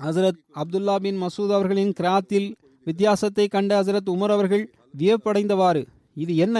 ஹசரத் 0.00 0.40
அப்துல்லா 0.54 0.96
பின் 0.96 1.22
மசூத் 1.22 1.52
அவர்களின் 1.52 1.92
கிராத்தில் 2.00 2.48
வித்தியாசத்தை 2.86 3.48
கண்ட 3.48 3.82
ஹசரத் 3.82 4.10
உமர் 4.14 4.34
அவர்கள் 4.36 4.64
வியப்படைந்தவாறு 4.98 5.86
இது 6.14 6.36
என்ன? 6.36 6.58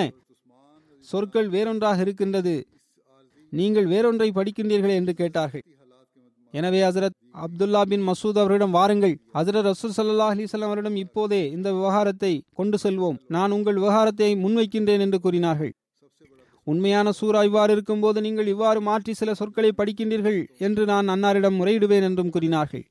சொற்கள் 1.00 1.48
வேறொன்றாக 1.48 2.00
இருக்கின்றது. 2.00 2.54
நீங்கள் 3.50 3.86
வேறொன்றை 3.86 4.30
படிக்கின்றீர்கள் 4.34 4.94
என்று 4.94 5.14
கேட்டார்கள். 5.14 5.64
எனவே 6.52 6.80
ஹசரத் 6.82 7.16
அப்துல்லா 7.44 7.82
பின் 7.82 8.08
மசூத் 8.08 8.38
அவர்களிடம் 8.40 8.70
வாருங்கள். 8.70 9.14
ஹசரத் 9.34 9.66
ரசூல் 9.68 9.96
சல்லா 9.96 10.28
அலிசல்லாம் 10.32 10.70
அவரிடம் 10.70 10.96
இப்போதே 10.96 11.50
இந்த 11.50 11.72
விவகாரத்தை 11.72 12.42
கொண்டு 12.54 12.78
செல்வோம். 12.82 13.18
நான் 13.28 13.50
உங்கள் 13.50 13.74
விவகாரத்தை 13.74 14.34
முன்வைக்கின்றேன் 14.34 15.04
என்று 15.06 15.20
கூறினார்கள். 15.20 15.72
உண்மையான 16.66 17.12
சூரா 17.18 17.42
இவ்வாறு 17.48 17.72
இருக்கும்போது 17.76 18.18
நீங்கள் 18.26 18.50
இவ்வாறு 18.54 18.80
மாற்றி 18.88 19.12
சில 19.20 19.34
சொற்களை 19.40 19.70
படிக்கின்றீர்கள் 19.78 20.40
என்று 20.66 20.82
நான் 20.92 21.12
அன்னாரிடம் 21.14 21.58
முறையிடுவேன் 21.60 22.06
என்றும் 22.08 22.32
கூறினார்கள். 22.34 22.84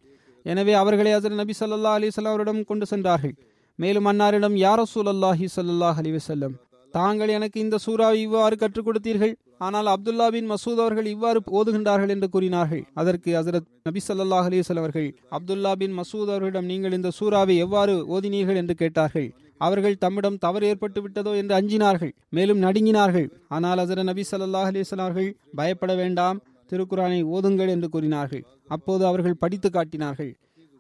எனவே 0.46 0.74
அவர்களை 0.82 1.12
அசர் 1.18 1.40
நபி 1.42 1.54
சல்லா 1.60 1.94
அலைஹி 1.98 2.26
அவரிடம் 2.32 2.64
கொண்டு 2.72 2.86
சென்றார்கள். 2.94 3.36
மேலும் 3.80 4.10
அன்னாரிடம் 4.12 4.56
யார் 4.66 4.82
ரசூலல்லாஹி 4.84 5.46
ஸல்லல்லாஹு 5.58 6.00
அலைஹி 6.02 6.16
வஸல்லம் 6.18 6.56
தாங்கள் 6.94 7.32
எனக்கு 7.36 7.58
இந்த 7.64 7.78
சூறாவை 7.86 8.20
இவ்வாறு 8.28 8.56
கற்றுக் 8.62 8.86
கொடுத்தீர்கள். 8.86 9.34
ஆனால் 9.66 9.88
அப்துல்லா 9.94 10.28
பின் 10.36 10.48
மசூத் 10.52 10.80
அவர்கள் 10.84 11.08
இவ்வாறு 11.14 11.40
ஓதுகின்றார்கள் 11.60 12.14
என்று 12.14 12.28
கூறினார்கள். 12.36 12.82
அதற்கு 13.02 13.30
ஹசரத் 13.38 13.68
நபி 13.88 14.02
சல்லாஹ் 14.08 14.48
அலிவசல் 14.50 14.82
அவர்கள் 14.82 15.10
அப்துல்லா 15.38 15.74
பின் 15.82 15.96
மசூத் 16.00 16.32
அவர்களிடம் 16.32 16.70
நீங்கள் 16.72 16.96
இந்த 16.98 17.10
சூறாவை 17.20 17.58
எவ்வாறு 17.66 17.96
ஓதினீர்கள்? 18.16 18.60
என்று 18.62 18.76
கேட்டார்கள். 18.82 19.30
அவர்கள் 19.68 20.00
தம்மிடம் 20.04 20.38
தவறு 20.46 20.68
ஏற்பட்டு 20.72 21.00
விட்டதோ 21.06 21.32
என்று 21.42 21.54
அஞ்சினார்கள் 21.60 22.14
மேலும் 22.38 22.64
நடுங்கினார்கள். 22.66 23.28
ஆனால் 23.56 23.82
ஹசரத் 23.84 24.10
நபி 24.12 24.24
சல்லாஹ் 24.32 24.70
அலிஸ்லார்கள் 24.72 25.30
பயப்பட 25.60 25.94
வேண்டாம் 26.02 26.40
திருக்குரானை 26.72 27.20
ஓதுங்கள் 27.36 27.72
என்று 27.76 27.88
கூறினார்கள். 27.96 28.44
அப்போது 28.76 29.04
அவர்கள் 29.12 29.42
படித்து 29.44 29.70
காட்டினார்கள். 29.78 30.32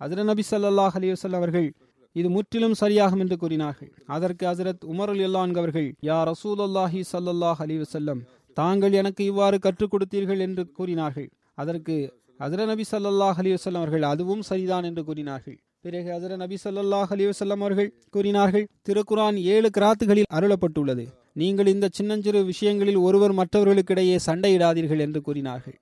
அதிர 0.01 0.23
நபி 0.31 0.43
சல்லாஹ் 0.49 0.97
அலிவசல் 0.99 1.37
அவர்கள் 1.39 1.69
இது 2.15 2.29
முற்றிலும் 2.35 2.75
சரியாகும் 2.81 3.21
என்று 3.23 3.35
கூறினார்கள். 3.41 3.89
அதற்கு 4.15 4.43
ஹசரத் 4.49 4.85
உமர் 4.91 5.11
அல்லான் 5.15 5.55
அவர்கள் 5.61 5.89
யா 6.09 6.19
ரசூலுல்லாஹி 6.31 7.01
ஸல்லல்லாஹு 7.13 7.59
அலைஹி 7.65 7.81
வஸல்லம் 7.83 8.21
தாங்கள் 8.57 8.93
எனக்கு 9.01 9.23
இவ்வாறு 9.31 9.57
கற்றுக் 9.65 9.91
கொடுத்தீர்கள் 9.93 10.41
என்று 10.45 10.63
கூறினார்கள். 10.77 11.29
அதற்கு 11.61 11.95
ஹசரத் 12.43 12.71
நபி 12.71 12.85
சல்லாஹ் 12.91 13.37
அலைஹி 13.41 13.55
வஸல்லம் 13.57 13.83
அவர்கள் 13.83 14.05
அதுவும் 14.13 14.43
சரிதான் 14.49 14.87
என்று 14.89 15.03
கூறினார்கள். 15.09 15.57
பிறகு 15.81 16.09
ஹசர 16.11 16.35
நபி 16.35 16.57
சொல்லாஹ் 16.63 17.11
அலைஹி 17.15 17.55
அவர்கள் 17.55 17.93
கூறினார்கள் 18.11 18.65
திருக்குரான் 18.89 19.37
ஏழு 19.53 19.69
கிராத்துகளில் 19.77 20.29
அருளப்பட்டுள்ளது. 20.33 21.05
நீங்கள் 21.33 21.67
இந்த 21.67 21.87
சின்னஞ்சிறு 21.91 22.43
விஷயங்களில் 22.43 22.99
ஒருவர் 23.07 23.33
மற்றவர்களுக்கிடையே 23.33 24.17
சண்டையிடாதீர்கள் 24.25 24.99
என்று 24.99 25.21
கூறினார்கள். 25.21 25.77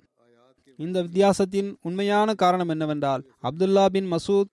இந்த 0.77 1.01
வித்தியாசத்தின் 1.01 1.69
உண்மையான 1.81 2.33
காரணம் 2.33 2.69
என்னவென்றால் 2.69 3.23
அப்துல்லா 3.43 3.85
பின் 3.85 4.11
மசூத் 4.11 4.51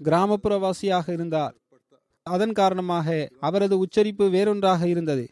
கிராமப்புறவாசியாக 0.00 1.08
இருந்தார். 1.12 1.54
அதன் 2.22 2.52
காரணமாக 2.52 3.28
அவரது 3.40 3.78
உச்சரிப்பு 3.78 4.30
வேறொன்றாக 4.30 4.88
இருந்தது. 4.88 5.26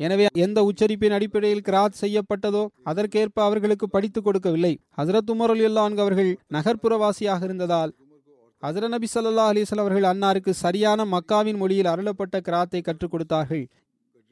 எனவே 0.00 0.26
எந்த 0.32 0.58
உச்சரிப்பின் 0.62 1.14
அடிப்படையில் 1.18 1.66
கிராத் 1.66 2.00
செய்யப்பட்டதோ 2.00 2.66
அதற்கேற்ப 2.84 3.42
அவர்களுக்கு 3.42 3.88
படித்துக் 3.88 4.24
கொடுக்கவில்லை. 4.24 4.78
ஹசரத் 4.96 5.30
உமர் 5.34 5.52
அலி 5.54 5.64
அவர்கள் 6.06 6.38
நகர்ப்புறவாசியாக 6.52 7.42
இருந்ததால் 7.42 7.92
ஹசர 8.66 8.88
நபி 8.88 9.06
சல்லா 9.14 9.42
அலிஸ்வல் 9.50 9.82
அவர்கள் 9.82 10.06
அன்னாருக்கு 10.12 10.50
சரியான 10.50 11.04
மக்காவின் 11.04 11.56
மொழியில் 11.56 11.86
அருளப்பட்ட 11.86 12.36
கிராத்தை 12.40 12.82
கற்றுக் 12.82 13.10
கொடுத்தார்கள். 13.10 13.66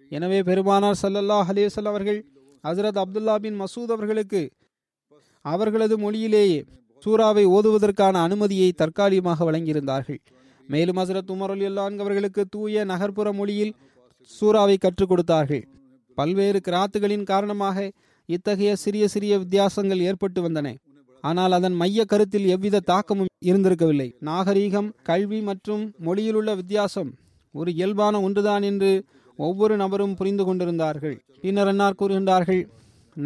எனவே 0.08 0.42
பெருமானார் 0.42 0.98
சல்லல்லா 1.02 1.36
அலைஹி 1.50 1.84
அவர்கள் 1.84 2.18
ஹசரத் 2.64 3.02
அப்துல்லா 3.02 3.34
பின் 3.34 3.60
மசூத் 3.60 3.92
அவர்களுக்கு 3.96 4.50
அவர்களது 5.40 5.98
மொழியிலேயே 5.98 6.64
சூறாவை 7.04 7.44
ஓதுவதற்கான 7.56 8.14
அனுமதியை 8.26 8.72
தற்காலிகமாக 8.72 9.52
வழங்கியிருந்தார்கள். 9.52 10.20
மேலும் 10.68 10.96
ஹசரத் 10.96 11.32
உமர் 11.34 11.54
அலி 11.54 11.66
அவர்களுக்கு 11.76 12.44
தூய 12.50 12.84
நகர்ப்புற 12.84 13.32
மொழியில் 13.32 13.74
சூறாவை 14.30 14.76
கற்றுக் 14.78 15.08
கொடுத்தார்கள். 15.08 15.64
பல்வேறு 16.14 16.60
கிராத்துகளின் 16.68 17.22
காரணமாக 17.22 17.90
இத்தகைய 18.26 18.76
சிறிய 18.76 19.08
சிறிய 19.08 19.38
வித்தியாசங்கள் 19.38 20.00
ஏற்பட்டு 20.00 20.48
வந்தன. 20.48 20.68
ஆனால் 21.28 21.52
அதன் 21.58 21.76
மைய 21.80 22.00
கருத்தில் 22.12 22.46
எவ்வித 22.54 22.82
தாக்கமும் 22.90 23.30
இருந்திருக்கவில்லை. 23.48 24.08
நாகரீகம் 24.28 24.88
கல்வி 25.08 25.38
மற்றும் 25.48 25.82
மொழியிலுள்ள 26.06 26.50
வித்தியாசம் 26.60 27.10
ஒரு 27.54 27.70
இயல்பான 27.78 28.20
ஒன்றுதான் 28.26 28.64
என்று 28.70 28.90
ஒவ்வொரு 29.38 29.74
நபரும் 29.82 30.16
புரிந்து 30.18 30.44
கொண்டிருந்தார்கள். 30.44 31.16
பின்னர் 31.42 31.70
அன்னார் 31.72 31.98
கூறுகின்றார்கள் 32.00 32.62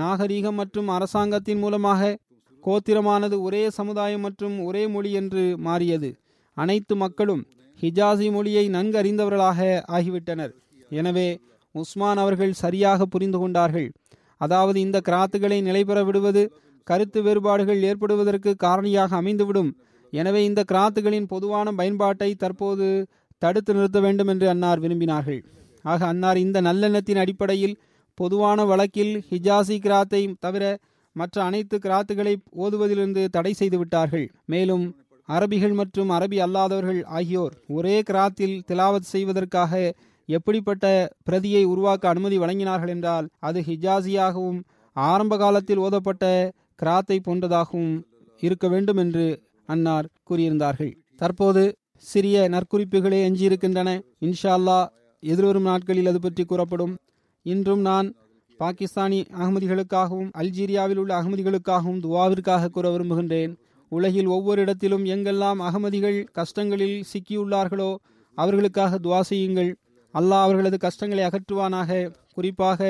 நாகரீகம் 0.01 0.59
மற்றும் 0.61 0.89
அரசாங்கத்தின் 0.97 1.61
மூலமாக 1.65 2.17
கோத்திரமானது 2.65 3.37
ஒரே 3.47 3.63
சமுதாயம் 3.79 4.25
மற்றும் 4.27 4.57
ஒரே 4.69 4.85
மொழி 4.95 5.11
என்று 5.21 5.43
மாறியது. 5.67 6.11
அனைத்து 6.57 6.95
மக்களும் 7.03 7.43
ஹிஜாசி 7.81 8.29
மொழியை 8.37 8.65
நன்கு 8.77 8.97
அறிந்தவர்களாக 9.03 9.59
ஆகிவிட்டனர். 9.97 10.53
எனவே 11.01 11.29
உஸ்மான் 11.75 12.21
அவர்கள் 12.23 12.59
சரியாக 12.63 13.07
புரிந்து 13.15 13.39
கொண்டார்கள். 13.39 13.89
அதாவது 14.45 14.79
இந்த 14.87 14.99
கிராத்துகளை 15.09 15.59
நிலைபெற 15.69 15.99
விடுவது 16.09 16.43
கருத்து 16.91 17.21
வேறுபாடுகள் 17.27 17.85
ஏற்படுவதற்கு 17.91 18.51
காரணியாக 18.65 19.11
அமைந்துவிடும். 19.21 19.71
எனவே 20.13 20.41
இந்த 20.49 20.61
கிராத்துகளின் 20.71 21.31
பொதுவான 21.33 21.73
பயன்பாட்டை 21.81 22.31
தற்போது 22.43 22.87
தடுத்து 23.43 23.73
நிறுத்த 23.75 23.99
வேண்டும் 24.07 24.31
என்று 24.33 24.47
அன்னார் 24.53 24.83
விரும்பினார்கள். 24.85 25.41
ஆக 25.85 26.01
அன்னார் 26.13 26.39
இந்த 26.45 26.59
நல்லெண்ணத்தின் 26.69 27.21
அடிப்படையில் 27.25 27.77
பொதுவான 28.19 28.65
வழக்கில் 28.71 29.13
ஹிஜாசி 29.31 29.77
கிராத்தை 29.85 30.23
தவிர 30.45 30.65
மற்ற 31.17 31.37
அனைத்து 31.49 31.77
கிராத்துகளை 31.85 32.33
ஓதுவதிலிருந்து 32.63 33.23
தடை 33.37 33.53
செய்து 33.61 33.77
விட்டார்கள். 33.81 34.27
மேலும் 34.53 34.85
அரபிகள் 35.29 35.75
மற்றும் 35.81 36.11
அரபி 36.17 36.39
அல்லாதவர்கள் 36.45 37.01
ஆகியோர் 37.19 37.55
ஒரே 37.77 37.97
கிராத்தில் 38.11 38.57
திலாவத் 38.69 39.11
செய்வதற்காக 39.13 39.73
எப்படிப்பட்ட 40.29 40.85
பிரதியை 41.27 41.63
உருவாக்க 41.73 42.05
அனுமதி 42.09 42.37
வழங்கினார்கள் 42.43 42.93
என்றால் 42.95 43.27
அது 43.49 43.59
ஹிஜாசியாகவும் 43.69 44.61
ஆரம்ப 44.97 45.35
காலத்தில் 45.43 45.83
ஓதப்பட்ட 45.87 46.25
கிராத்தை 46.79 47.19
போன்றதாகவும் 47.27 47.95
இருக்க 48.43 48.67
வேண்டும் 48.69 49.01
என்று 49.05 49.27
அன்னார் 49.69 50.07
கூறியிருந்தார்கள். 50.29 50.93
தற்போது 51.17 51.63
சிறிய 52.05 52.37
நற்குறிப்புகளே 52.55 53.19
எஞ்சியிருக்கின்றன 53.29 53.91
இன்ஷா 54.27 54.53
அல்லா 54.59 54.79
எதிர்வரும் 55.23 55.69
நாட்களில் 55.71 56.11
அது 56.11 56.21
பற்றி 56.21 56.45
கூறப்படும். 56.45 56.95
இன்றும் 57.47 57.83
நான் 57.89 58.09
பாகிஸ்தானி 58.61 59.19
அகமதிகளுக்காகவும் 59.41 60.31
அல்ஜீரியாவில் 60.41 61.01
உள்ள 61.03 61.13
அகமதிகளுக்காகவும் 61.21 62.01
துவாவிற்காக 62.05 62.71
கூற 62.77 62.87
விரும்புகின்றேன். 62.95 63.53
உலகில் 63.93 64.31
ஒவ்வொரு 64.37 64.61
இடத்திலும் 64.65 65.05
எங்கெல்லாம் 65.15 65.61
அகமதிகள் 65.69 66.19
கஷ்டங்களில் 66.39 66.97
சிக்கியுள்ளார்களோ 67.11 67.91
அவர்களுக்காக 68.39 68.99
துவா 69.05 69.21
செய்யுங்கள். 69.31 69.71
அல்லாஹ் 70.15 70.45
அவர்களது 70.47 70.77
கஷ்டங்களை 70.87 71.23
அகற்றுவானாக. 71.29 71.91
குறிப்பாக 72.35 72.81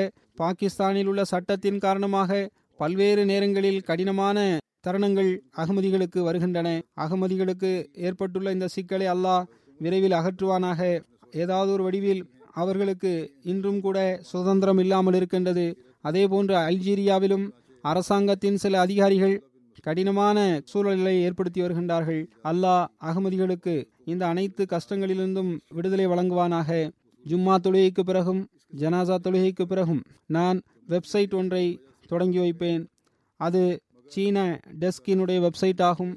பாகிஸ்தானில் 0.41 1.09
உள்ள 1.11 1.21
சட்டத்தின் 1.33 1.79
காரணமாக 1.85 2.41
பல்வேறு 2.81 3.21
நேரங்களில் 3.25 3.79
கடினமான 3.87 4.37
தருணங்கள் 4.87 5.31
அகமதிகளுக்கு 5.61 6.19
வருகின்றன. 6.27 6.67
அகமதிகளுக்கு 7.05 7.71
ஏற்பட்டுள்ள 8.07 8.51
இந்த 8.55 8.67
சிக்கலை 8.75 9.07
அல்லாஹ் 9.07 9.47
விரைவில் 9.79 10.15
அகற்றுவானாக. 10.19 10.81
ஏதாவது 11.43 11.69
ஒரு 11.71 11.83
வடிவில் 11.83 12.21
அவர்களுக்கு 12.61 13.11
இன்றும் 13.43 13.81
கூட 13.85 13.97
சுதந்திரம் 14.31 14.79
இல்லாமல் 14.83 15.17
இருக்கின்றது. 15.19 15.65
அதே 16.01 16.23
போன்று 16.27 16.55
அல்ஜீரியாவிலும் 16.55 17.45
அரசாங்கத்தின் 17.83 18.61
சில 18.63 18.79
அதிகாரிகள் 18.79 19.35
கடினமான 19.87 20.37
சூழலை 20.71 21.15
ஏற்படுத்தி 21.25 21.59
வருகின்றார்கள். 21.61 22.21
அல்லாஹ் 22.43 22.87
அகமதிகளுக்கு 23.09 23.75
இந்த 24.05 24.23
அனைத்து 24.27 24.65
கஷ்டங்களிலிருந்தும் 24.75 25.51
விடுதலை 25.73 26.07
வழங்குவானாக. 26.07 26.69
ஜும்மா 27.25 27.55
தொழுகைக்கு 27.65 28.03
பிறகும் 28.09 28.41
ஜனாசா 28.79 29.15
தொழுகைக்கு 29.25 29.63
பிறகும் 29.71 30.01
நான் 30.37 30.57
வெப்சைட் 30.89 31.33
ஒன்றை 31.41 31.65
தொடங்கி 32.11 32.39
வைப்பேன். 32.43 32.83
அது 33.39 33.61
சீன 34.13 34.37
டெஸ்கினுடைய 34.81 35.39
வெப்சைட் 35.45 35.81
ஆகும். 35.89 36.13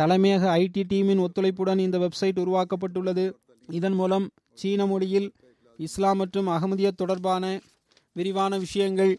தலைமையக 0.00 0.44
ஐடி 0.60 0.82
டீமின் 0.92 1.22
ஒத்துழைப்புடன் 1.26 1.80
இந்த 1.86 1.98
வெப்சைட் 2.04 2.38
உருவாக்கப்பட்டுள்ளது. 2.44 3.24
இதன் 3.78 3.96
மூலம் 4.00 4.26
சீன 4.60 4.86
மொழியில் 4.86 5.28
இஸ்லாம் 5.86 6.16
மற்றும் 6.16 6.48
அகமதிய 6.56 6.88
தொடர்பான 7.00 7.44
விரிவான 8.16 8.58
விஷயங்கள் 8.64 9.12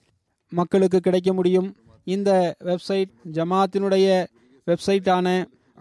மக்களுக்கு 0.51 0.99
கிடைக்க 0.99 1.30
முடியும். 1.34 1.70
இந்த 2.16 2.32
வெப்சைட் 2.70 3.11
ஜமாத்தினுடைய 3.38 4.07
வெப்சைட்டான 4.70 5.28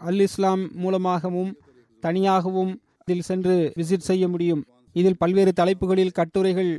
அல் 0.09 0.23
இஸ்லாம் 0.27 0.63
மூலமாகவும் 0.83 1.53
தனியாகவும் 2.01 2.73
இதில் 3.03 3.27
சென்று 3.29 3.55
விசிட் 3.77 4.09
செய்ய 4.11 4.25
முடியும். 4.29 4.63
இதில் 4.99 5.19
பல்வேறு 5.23 5.53
தலைப்புகளில் 5.61 6.17
கட்டுரைகள் 6.19 6.71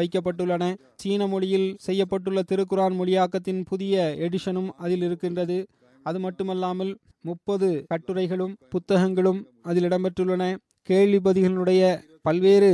வைக்கப்பட்டுள்ளன. 0.00 0.64
சீன 1.00 1.26
மொழியில் 1.32 1.68
செய்யப்பட்டுள்ள 1.86 2.40
திருக்குரான் 2.50 2.96
மொழியாக்கத்தின் 3.00 3.60
புதிய 3.70 4.14
எடிஷனும் 4.26 4.70
அதில் 4.84 5.04
இருக்கின்றது. 5.08 5.58
அது 6.06 6.18
மட்டுமல்லாமல் 6.26 6.92
முப்பது 7.28 7.68
கட்டுரைகளும் 7.92 8.54
புத்தகங்களும் 8.72 9.40
அதில் 9.68 9.86
இடம்பெற்றுள்ளன. 9.88 10.44
கேள்விபதிகளுடைய 10.88 11.82
பல்வேறு 12.26 12.72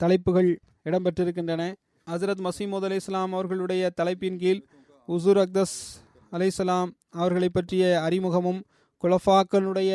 தலைப்புகள் 0.00 0.50
இடம்பெற்றிருக்கின்றன. 0.88 1.62
ஹசரத் 2.06 2.42
மசீமோத் 2.46 2.86
அலி 2.86 2.96
இஸ்லாம் 3.02 3.32
அவர்களுடைய 3.36 3.82
தலைப்பின் 3.98 4.40
கீழ் 4.42 4.60
உசூர் 5.08 5.40
அக்தஸ் 5.44 5.76
அலைசலாம் 6.34 6.90
அவர்களை 7.20 7.48
பற்றிய 7.48 7.84
அறிமுகமும் 8.06 8.60
குலஃபாக்களுடைய 9.02 9.92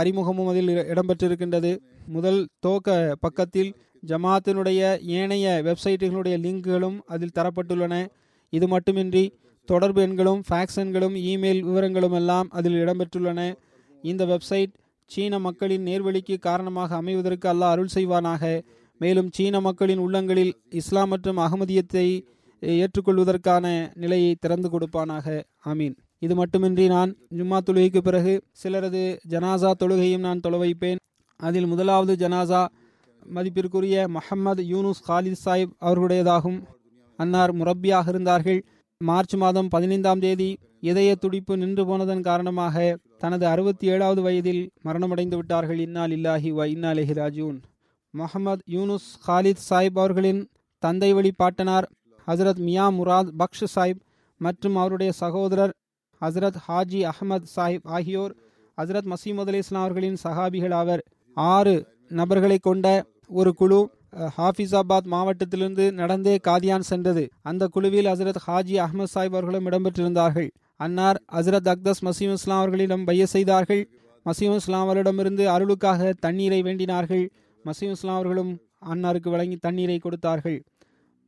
அறிமுகமும் 0.00 0.50
அதில் 0.52 0.70
இடம்பெற்றிருக்கின்றது. 0.92 1.72
முதல் 2.16 2.40
தோக்க 2.64 2.96
பக்கத்தில் 3.20 3.70
ஜமாத்தினுடைய 4.10 4.80
ஏனைய 5.18 5.46
வெப்சைட்டுகளுடைய 5.66 6.34
லிங்குகளும் 6.44 6.98
அதில் 7.14 7.36
தரப்பட்டுள்ளன. 7.38 7.94
இது 8.52 8.66
மட்டுமின்றி 8.68 9.24
தொடர்பு 9.68 10.00
எண்களும் 10.06 10.42
ஃபேக்ஸ் 10.48 10.78
எண்களும் 10.82 11.16
இமெயில் 11.30 11.62
விவரங்களும் 11.68 12.16
எல்லாம் 12.20 12.48
அதில் 12.58 12.78
இடம்பெற்றுள்ளன. 12.82 13.40
இந்த 14.10 14.24
வெப்சைட் 14.32 14.72
சீன 15.10 15.38
மக்களின் 15.46 15.84
நேர்வழிக்கு 15.88 16.36
காரணமாக 16.48 16.96
அமைவதற்கு 16.96 17.46
அல்லாஹ் 17.52 17.74
அருள் 17.74 17.94
செய்வானாக. 17.94 18.42
மேலும் 19.00 19.30
சீன 19.36 19.60
மக்களின் 19.66 20.02
உள்ளங்களில் 20.06 20.52
இஸ்லாம் 20.80 21.10
மற்றும் 21.12 21.40
அகமதியத்தை 21.46 22.06
ஏற்றுக்கொள்வதற்கான 22.62 23.66
நிலையை 24.02 24.32
திறந்து 24.34 24.68
கொடுப்பானாக. 24.72 25.26
ஆமீன். 25.70 25.94
இது 26.26 26.34
மட்டுமின்றி 26.34 26.86
நான் 26.94 27.10
ஜும்மா 27.38 27.58
தொழுகைக்கு 27.66 28.00
பிறகு 28.08 28.32
சிலரது 28.62 29.02
ஜனாசா 29.32 29.70
தொழுகையும் 29.82 30.24
நான் 30.28 30.42
தொலை 30.46 30.58
வைப்பேன். 30.64 31.00
அதில் 31.40 31.66
முதலாவது 31.66 32.12
ஜனாசா 32.22 32.60
மதிப்பிற்குரிய 33.26 33.96
மஹம்மது 34.14 34.62
யூனுஸ் 34.72 35.02
காலித் 35.08 35.42
சாஹிப் 35.44 35.74
அவர்களுடையதாகும். 35.80 36.58
அன்னார் 37.18 37.52
முரப்பியாக 37.56 38.08
இருந்தார்கள். 38.08 38.60
மார்ச் 39.00 39.34
மாதம் 39.34 39.68
பதினைந்தாம் 39.68 40.18
தேதி 40.18 40.48
இதய 40.80 41.10
துடிப்பு 41.14 41.56
நின்று 41.56 41.82
போனதன் 41.86 42.22
காரணமாக 42.22 42.96
தனது 43.18 43.44
அறுபத்தி 43.46 43.86
ஏழாவது 43.86 44.22
வயதில் 44.22 44.62
மரணமடைந்து 44.84 45.36
விட்டார்கள். 45.36 45.78
இன்னால் 45.78 46.10
இல்லாஹி 46.10 46.50
வ 46.58 46.66
இன்னாலேஹி 46.74 47.14
ராஜூன் 47.20 47.58
முகமது 48.14 48.62
யூனுஸ் 48.76 49.08
காலித் 49.26 49.64
சாஹிப் 49.68 49.98
அவர்களின் 50.02 50.40
தந்தை 50.82 51.12
வழி 51.12 51.32
பாட்டனார் 51.36 51.86
ஹசரத் 52.26 52.62
மியா 52.66 52.86
முராத் 52.98 53.30
பக்ஷ் 53.40 53.68
சாஹிப் 53.74 54.02
மற்றும் 54.40 54.76
அவருடைய 54.76 55.12
சகோதரர் 55.12 55.74
ஹசரத் 56.22 56.58
ஹாஜி 56.66 57.00
அஹமத் 57.12 57.48
சாஹிப் 57.56 57.86
ஆகியோர் 57.96 58.34
ஹசரத் 58.78 59.08
மசீமது 59.12 59.50
அலி 59.52 59.60
இஸ்லாம் 59.64 59.84
அவர்களின் 59.84 60.18
சஹாபிகள் 60.24 60.74
ஆவர். 60.74 61.02
ஆறு 61.38 61.74
நபர்களை 62.08 62.58
கொண்ட 62.58 62.86
ஒரு 63.28 63.54
குழு 63.54 63.78
ஹாஃபிசாபாத் 64.36 65.08
மாவட்டத்திலிருந்து 65.12 65.92
நடந்தே 65.92 66.34
காதியான் 66.48 66.86
சென்றது. 66.90 67.28
அந்த 67.42 67.66
குழுவில் 67.66 68.06
ஹசரத் 68.06 68.40
ஹாஜி 68.46 68.76
அஹமத் 68.84 69.12
சாஹிப் 69.14 69.34
அவர்களும் 69.34 69.66
இடம்பெற்றிருந்தார்கள். 69.66 70.48
அன்னார் 70.76 71.18
ஹசரத் 71.32 71.70
அக்தஸ் 71.72 72.02
மசீம் 72.06 72.32
இஸ்லாம் 72.32 72.58
அவர்களிடம் 72.58 73.04
பைய 73.04 73.26
செய்தார்கள். 73.26 73.82
மசீம் 74.26 74.54
இஸ்லாம் 74.54 74.82
அவர்களிடமிருந்து 74.82 75.44
அருளுக்காக 75.48 76.12
தண்ணீரை 76.20 76.62
வேண்டினார்கள். 76.62 77.24
மசீம் 77.64 77.90
இஸ்லாம் 77.90 78.14
அவர்களும் 78.14 78.52
அன்னாருக்கு 78.92 79.30
வழங்கி 79.30 79.56
தண்ணீரை 79.56 79.98
கொடுத்தார்கள். 79.98 80.58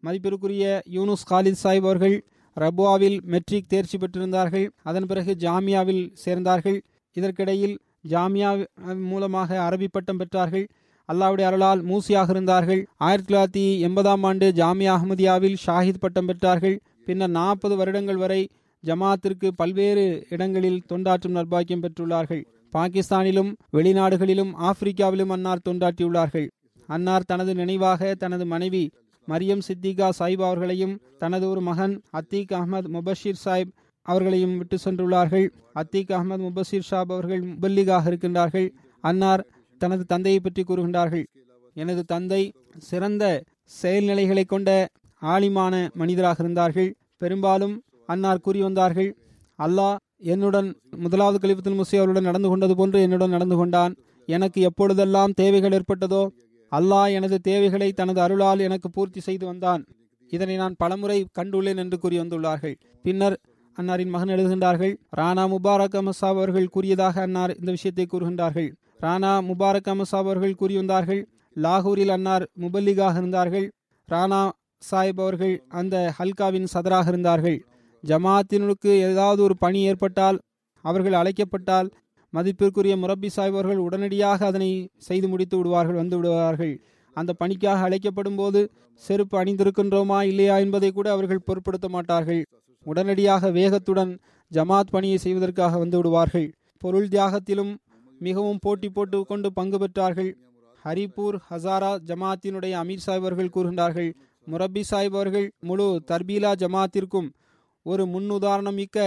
மதிப்பிற்குரிய 0.02 0.82
யூனுஸ் 0.92 1.26
காலித் 1.30 1.62
சாஹிப் 1.62 1.88
அவர்கள் 1.88 2.16
ரபுவாவில் 2.56 3.18
மெட்ரிக் 3.22 3.68
தேர்ச்சி 3.68 3.98
பெற்றிருந்தார்கள். 3.98 4.66
அதன் 4.82 5.06
பிறகு 5.06 5.36
ஜாமியாவில் 5.38 6.04
சேர்ந்தார்கள். 6.24 6.80
இதற்கிடையில் 7.16 7.76
ஜாமியா 8.08 8.50
மூலமாக 8.96 9.68
அரபி 9.68 9.86
பட்டம் 9.90 10.18
பெற்றார்கள். 10.20 10.66
அல்லாவுடைய 11.12 11.42
அருளால் 11.42 11.84
மூசியாக 11.84 12.30
இருந்தார்கள். 12.30 12.86
ஆயிரத்தி 12.96 13.34
தொள்ளாயிரத்தி 13.34 13.88
எண்பதாம் 13.88 14.22
ஆண்டு 14.22 14.52
ஜாமியா 14.52 14.92
அஹமதியாவில் 14.96 15.56
ஷாஹித் 15.66 16.00
பட்டம் 16.00 16.28
பெற்றார்கள். 16.28 16.78
பின்னர் 17.06 17.30
நாற்பது 17.30 17.76
வருடங்கள் 17.76 18.16
வரை 18.16 18.48
ஜமாத்திற்கு 18.84 19.48
பல்வேறு 19.56 20.26
இடங்களில் 20.30 20.82
தொண்டாற்றும் 20.88 21.36
நர்பாக்கியம் 21.38 21.84
பெற்றுள்ளார்கள். 21.84 22.44
பாகிஸ்தானிலும் 22.72 23.52
வெளிநாடுகளிலும் 23.72 24.52
ஆப்பிரிக்காவிலும் 24.68 25.28
அன்னார் 25.28 25.66
தொண்டாற்றியுள்ளார்கள். 25.68 26.48
அன்னார் 26.86 27.22
தனது 27.26 27.54
நினைவாக 27.54 28.14
தனது 28.14 28.46
மனைவி 28.46 28.90
மரியம் 29.28 29.60
சித்திகா 29.68 30.10
சாஹிப் 30.18 30.44
அவர்களையும் 30.44 31.00
தனது 31.18 31.48
ஒரு 31.48 31.60
மகன் 31.60 32.00
அத்தீக் 32.12 32.52
அகமது 32.58 32.88
முபஷீர் 32.96 33.42
சாஹிப் 33.44 33.72
அவர்களையும் 34.12 34.56
விட்டு 34.60 34.76
சென்றுள்ளார்கள். 34.84 35.46
அத்தீக் 35.80 36.14
அகமது 36.16 36.42
முபசீர் 36.46 36.88
ஷாப் 36.90 37.12
அவர்கள் 37.14 37.42
முபல்லிகாக 37.50 38.10
இருக்கின்றார்கள். 38.10 38.68
அன்னார் 39.04 39.42
தனது 39.80 40.04
தந்தையை 40.12 40.40
பற்றி 40.40 40.62
கூறுகின்றார்கள். 40.64 41.24
எனது 41.76 42.02
தந்தை 42.12 42.42
சிறந்த 42.90 43.24
செயல்நிலைகளை 43.80 44.44
கொண்ட 44.52 44.70
ஆலிமான 45.22 45.74
மனிதராக 46.00 46.42
இருந்தார்கள். 46.44 46.90
பெரும்பாலும் 47.22 47.74
அன்னார் 48.12 48.44
கூறி 48.46 48.60
வந்தார்கள். 48.66 49.10
அல்லாஹ் 49.58 49.98
என்னுடன் 50.32 50.68
முதலாவது 51.04 51.38
கலிபத்தில் 51.42 51.78
முசி 51.78 51.96
அவருடன் 51.98 52.28
நடந்து 52.28 52.48
கொண்டது 52.48 52.74
போன்று 52.78 52.98
என்னுடன் 53.06 53.34
நடந்து 53.36 53.56
கொண்டான். 53.60 53.92
எனக்கு 54.28 54.60
எப்பொழுதெல்லாம் 54.68 55.34
தேவைகள் 55.40 55.76
ஏற்பட்டதோ 55.78 56.22
அல்லாஹ் 56.72 57.12
எனது 57.18 57.36
தேவைகளை 57.48 57.88
தனது 58.00 58.20
அருளால் 58.24 58.64
எனக்கு 58.66 58.88
பூர்த்தி 58.96 59.20
செய்து 59.28 59.44
வந்தான். 59.50 59.82
இதனை 60.32 60.56
நான் 60.62 60.76
பலமுறை 60.82 61.16
கண்டுள்ளேன் 61.38 61.80
என்று 61.84 61.96
கூறி 62.02 62.16
வந்துள்ளார்கள். 62.18 62.76
பின்னர் 63.06 63.36
அன்னாரின் 63.80 64.12
மகன் 64.14 64.28
எழுதுகின்றார்கள் 64.28 64.94
ராணா 65.16 65.42
முபாரக் 65.52 65.96
அமசாப் 66.00 66.36
அவர்கள் 66.36 66.66
கூறியதாக 66.68 67.20
அன்னார் 67.20 67.52
இந்த 67.60 67.70
விஷயத்தை 67.70 68.06
கூறுகின்றார்கள். 68.06 68.70
ராணா 69.00 69.32
முபாரக் 69.48 69.90
அமசாப் 69.92 70.24
அவர்கள் 70.24 70.54
கூறி 70.54 70.74
வந்தார்கள் 70.76 71.22
லாகூரில் 71.56 72.08
அன்னார் 72.08 72.44
முபல்லிகாக 72.60 73.16
இருந்தார்கள் 73.16 73.66
ராணா 74.08 74.40
சாஹிப் 74.82 75.20
அவர்கள் 75.20 75.54
அந்த 75.68 76.14
ஹல்காவின் 76.18 76.68
சதராக 76.74 77.08
இருந்தார்கள். 77.08 77.58
ஜமாத்தினுக்கு 78.04 78.92
ஏதாவது 79.08 79.42
ஒரு 79.42 79.56
பணி 79.56 79.80
ஏற்பட்டால் 79.82 80.38
அவர்கள் 80.84 81.12
அழைக்கப்பட்டால் 81.12 81.88
மதிப்பிற்குரிய 82.32 82.96
முரப்பி 82.96 83.28
சாஹிப் 83.36 83.56
அவர்கள் 83.58 83.84
உடனடியாக 83.86 84.46
அதனை 84.46 84.70
செய்து 84.98 85.28
முடித்து 85.28 85.56
விடுவார்கள் 85.56 85.94
வந்து 85.94 86.16
விடுவார்கள். 86.16 86.74
அந்த 87.16 87.32
பணிக்காக 87.32 87.80
அழைக்கப்படும் 87.80 88.36
போது 88.36 88.60
செருப்பு 89.02 89.36
அணிந்திருக்கின்றோமா 89.42 90.18
இல்லையா 90.22 90.56
என்பதை 90.58 90.90
கூட 90.90 91.10
அவர்கள் 91.10 91.46
பொருட்படுத்த 91.46 91.88
மாட்டார்கள். 91.88 92.42
உடனடியாக 92.86 93.50
வேகத்துடன் 93.50 94.12
ஜமாத் 94.50 94.92
பணியை 94.94 95.18
செய்வதற்காக 95.18 95.78
வந்து 95.78 95.96
விடுவார்கள் 95.98 96.48
பொருள் 96.82 97.08
தியாகத்திலும் 97.08 97.72
மிகவும் 98.20 98.60
போட்டி 98.64 98.88
போட்டு 98.90 99.18
கொண்டு 99.24 99.48
பங்கு 99.52 99.78
பெற்றார்கள். 99.78 100.30
ஹரிப்பூர் 100.84 101.36
ஹசாரா 101.48 101.90
ஜமாத்தினுடைய 102.08 102.74
அமீர் 102.82 103.04
சாஹிப் 103.06 103.24
அவர்கள் 103.24 103.52
கூறுகின்றார்கள் 103.54 104.10
முரப்பி 104.46 104.82
சாஹிப் 104.90 105.16
அவர்கள் 105.18 105.46
முழு 105.68 105.86
தர்பீலா 106.10 106.52
ஜமாத்திற்கும் 106.62 107.28
ஒரு 107.86 108.04
முன்னுதாரணம் 108.14 108.78
மிக்க 108.80 108.98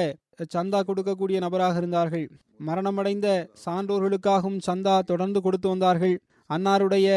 சந்தா 0.56 0.80
கொடுக்கக்கூடிய 0.88 1.38
நபராக 1.46 1.78
இருந்தார்கள். 1.78 2.28
மரணமடைந்த 2.68 3.28
சான்றோர்களுக்காகவும் 3.64 4.62
சந்தா 4.68 4.96
தொடர்ந்து 5.12 5.40
கொடுத்து 5.42 5.68
வந்தார்கள். 5.70 6.16
அன்னாருடைய 6.50 7.08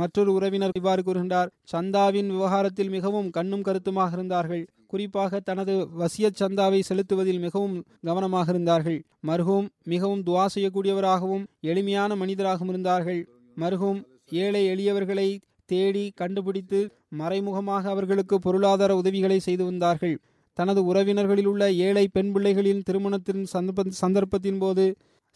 மற்றொரு 0.00 0.30
உறவினர் 0.32 0.76
இவ்வாறு 0.80 1.02
கூறுகின்றார் 1.02 1.50
சந்தாவின் 1.72 2.28
விவகாரத்தில் 2.34 2.94
மிகவும் 2.96 3.30
கண்ணும் 3.36 3.66
கருத்துமாக 3.68 4.16
இருந்தார்கள். 4.18 4.64
குறிப்பாக 4.92 5.40
தனது 5.40 5.74
வசிய 6.00 6.26
சந்தாவை 6.40 6.80
செலுத்துவதில் 6.88 7.40
மிகவும் 7.46 7.76
கவனமாக 8.08 8.46
இருந்தார்கள். 8.54 8.98
மருகும் 9.28 9.66
மிகவும் 9.92 10.22
துவா 10.26 10.44
செய்யக்கூடியவராகவும் 10.54 11.44
எளிமையான 11.70 12.16
மனிதராகவும் 12.22 12.72
இருந்தார்கள். 12.72 13.20
மருகும் 13.56 14.00
ஏழை 14.42 14.62
எளியவர்களை 14.74 15.28
தேடி 15.68 16.04
கண்டுபிடித்து 16.20 16.80
மறைமுகமாக 17.20 17.90
அவர்களுக்கு 17.90 18.38
பொருளாதார 18.38 18.92
உதவிகளை 18.96 19.38
செய்து 19.38 19.64
வந்தார்கள். 19.64 20.16
தனது 20.58 20.80
உறவினர்களில் 20.90 21.48
உள்ள 21.52 21.64
ஏழை 21.86 22.04
பெண் 22.08 22.32
பிள்ளைகளின் 22.34 22.82
திருமணத்தின் 22.88 23.44
சந்தர்ப்ப 23.54 23.94
சந்தர்ப்பத்தின் 24.02 24.58
போது 24.58 24.84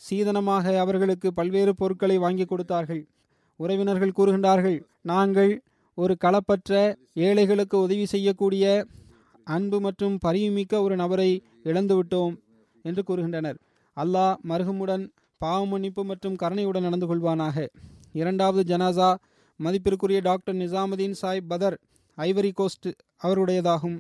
சீதனமாக 0.03 0.75
அவர்களுக்கு 0.83 1.29
பல்வேறு 1.39 1.73
பொருட்களை 1.75 2.17
வாங்கி 2.25 2.45
கொடுத்தார்கள். 2.45 3.03
உறவினர்கள் 3.61 4.17
கூறுகின்றார்கள் 4.19 4.79
நாங்கள் 5.13 5.53
ஒரு 5.99 6.15
களப்பற்ற 6.25 6.73
ஏழைகளுக்கு 7.27 7.77
உதவி 7.87 8.05
செய்யக்கூடிய 8.07 8.65
அன்பு 9.55 9.79
மற்றும் 9.81 10.17
பரிவுமிக்க 10.25 10.81
ஒரு 10.87 10.95
நபரை 10.97 11.31
இழந்துவிட்டோம் 11.65 12.35
என்று 12.85 13.03
கூறுகின்றனர். 13.09 13.59
அல்லாஹ் 13.97 14.37
மருகமுடன் 14.51 15.05
பாவ 15.41 15.61
மன்னிப்பு 15.67 16.03
மற்றும் 16.05 16.37
கருணையுடன் 16.37 16.87
நடந்து 16.87 17.07
கொள்வானாக. 17.11 17.67
இரண்டாவது 18.13 18.63
ஜனாசா 18.71 19.09
மதிப்பிற்குரிய 19.61 20.19
டாக்டர் 20.21 20.57
நிசாமுதீன் 20.57 21.17
சாய் 21.21 21.41
பதர் 21.51 21.77
ஐவரி 22.19 22.51
கோஸ்ட் 22.55 22.89
அவருடையதாகும். 23.23 23.99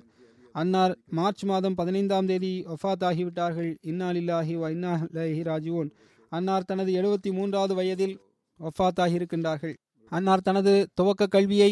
அன்னார் 0.52 0.94
மார்ச் 1.16 1.42
மாதம் 1.44 1.74
பதினைந்தாம் 1.74 2.28
தேதி 2.30 2.52
ஒஃபாத் 2.74 3.04
ஆகிவிட்டார்கள் 3.08 3.70
இன்னாலில்லாஹி 3.90 4.54
வ 4.62 4.70
இன்னாலஹி 4.74 5.42
ராஜுவோன் 5.50 5.90
அன்னார் 6.32 6.68
தனது 6.70 6.90
எழுபத்தி 7.00 7.30
மூன்றாவது 7.32 7.74
வயதில் 7.74 8.14
ஒஃபாத் 8.60 9.00
ஆகியிருக்கின்றார்கள் 9.04 9.74
அன்னார் 10.12 10.46
தனது 10.48 10.72
துவக்க 10.94 11.26
கல்வியை 11.26 11.70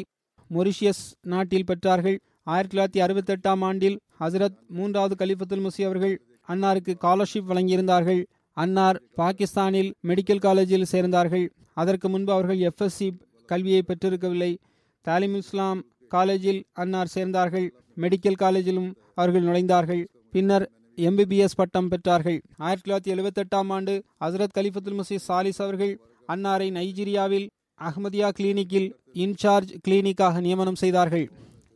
மொரிஷியஸ் 0.50 1.04
நாட்டில் 1.32 1.68
பெற்றார்கள். 1.70 2.18
ஆயிரத்தி 2.46 2.74
தொள்ளாயிரத்தி 2.76 3.02
அறுபத்தி 3.02 3.32
எட்டாம் 3.32 3.62
ஆண்டில் 3.64 3.98
ஹசரத் 4.20 4.58
மூன்றாவது 4.68 5.14
கலிஃபத்துல் 5.24 5.66
முசி 5.66 5.84
அவர்கள் 5.84 6.14
அன்னாருக்கு 6.48 6.92
ஸ்காலர்ஷிப் 6.98 7.48
வழங்கியிருந்தார்கள். 7.48 8.24
அன்னார் 8.52 9.02
பாகிஸ்தானில் 9.16 9.94
மெடிக்கல் 10.06 10.38
காலேஜில் 10.38 10.86
சேர்ந்தார்கள். 10.92 11.48
அதற்கு 11.74 12.08
முன்பு 12.08 12.32
அவர்கள் 12.32 12.58
எஃப்எஸ்சி 12.58 13.08
கல்வியை 13.46 13.82
பெற்றிருக்கவில்லை. 13.82 14.56
தாலிம் 15.00 15.34
இஸ்லாம் 15.34 15.80
காலேஜில் 16.08 16.64
அன்னார் 16.72 17.10
சேர்ந்தார்கள். 17.14 17.68
மெடிக்கல் 17.96 18.38
காலேஜிலும் 18.42 18.94
அவர்கள் 19.14 19.44
நுழைந்தார்கள். 19.44 20.06
பின்னர் 20.30 20.70
எம்பிபிஎஸ் 20.96 21.56
பட்டம் 21.56 21.88
பெற்றார்கள். 21.90 22.38
ஆயிரத்தி 22.56 22.90
தொள்ளாயிரத்தி 22.90 23.14
எழுபத்தெட்டாம் 23.14 23.68
ஆண்டு 23.68 24.04
ஹசரத் 24.20 24.54
கலிஃபத்துல் 24.58 25.00
முசி 25.00 25.18
சாலிஸ் 25.28 25.62
அவர்கள் 25.66 26.00
அன்னாரை 26.28 26.68
நைஜீரியாவில் 26.78 27.48
அஹ்மதியா 27.80 28.30
கிளினிக்கில் 28.38 28.88
இன்சார்ஜ் 29.14 29.74
கிளினிக்காக 29.88 30.40
நியமனம் 30.40 30.80
செய்தார்கள். 30.84 31.26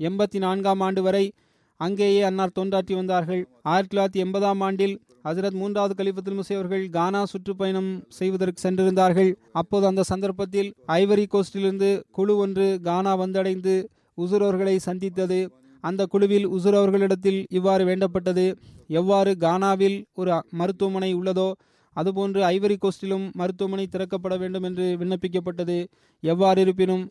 எண்பத்தி 0.08 0.38
நான்காம் 0.38 0.82
ஆண்டு 0.86 1.02
வரை 1.02 1.24
அங்கேயே 1.80 2.22
அன்னார் 2.28 2.56
தொண்டாற்றி 2.58 2.94
வந்தார்கள். 2.94 3.42
ஆயிரத்தி 3.62 3.92
தொள்ளாயிரத்தி 3.92 4.20
எண்பதாம் 4.24 4.60
ஆண்டில் 4.66 4.94
ஹசரத் 5.24 5.56
மூன்றாவது 5.60 5.94
கலிபத்துல் 5.98 6.36
முசை 6.38 6.54
அவர்கள் 6.58 6.84
கானா 6.88 7.20
சுற்றுப்பயணம் 7.24 7.90
செய்வதற்கு 8.18 8.60
சென்றிருந்தார்கள். 8.66 9.30
அப்போது 9.52 9.84
அந்த 9.86 10.02
சந்தர்ப்பத்தில் 10.02 10.68
ஐவரி 11.00 11.24
கோஸ்டிலிருந்து 11.34 11.90
குழு 12.10 12.36
ஒன்று 12.36 12.66
கானா 12.88 13.12
வந்தடைந்து 13.22 13.74
உசுரோர்களை 14.18 14.76
சந்தித்தது. 14.88 15.40
அந்த 15.84 16.02
குழுவில் 16.06 16.46
உசுர் 16.48 16.78
அவர்களிடத்தில் 16.80 17.40
இவ்வாறு 17.50 17.84
வேண்டப்பட்டது. 17.84 18.46
எவ்வாறு 19.00 19.32
கானாவில் 19.46 19.98
ஒரு 20.14 20.32
மருத்துவமனை 20.60 21.10
உள்ளதோ 21.14 21.48
அதுபோன்று 21.96 22.40
ஐவரி 22.54 22.76
கோஸ்டிலும் 22.82 23.24
மருத்துவமனை 23.32 23.86
திறக்கப்பட 23.86 24.34
வேண்டும் 24.38 24.66
என்று 24.68 24.84
விண்ணப்பிக்கப்பட்டது. 25.00 25.78
எவ்வாறு 26.22 26.60
இருப்பினும் 26.60 27.04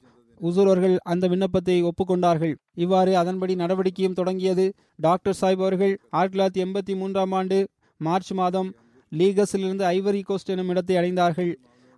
உசூர் 0.48 0.70
அவர்கள் 0.72 0.96
அந்த 1.12 1.28
விண்ணப்பத்தை 1.32 1.78
ஒப்புக்கொண்டார்கள். 1.90 2.54
இவ்வாறு 2.84 3.12
அதன்படி 3.22 3.56
நடவடிக்கையும் 3.56 4.18
தொடங்கியது. 4.20 4.66
டாக்டர் 4.96 5.38
சாஹிப் 5.42 5.64
அவர்கள் 5.66 5.94
ஆயிரத்தி 6.10 6.36
தொள்ளாயிரத்தி 6.36 6.64
எண்பத்தி 6.66 6.96
மூன்றாம் 7.02 7.34
ஆண்டு 7.40 7.58
மார்ச் 7.98 8.32
மாதம் 8.40 8.70
லீகஸிலிருந்து 9.12 9.86
ஐவரி 9.96 10.22
கோஸ்ட் 10.30 10.52
எனும் 10.54 10.70
இடத்தை 10.70 10.96
அடைந்தார்கள். 10.98 11.52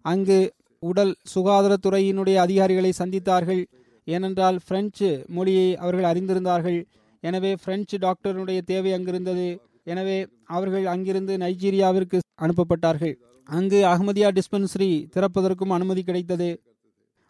அங்கு 0.05 0.39
உடல் 0.79 1.13
சுகாதாரத்துறையினுடைய 1.33 2.37
அதிகாரிகளை 2.45 2.91
சந்தித்தார்கள். 2.99 3.63
ஏனென்றால் 4.07 4.57
பிரெஞ்சு 4.67 5.09
மொழியை 5.27 5.67
அவர்கள் 5.75 6.09
அறிந்திருந்தார்கள். 6.11 6.79
எனவே 7.23 7.51
பிரெஞ்சு 7.63 7.97
டாக்டருடைய 7.97 8.61
தேவை 8.71 8.93
அங்கிருந்தது. 8.93 9.49
எனவே 9.91 10.17
அவர்கள் 10.57 10.85
அங்கிருந்து 10.85 11.33
நைஜீரியாவிற்கு 11.37 12.17
அனுப்பப்பட்டார்கள். 12.45 13.13
அங்கு 13.49 13.79
அகமதியா 13.91 14.29
டிஸ்பென்சரி 14.37 14.89
திறப்பதற்கும் 15.13 15.73
அனுமதி 15.77 16.01
கிடைத்தது. 16.03 16.49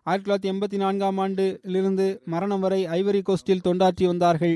ஆயிரத்தி 0.03 0.27
தொள்ளாயிரத்தி 0.27 0.51
எண்பத்தி 0.51 0.77
நான்காம் 0.77 1.17
ஆண்டிலிருந்து 1.17 2.05
மரணம் 2.25 2.59
வரை 2.59 2.85
ஐவரி 2.85 3.21
கோஸ்டில் 3.27 3.65
தொண்டாற்றி 3.65 4.05
வந்தார்கள். 4.05 4.55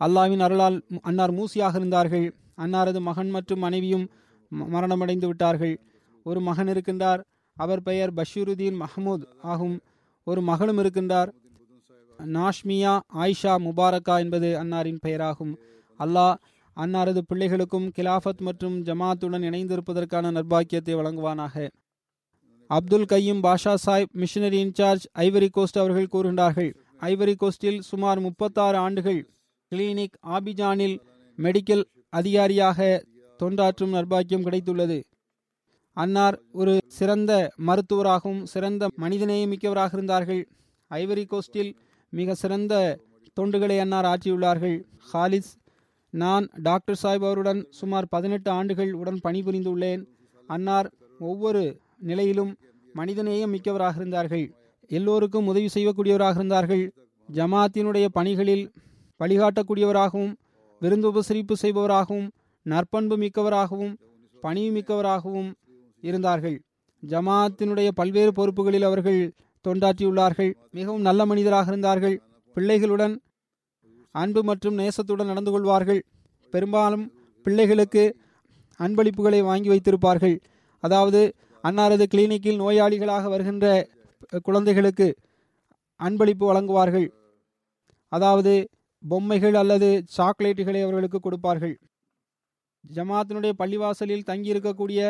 அல்லாவின் 0.00 0.42
அருளால் 0.46 0.82
அன்னார் 1.02 1.34
மூசியாக 1.34 1.74
இருந்தார்கள். 1.74 2.34
அன்னாரது 2.56 3.00
மகன் 3.00 3.30
மற்றும் 3.30 3.58
மனைவியும் 3.58 4.06
மரணமடைந்து 4.72 5.26
விட்டார்கள். 5.26 5.74
ஒரு 6.24 6.40
மகன் 6.40 6.68
இருக்கின்றார் 6.68 7.20
அவர் 7.56 7.82
பெயர் 7.82 8.12
பஷீருதீன் 8.14 8.80
மஹமூத் 8.82 9.26
ஆகும். 9.42 9.76
ஒரு 10.24 10.40
மகளும் 10.40 10.78
இருக்கின்றார் 10.78 11.30
நாஷ்மியா 12.18 13.00
ஆயிஷா 13.14 13.54
முபாரக்கா 13.66 14.16
என்பது 14.18 14.48
அன்னாரின் 14.62 14.98
பெயராகும். 15.06 15.54
அல்லாஹ் 15.98 16.34
அன்னாரது 16.76 17.20
பிள்ளைகளுக்கும் 17.30 17.88
கிலாஃபத் 17.96 18.44
மற்றும் 18.48 18.76
ஜமாத்துடன் 18.84 19.46
இணைந்திருப்பதற்கான 19.48 20.34
நர்பாக்கியத்தை 20.36 20.94
வழங்குவானாக. 21.00 21.68
Abdul 22.76 23.04
Qayyum 23.04 23.42
Pasha 23.42 23.74
Sahib 23.86 24.12
missionary 24.12 24.64
in charge 24.64 25.04
Ivory 25.18 25.48
Coast 25.50 25.78
அவர்கள் 25.78 26.12
கூறுகின்றார்கள். 26.12 26.74
ஐவரி 27.00 27.34
கோஸ்டில் 27.40 27.80
சுமார் 27.80 28.20
முப்பத்தாறு 28.20 28.76
ஆண்டுகள் 28.76 29.28
கிளினிக் 29.72 30.16
ஆபிஜானில் 30.26 30.98
மெடிக்கல் 31.38 31.84
அதிகாரியாக 32.10 33.04
தொண்டாற்றும் 33.38 33.94
நர்பாக்கியம் 33.96 34.44
கிடைத்துள்ளது. 34.46 35.02
அன்னார் 35.92 36.40
ஒரு 36.52 36.78
சிறந்த 36.86 37.52
மருத்துவராகவும் 37.56 38.42
சிறந்த 38.46 38.88
மனிதநேயமிக்கவராக 39.00 39.92
இருந்தார்கள். 39.92 40.48
ஐவரி 40.90 41.24
கோஸ்டில் 41.24 41.74
மிக 42.08 42.34
சிறந்த 42.34 42.98
தொண்டுகளை 43.40 43.78
அன்னார் 43.78 44.04
ஆற்றியுள்ளார்கள். 44.04 44.82
ஹாலிஸ் 45.12 45.52
நான் 46.10 46.48
டாக்டர் 46.62 47.00
சாஹிப் 47.02 47.26
அவருடன் 47.28 47.66
சுமார் 47.70 48.06
பதினெட்டு 48.08 48.50
ஆண்டுகள் 48.50 48.92
உடன் 48.92 49.20
பணிபுரிந்துள்ளேன். 49.24 50.04
அன்னார் 50.46 50.92
ஒவ்வொரு 51.18 51.81
நிலையிலும் 52.08 52.52
மனிதநேயம் 52.98 53.52
மிக்கவராக 53.54 53.96
இருந்தார்கள். 54.00 54.46
எல்லோருக்கும் 54.90 55.48
உதவி 55.52 55.68
செய்யக்கூடியவராக 55.74 56.36
இருந்தார்கள். 56.40 56.84
ஜமாத்தினுடைய 57.28 58.06
பணிகளில் 58.16 58.64
வழிகாட்டக்கூடியவராகவும் 59.20 60.32
விருந்து 60.82 61.08
உபசரிப்பு 61.12 61.54
செய்பவராகவும் 61.62 62.28
நற்பண்பு 62.66 63.16
மிக்கவராகவும் 63.22 63.94
பணி 64.44 64.62
மிக்கவராகவும் 64.76 65.50
இருந்தார்கள். 66.02 66.56
ஜமாத்தினுடைய 67.02 67.88
பல்வேறு 68.00 68.32
பொறுப்புகளில் 68.38 68.86
அவர்கள் 68.88 69.20
தொண்டாற்றியுள்ளார்கள். 69.64 70.52
மிகவும் 70.78 71.04
நல்ல 71.08 71.26
மனிதராக 71.30 71.70
இருந்தார்கள். 71.72 72.16
பிள்ளைகளுடன் 72.56 73.14
அன்பு 74.14 74.40
மற்றும் 74.48 74.78
நேசத்துடன் 74.80 75.30
நடந்து 75.32 75.50
கொள்வார்கள். 75.50 76.00
பெரும்பாலும் 76.52 77.04
பிள்ளைகளுக்கு 77.46 78.04
அன்பளிப்புகளை 78.80 79.40
வாங்கி 79.50 79.68
வைத்திருப்பார்கள். 79.72 80.36
அதாவது 80.82 81.20
அன்னாரது 81.68 82.04
கிளினிக்கில் 82.12 82.60
நோயாளிகளாக 82.62 83.28
வருகின்ற 83.34 83.66
குழந்தைகளுக்கு 84.46 85.06
அன்பளிப்பு 86.00 86.44
வழங்குவார்கள். 86.50 87.08
அதாவது 88.12 88.52
பொம்மைகள் 89.02 89.56
அல்லது 89.60 89.88
சாக்லேட்டுகளை 90.16 90.80
அவர்களுக்கு 90.82 91.18
கொடுப்பார்கள். 91.20 91.74
ஜமாத்தினுடைய 92.84 93.52
பள்ளிவாசலில் 93.60 94.26
தங்கியிருக்கக்கூடிய 94.30 95.00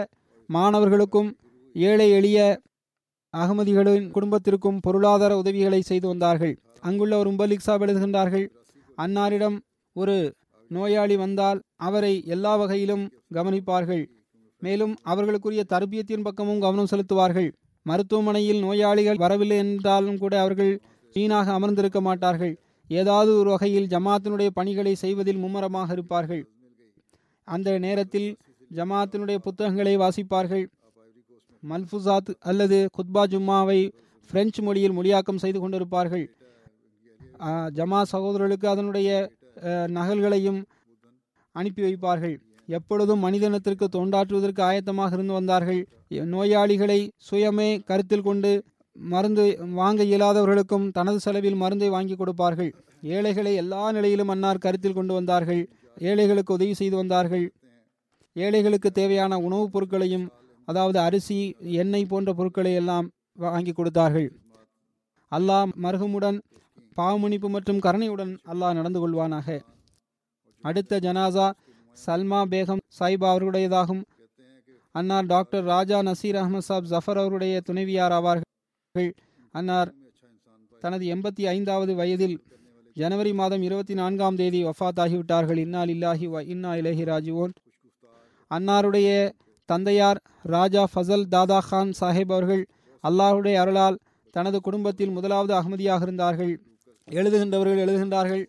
மாணவர்களுக்கும் 0.48 1.30
ஏழை 1.74 2.08
எளிய 2.10 2.38
அகமதிகளின் 3.34 4.08
குடும்பத்திற்கும் 4.16 4.80
பொருளாதார 4.86 5.32
உதவிகளை 5.42 5.80
செய்து 5.90 6.06
வந்தார்கள். 6.08 6.54
அங்குள்ள 6.88 7.14
ஒரு 7.18 7.28
உம்பலிக் 7.30 7.66
சாப் 7.66 7.82
எழுதுகின்றார்கள் 7.82 8.46
அன்னாரிடம் 8.98 9.56
ஒரு 9.96 10.16
நோயாளி 10.70 11.16
வந்தால் 11.16 11.58
அவரை 11.88 12.12
எல்லா 12.34 12.52
வகையிலும் 12.56 13.04
கவனிப்பார்கள். 13.34 14.04
மேலும் 14.64 14.94
அவர்களுக்குரிய 15.12 15.62
தர்பியத்தின் 15.72 16.26
பக்கமும் 16.26 16.62
கவனம் 16.64 16.90
செலுத்துவார்கள். 16.92 17.48
மருத்துவமனையில் 17.86 18.60
நோயாளிகள் 18.64 19.22
வரவில்லை 19.22 19.56
என்றாலும் 19.62 20.18
கூட 20.22 20.34
அவர்கள் 20.42 20.72
வீணாக 21.14 21.52
அமர்ந்திருக்க 21.58 22.00
மாட்டார்கள். 22.08 22.54
ஏதாவது 22.90 23.30
ஒரு 23.40 23.50
வகையில் 23.54 23.88
ஜமாத்தினுடைய 23.94 24.50
பணிகளை 24.58 24.92
செய்வதில் 25.02 25.42
மும்மரமாக 25.44 25.88
இருப்பார்கள். 25.96 26.42
அந்த 27.48 27.68
நேரத்தில் 27.86 28.28
ஜமாத்தினுடைய 28.70 29.38
புத்தகங்களை 29.46 29.94
வாசிப்பார்கள். 30.02 30.64
மல்ஃபுசாத் 31.62 32.30
அல்லது 32.50 32.78
குத்பா 32.96 33.22
ஜும்மாவை 33.32 33.80
பிரெஞ்சு 34.30 34.60
மொழியில் 34.66 34.96
மொழியாக்கம் 34.98 35.42
செய்து 35.42 35.58
கொண்டிருப்பார்கள். 35.60 36.24
ஜமா 37.78 38.00
சகோதரர்களுக்கு 38.12 38.66
அதனுடைய 38.74 39.10
நகல்களையும் 39.96 40.60
அனுப்பி 41.56 41.82
வைப்பார்கள். 41.86 42.36
எப்பொழுதும் 42.76 43.24
மனிதனத்திற்கு 43.24 43.86
தொண்டாற்றுவதற்கு 43.96 44.60
ஆயத்தமாக 44.68 45.12
இருந்து 45.12 45.32
வந்தார்கள். 45.32 45.80
நோயாளிகளை 46.34 46.98
சுயமே 47.28 47.68
கருத்தில் 47.88 48.26
கொண்டு 48.28 48.50
மருந்து 48.96 49.44
வாங்க 49.80 50.00
இயலாதவர்களுக்கும் 50.04 50.86
தனது 50.90 51.18
செலவில் 51.20 51.60
மருந்தை 51.62 51.88
வாங்கி 51.88 52.14
கொடுப்பார்கள். 52.16 52.70
ஏழைகளை 53.14 53.52
எல்லா 53.62 53.82
நிலையிலும் 53.92 54.32
அன்னார் 54.34 54.64
கருத்தில் 54.64 54.98
கொண்டு 54.98 55.14
வந்தார்கள். 55.14 55.62
ஏழைகளுக்கு 55.98 56.54
உதவி 56.54 56.74
செய்து 56.80 56.96
வந்தார்கள். 56.96 57.46
ஏழைகளுக்கு 58.36 58.90
தேவையான 58.90 59.38
உணவுப் 59.46 59.72
பொருட்களையும் 59.72 60.26
அதாவது 60.68 60.98
அரிசி 60.98 61.38
எண்ணெய் 61.80 62.10
போன்ற 62.12 62.30
பொருட்களை 62.32 62.72
எல்லாம் 62.74 63.06
வாங்கி 63.44 63.72
கொடுத்தார்கள். 63.72 64.28
அல்லாஹ் 65.32 65.70
மருகமுடன் 65.84 66.38
பாவமணிப்பு 66.96 67.48
மற்றும் 67.48 67.82
கருணையுடன் 67.86 68.32
அல்லாஹ் 68.52 68.78
நடந்து 68.78 69.00
கொள்வானாக. 69.02 69.48
அடுத்த 70.64 70.98
ஜனாசா 71.06 71.46
சல்மா 71.96 72.40
பேகம் 72.52 72.82
சாயிபா 72.98 73.28
அவர்களுடையதாகும். 73.32 74.02
அன்னார் 74.92 75.26
டாக்டர் 75.26 75.64
ராஜா 75.64 75.98
நசீர் 76.02 76.38
அகமது 76.40 76.58
சாப் 76.58 76.88
ஜஃபர் 76.90 77.20
அவருடைய 77.22 77.60
துணைவியார் 77.60 78.12
ஆவார்கள். 78.12 79.12
அன்னார் 79.50 79.92
தனது 80.82 81.04
எண்பத்தி 81.14 81.42
ஐந்தாவது 81.46 81.94
வயதில் 81.94 82.36
ஜனவரி 82.96 83.32
மாதம் 83.32 83.62
இருபத்தி 83.62 83.94
நான்காம் 83.94 84.36
தேதி 84.36 84.64
வஃத் 84.64 85.00
ஆகிவிட்டார்கள் 85.00 85.56
இன்னால் 85.56 85.88
இல்லாஹி 85.88 86.26
வ 86.26 86.42
இன்னா 86.54 86.72
இலஹி 86.80 87.04
ராஜுவோன் 87.12 87.52
அன்னாருடைய 88.50 89.30
தந்தையார் 89.68 90.18
ராஜா 90.42 90.82
ஃபசல் 90.94 91.24
தாதா 91.34 91.58
கான் 91.68 91.92
சாஹிப் 92.00 92.32
அவர்கள் 92.32 92.66
அல்லாஹுடைய 93.04 93.54
அருளால் 93.54 94.00
தனது 94.30 94.60
குடும்பத்தில் 94.60 95.10
முதலாவது 95.10 95.52
அகமதியாக 95.54 96.02
இருந்தார்கள். 96.02 96.52
எழுதுகின்றவர்கள் 97.08 97.82
எழுதுகின்றார்கள். 97.84 98.44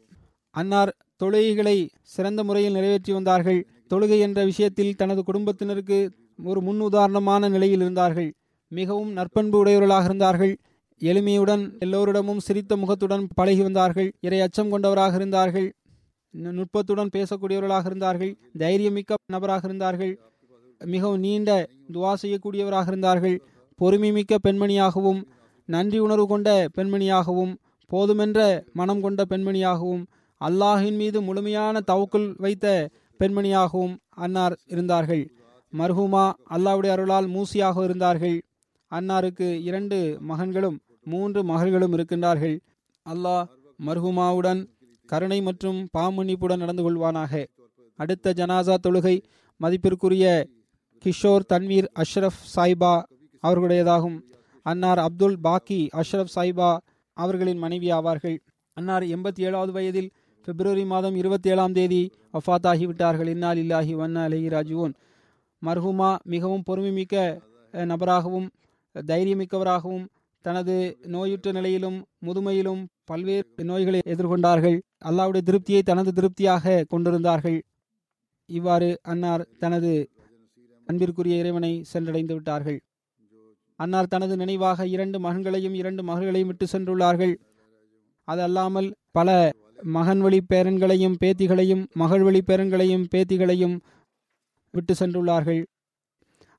அன்னார் 0.55 0.91
தொழுகைகளை 1.21 1.77
சிறந்த 2.01 2.43
முறையில் 2.43 2.73
நிறைவேற்றி 2.73 3.11
வந்தார்கள். 3.13 3.59
தொழுகை 3.91 4.19
என்ற 4.19 4.39
விஷயத்தில் 4.45 4.95
தனது 4.95 5.23
குடும்பத்தினருக்கு 5.23 5.99
ஒரு 6.43 6.61
முன் 6.61 6.79
உதாரணமான 6.79 7.49
நிலையில் 7.49 7.81
இருந்தார்கள். 7.81 8.29
மிகவும் 8.71 9.11
நற்பண்பு 9.11 9.57
உடையவர்களாக 9.57 10.05
இருந்தார்கள். 10.05 10.53
எளிமையுடன் 11.01 11.63
எல்லோரிடமும் 11.79 12.39
சிரித்த 12.39 12.75
முகத்துடன் 12.75 13.27
பழகி 13.35 13.61
வந்தார்கள். 13.61 14.09
இறை 14.19 14.39
அச்சம் 14.41 14.69
கொண்டவராக 14.69 15.15
இருந்தார்கள். 15.15 15.67
நுட்பத்துடன் 16.57 17.13
பேசக்கூடியவர்களாக 17.15 17.85
இருந்தார்கள். 17.85 18.33
தைரியமிக்க 18.57 19.13
நபராக 19.25 19.63
இருந்தார்கள். 19.65 20.13
மிகவும் 20.81 21.19
நீண்ட 21.19 21.49
துவா 21.93 22.13
செய்யக்கூடியவராக 22.21 22.87
இருந்தார்கள். 22.87 23.35
பொறுமை 23.79 24.11
மிக்க 24.11 24.37
பெண்மணியாகவும் 24.43 25.21
நன்றி 25.69 25.99
உணர்வு 25.99 26.27
கொண்ட 26.27 26.49
பெண்மணியாகவும் 26.77 27.53
போதுமென்ற 27.91 28.39
மனம் 28.73 29.01
கொண்ட 29.01 29.21
பெண்மணியாகவும் 29.29 30.03
அல்லாஹின் 30.47 30.97
மீது 31.01 31.21
முழுமையான 31.21 31.81
தவக்குள் 31.91 32.27
வைத்த 32.37 32.67
பெண்மணியாகவும் 33.19 33.95
அன்னார் 34.23 34.55
இருந்தார்கள். 34.65 35.23
மர்ஹூமா 35.73 36.23
அல்லாவுடைய 36.49 36.91
அருளால் 36.95 37.27
மூசியாக 37.35 37.83
இருந்தார்கள். 37.83 38.37
அன்னாருக்கு 38.91 39.47
இரண்டு 39.61 39.97
மகன்களும் 40.29 40.77
மூன்று 41.03 41.43
மகள்களும் 41.43 41.93
இருக்கின்றார்கள். 41.97 42.57
அல்லாஹ் 43.05 43.45
மர்ஹூமாவுடன் 43.85 44.61
கருணை 45.05 45.41
மற்றும் 45.41 45.79
பாமன்னிப்புடன் 45.97 46.61
நடந்து 46.63 46.83
கொள்வானாக. 46.85 47.43
அடுத்த 47.95 48.33
ஜனாசா 48.37 48.75
தொழுகை 48.83 49.15
மதிப்பிற்குரிய 49.61 50.25
கிஷோர் 51.03 51.49
தன்வீர் 51.53 51.87
அஷ்ரஃப் 51.95 52.41
சாய்பா 52.55 52.93
அவர்களுடையதாகும். 53.43 54.17
அன்னார் 54.65 54.99
அப்துல் 54.99 55.37
பாக்கி 55.41 55.89
அஷ்ரஃப் 55.93 56.33
சாய்பா 56.35 56.77
அவர்களின் 57.17 57.57
மனைவி 57.57 57.89
ஆவார்கள். 57.91 58.37
அன்னார் 58.77 59.03
எண்பத்தி 59.03 59.41
ஏழாவது 59.47 59.71
வயதில் 59.71 60.09
பிப்ரவரி 60.45 60.83
மாதம் 60.91 61.15
இருபத்தி 61.21 61.49
ஏழாம் 61.53 61.75
தேதி 61.77 62.01
வஃத்தாகிவிட்டார்கள். 62.37 63.29
இன்னால் 63.33 63.59
இல்லாஹி 63.63 63.93
வண்ண 64.01 64.17
அலஹி 64.27 64.47
ராஜுவோன் 64.55 64.93
மர்ஹூமா 65.61 66.09
மிகவும் 66.33 66.65
பொறுமைமிக்க 66.69 67.15
நபராகவும் 67.91 68.47
தைரியமிக்கவராகவும் 68.95 70.05
தனது 70.45 70.75
நோயுற்ற 71.13 71.51
நிலையிலும் 71.57 71.99
முதுமையிலும் 72.27 72.81
பல்வேறு 73.09 73.63
நோய்களை 73.69 73.99
எதிர்கொண்டார்கள். 74.13 74.77
அல்லாவுடைய 75.09 75.43
திருப்தியை 75.49 75.81
தனது 75.91 76.11
திருப்தியாக 76.17 76.83
கொண்டிருந்தார்கள். 76.93 77.57
இவ்வாறு 78.49 78.89
அன்னார் 79.11 79.43
தனது 79.63 79.91
அன்பிற்குரிய 80.87 81.41
இறைவனை 81.41 81.71
சென்றடைந்து 81.93 82.33
விட்டார்கள். 82.37 82.79
அன்னார் 83.79 84.11
தனது 84.13 84.33
நினைவாக 84.41 84.87
இரண்டு 84.95 85.17
மகன்களையும் 85.25 85.75
இரண்டு 85.81 86.01
மகள்களையும் 86.09 86.49
விட்டு 86.51 86.65
சென்றுள்ளார்கள். 86.73 87.33
அது 88.27 88.41
அல்லாமல் 88.47 88.89
பல 89.17 89.29
மகன் 89.83 90.21
வழி 90.21 90.39
பேரன்களையும் 90.53 91.15
பேத்திகளையும் 91.23 91.83
மகள் 91.93 92.23
வழி 92.23 92.41
பேரன்களையும் 92.47 93.05
பேத்திகளையும் 93.15 93.75
விட்டு 94.73 94.93
சென்றுள்ளார்கள். 94.99 95.63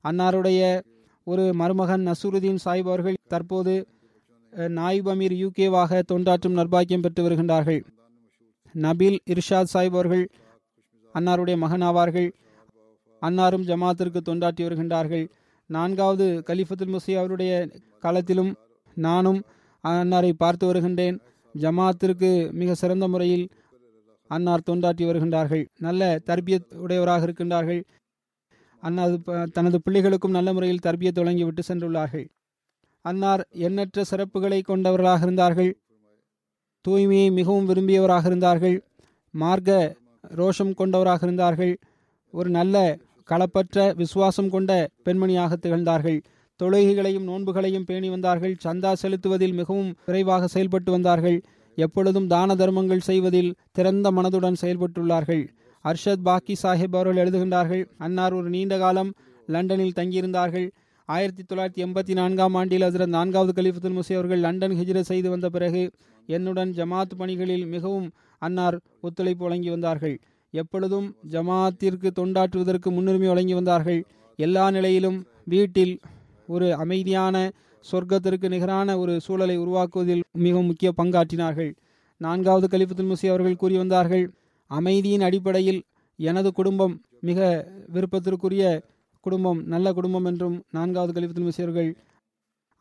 அன்னாருடைய 0.03 0.81
ஒரு 1.23 1.53
மருமகன் 1.53 2.07
நசூருதீன் 2.07 2.63
சாஹிப் 2.65 2.89
அவர்கள் 2.91 3.15
தற்போது 3.27 3.87
நாயிப் 4.53 5.07
அமீர் 5.09 5.35
யூகேவாக 5.43 6.01
தொண்டாற்றும் 6.11 6.57
நர்பாக்கியம் 6.59 7.01
பெற்று 7.01 7.29
வருகின்றார்கள். 7.29 7.81
நபீல் 8.75 9.17
இர்ஷாத் 9.29 9.71
சாஹிப் 9.73 9.97
அவர்கள் 9.97 10.25
அன்னாருடைய 11.15 11.57
மகன் 11.57 11.81
ஆவார்கள் 11.81 12.29
அன்னாரும் 13.21 13.67
ஜமாத்திற்கு 13.69 14.19
தொண்டாற்றி 14.29 14.63
வருகின்றார்கள். 14.65 15.25
நான்காவது 15.69 16.43
கலிஃபத்துல் 16.47 16.93
முசி 16.95 17.17
அவருடைய 17.17 17.69
காலத்திலும் 17.99 18.55
நானும் 18.95 19.41
அன்னாரை 19.83 20.31
பார்த்து 20.31 20.65
வருகின்றேன். 20.65 21.19
ஜமாத்திற்கு 21.59 22.51
மிக 22.51 22.73
சிறந்த 22.73 23.07
முறையில் 23.07 23.49
அன்னார் 24.27 24.61
தொண்டாற்றி 24.69 25.05
வருகின்றார்கள். 25.05 25.65
நல்ல 25.79 26.19
தர்பியத் 26.25 26.73
உடையவராக 26.73 27.25
இருக்கின்றார்கள். 27.25 27.83
அன்னார் 28.79 29.21
ப- 29.21 29.45
தனது 29.45 29.81
பிள்ளைகளுக்கும் 29.89 30.29
நல்ல 30.29 30.53
முறையில் 30.53 30.79
தர்பியத் 30.83 31.11
தொடங்கி 31.11 31.43
விட்டு 31.43 31.63
சென்றுள்ளார்கள். 31.67 32.29
அன்னார் 33.01 33.47
எண்ணற்ற 33.49 34.03
சிறப்புகளை 34.11 34.61
கொண்டவர்களாக 34.61 35.23
இருந்தார்கள். 35.23 35.79
தூய்மையை 36.87 37.31
மிகவும் 37.31 37.69
விரும்பியவராக 37.69 38.25
இருந்தார்கள். 38.25 38.83
மார்க்க 39.31 39.95
ரோஷம் 40.27 40.73
கொண்டவராக 40.73 41.25
இருந்தார்கள். 41.25 41.77
ஒரு 42.31 42.49
நல்ல 42.49 42.97
களப்பற்ற 43.29 43.95
விசுவாசம் 43.95 44.49
கொண்ட 44.49 44.89
பெண்மணியாக 45.05 45.53
திகழ்ந்தார்கள். 45.53 46.21
தொழுகைகளையும் 46.61 47.27
நோன்புகளையும் 47.29 47.85
பேணி 47.85 48.09
வந்தார்கள். 48.09 48.55
சந்தா 48.63 48.91
செலுத்துவதில் 48.93 49.53
மிகவும் 49.53 49.91
விரைவாக 50.05 50.47
செயல்பட்டு 50.47 50.91
வந்தார்கள். 50.91 51.37
எப்பொழுதும் 51.75 52.27
தான 52.27 52.55
தர்மங்கள் 52.55 53.07
செய்வதில் 53.09 53.55
திறந்த 53.71 54.11
மனதுடன் 54.11 54.59
செயல்பட்டுள்ளார்கள். 54.61 55.43
அர்ஷத் 55.85 56.23
பாக்கி 56.23 56.55
சாஹிப் 56.63 56.95
அவர்கள் 56.95 57.21
எழுதுகின்றார்கள் 57.23 57.83
அன்னார் 57.97 58.33
ஒரு 58.33 58.49
நீண்ட 58.49 58.77
காலம் 58.77 59.11
லண்டனில் 59.47 59.97
தங்கியிருந்தார்கள். 59.99 60.67
ஆயிரத்தி 61.09 61.43
தொள்ளாயிரத்தி 61.43 61.81
எண்பத்தி 61.85 62.13
நான்காம் 62.13 62.55
ஆண்டில் 62.55 62.81
ஹசரத் 62.81 63.15
நான்காவது 63.17 63.51
கலிஃபத்துல் 63.57 63.97
முசி 63.97 64.13
அவர்கள் 64.13 64.39
லண்டன் 64.39 64.71
ஹிஜ்ர 64.71 64.99
செய்து 64.99 65.29
வந்த 65.29 65.49
பிறகு 65.49 65.91
என்னுடன் 66.27 66.71
ஜமாத் 66.77 67.13
பணிகளில் 67.17 67.65
மிகவும் 67.65 68.07
அன்னார் 68.41 68.77
ஒத்துழைப்பு 69.01 69.43
வழங்கி 69.45 69.69
வந்தார்கள். 69.69 70.15
எப்பொழுதும் 70.53 71.07
ஜமாத்திற்கு 71.29 72.09
தொண்டாற்றுவதற்கு 72.19 72.89
முன்னுரிமை 72.89 73.27
வழங்கி 73.27 73.53
வந்தார்கள். 73.53 74.01
எல்லா 74.39 74.71
நிலையிலும் 74.71 75.19
வீட்டில் 75.43 75.99
ஒரு 76.53 76.67
அமைதியான 76.83 77.35
சொர்க்கத்திற்கு 77.85 78.47
நிகரான 78.53 78.89
ஒரு 79.01 79.13
சூழலை 79.25 79.55
உருவாக்குவதில் 79.63 80.23
மிகவும் 80.45 80.69
முக்கிய 80.69 80.89
பங்காற்றினார்கள். 80.99 81.71
நான்காவது 82.21 82.67
கலிஃபத்துல் 82.73 83.09
முசி 83.11 83.27
அவர்கள் 83.31 83.61
கூறி 83.61 83.75
வந்தார்கள் 83.77 84.25
அமைதியின் 84.71 85.25
அடிப்படையில் 85.27 85.81
எனது 86.19 86.49
குடும்பம் 86.59 86.93
மிக 87.27 87.39
விருப்பத்திற்குரிய 87.95 88.63
குடும்பம் 89.25 89.59
நல்ல 89.73 89.87
குடும்பம் 89.97 90.27
என்றும் 90.31 90.57
நான்காவது 90.77 91.13
கலிஃபத்துல் 91.17 91.47
முசி 91.47 91.63
அவர்கள் 91.65 91.91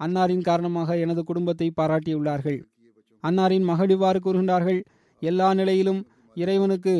அன்னாரின் 0.01 0.47
காரணமாக 0.49 0.97
எனது 1.05 1.23
குடும்பத்தை 1.25 1.69
பாராட்டியுள்ளார்கள். 1.81 2.59
அன்னாரின் 3.25 3.67
மகள் 3.71 3.93
இவ்வாறு 3.95 4.19
கூறுகின்றார்கள் 4.21 4.81
எல்லா 5.23 5.49
நிலையிலும் 5.61 6.01
இறைவனுக்கு 6.37 6.95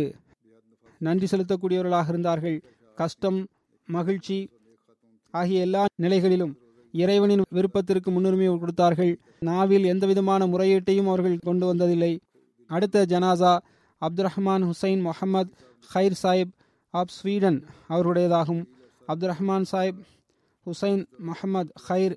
நன்றி 1.01 1.27
செலுத்தக்கூடியவர்களாக 1.31 2.09
இருந்தார்கள். 2.13 2.59
கஷ்டம் 2.99 3.41
மகிழ்ச்சி 3.89 4.39
ஆகிய 5.35 5.67
எல்லா 5.67 5.83
நிலைகளிலும் 6.03 6.53
இறைவனின் 6.95 7.43
விருப்பத்திற்கு 7.57 8.09
முன்னுரிமை 8.11 8.49
கொடுத்தார்கள். 8.55 9.13
நாவில் 9.49 9.87
எந்தவிதமான 9.93 10.47
முறையீட்டையும் 10.47 11.09
அவர்கள் 11.11 11.45
கொண்டு 11.49 11.65
வந்ததில்லை. 11.71 12.13
அடுத்த 12.71 13.07
ஜனாசா 13.13 13.53
அப்து 14.03 14.23
ரஹ்மான் 14.29 14.65
ஹுசைன் 14.69 15.03
முகமது 15.09 15.51
ஹைர் 15.91 16.17
சாஹிப் 16.23 16.53
ஆப் 16.95 17.15
ஸ்வீடன் 17.17 17.59
அவருடையதாகும். 17.95 18.63
அப்து 19.09 19.27
ரஹ்மான் 19.33 19.67
சாஹிப் 19.73 20.01
ஹுசைன் 20.67 21.03
முகமது 21.29 21.73
ஹைர் 21.87 22.15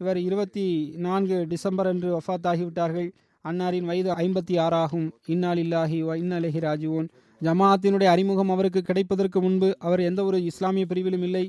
இவர் 0.00 0.18
இருபத்தி 0.18 0.64
நான்கு 0.96 1.36
டிசம்பர் 1.52 1.88
அன்று 1.90 2.08
வஃத் 2.16 2.48
ஆகிவிட்டார்கள் 2.52 3.10
அன்னாரின் 3.44 3.88
வயது 3.90 4.10
ஐம்பத்தி 4.24 4.54
ஆறாகும் 4.64 5.06
இன்னால் 5.26 5.60
இல்லாஹி 5.64 5.98
வ 6.08 6.16
இன்னலஹி 6.22 6.60
ராஜுவோன் 6.66 7.08
ஜமாத்தினுடைய 7.40 8.08
அறிமுகம் 8.14 8.52
அவருக்கு 8.54 8.80
கிடைப்பதற்கு 8.82 9.38
முன்பு 9.40 9.68
அவர் 9.78 10.00
எந்த 10.00 10.20
ஒரு 10.24 10.38
இஸ்லாமிய 10.50 10.84
பிரிவிலும் 10.90 11.24
இல்லை. 11.28 11.44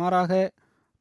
மாறாக 0.00 0.50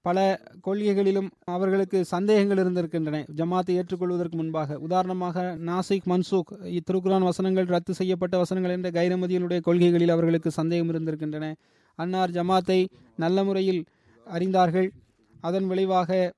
பல 0.05 0.17
கொள்கைகளிலும் 0.61 1.29
அவர்களுக்கு 1.45 1.97
சந்தேகங்கள் 2.05 2.61
இருந்திருக்கின்றன. 2.63 3.19
ஜமாத்தை 3.39 3.73
ஏற்றுக்கொள்வதற்கு 3.79 4.38
முன்பாக. 4.39 4.77
உதாரணமாக 4.88 5.43
நாசிக் 5.69 6.09
மன்சூக் 6.11 6.51
திருக்குரான் 6.88 7.27
வசனங்கள் 7.29 7.65
ரத்து 7.65 7.93
செய்யப்பட்ட 7.93 8.38
வசனங்கள் 8.38 8.75
என்ற 8.77 8.89
கைரமதியினுடைய 8.89 9.59
கொள்கைகளில் 9.59 10.13
அவர்களுக்கு 10.15 10.51
சந்தேகம் 10.51 10.91
இருந்திருக்கின்றன. 10.93 11.53
அன்னார் 11.99 12.36
ஜமாத்தை 12.38 12.79
நல்ல 13.15 13.43
முறையில் 13.43 13.81
அறிந்தார்கள். 14.27 14.89
அதன் 15.41 15.67
விளைவாக 15.67 16.34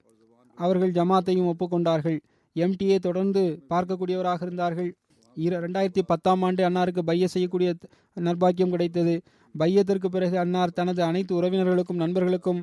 அவர்கள் 0.58 0.92
ஜமாத்தையும் 0.92 1.50
ஒப்புக்கொண்டார்கள். 1.52 2.20
எம்டிஏ 2.56 2.98
தொடர்ந்து 3.00 3.42
பார்க்கக்கூடியவராக 3.70 4.42
இருந்தார்கள். 4.42 4.92
இர 5.38 5.54
ரெண்டாயிரத்தி 5.66 6.02
பத்தாம் 6.08 6.42
ஆண்டு 6.42 6.62
அன்னாருக்கு 6.70 7.00
பைய 7.00 7.28
செய்யக்கூடிய 7.28 7.74
நர்பாக்கியம் 8.28 8.74
கிடைத்தது. 8.76 9.16
பையத்திற்கு 9.62 10.08
பிறகு 10.16 10.36
அன்னார் 10.44 10.78
தனது 10.80 11.02
அனைத்து 11.10 11.34
உறவினர்களுக்கும் 11.40 12.02
நண்பர்களுக்கும் 12.04 12.62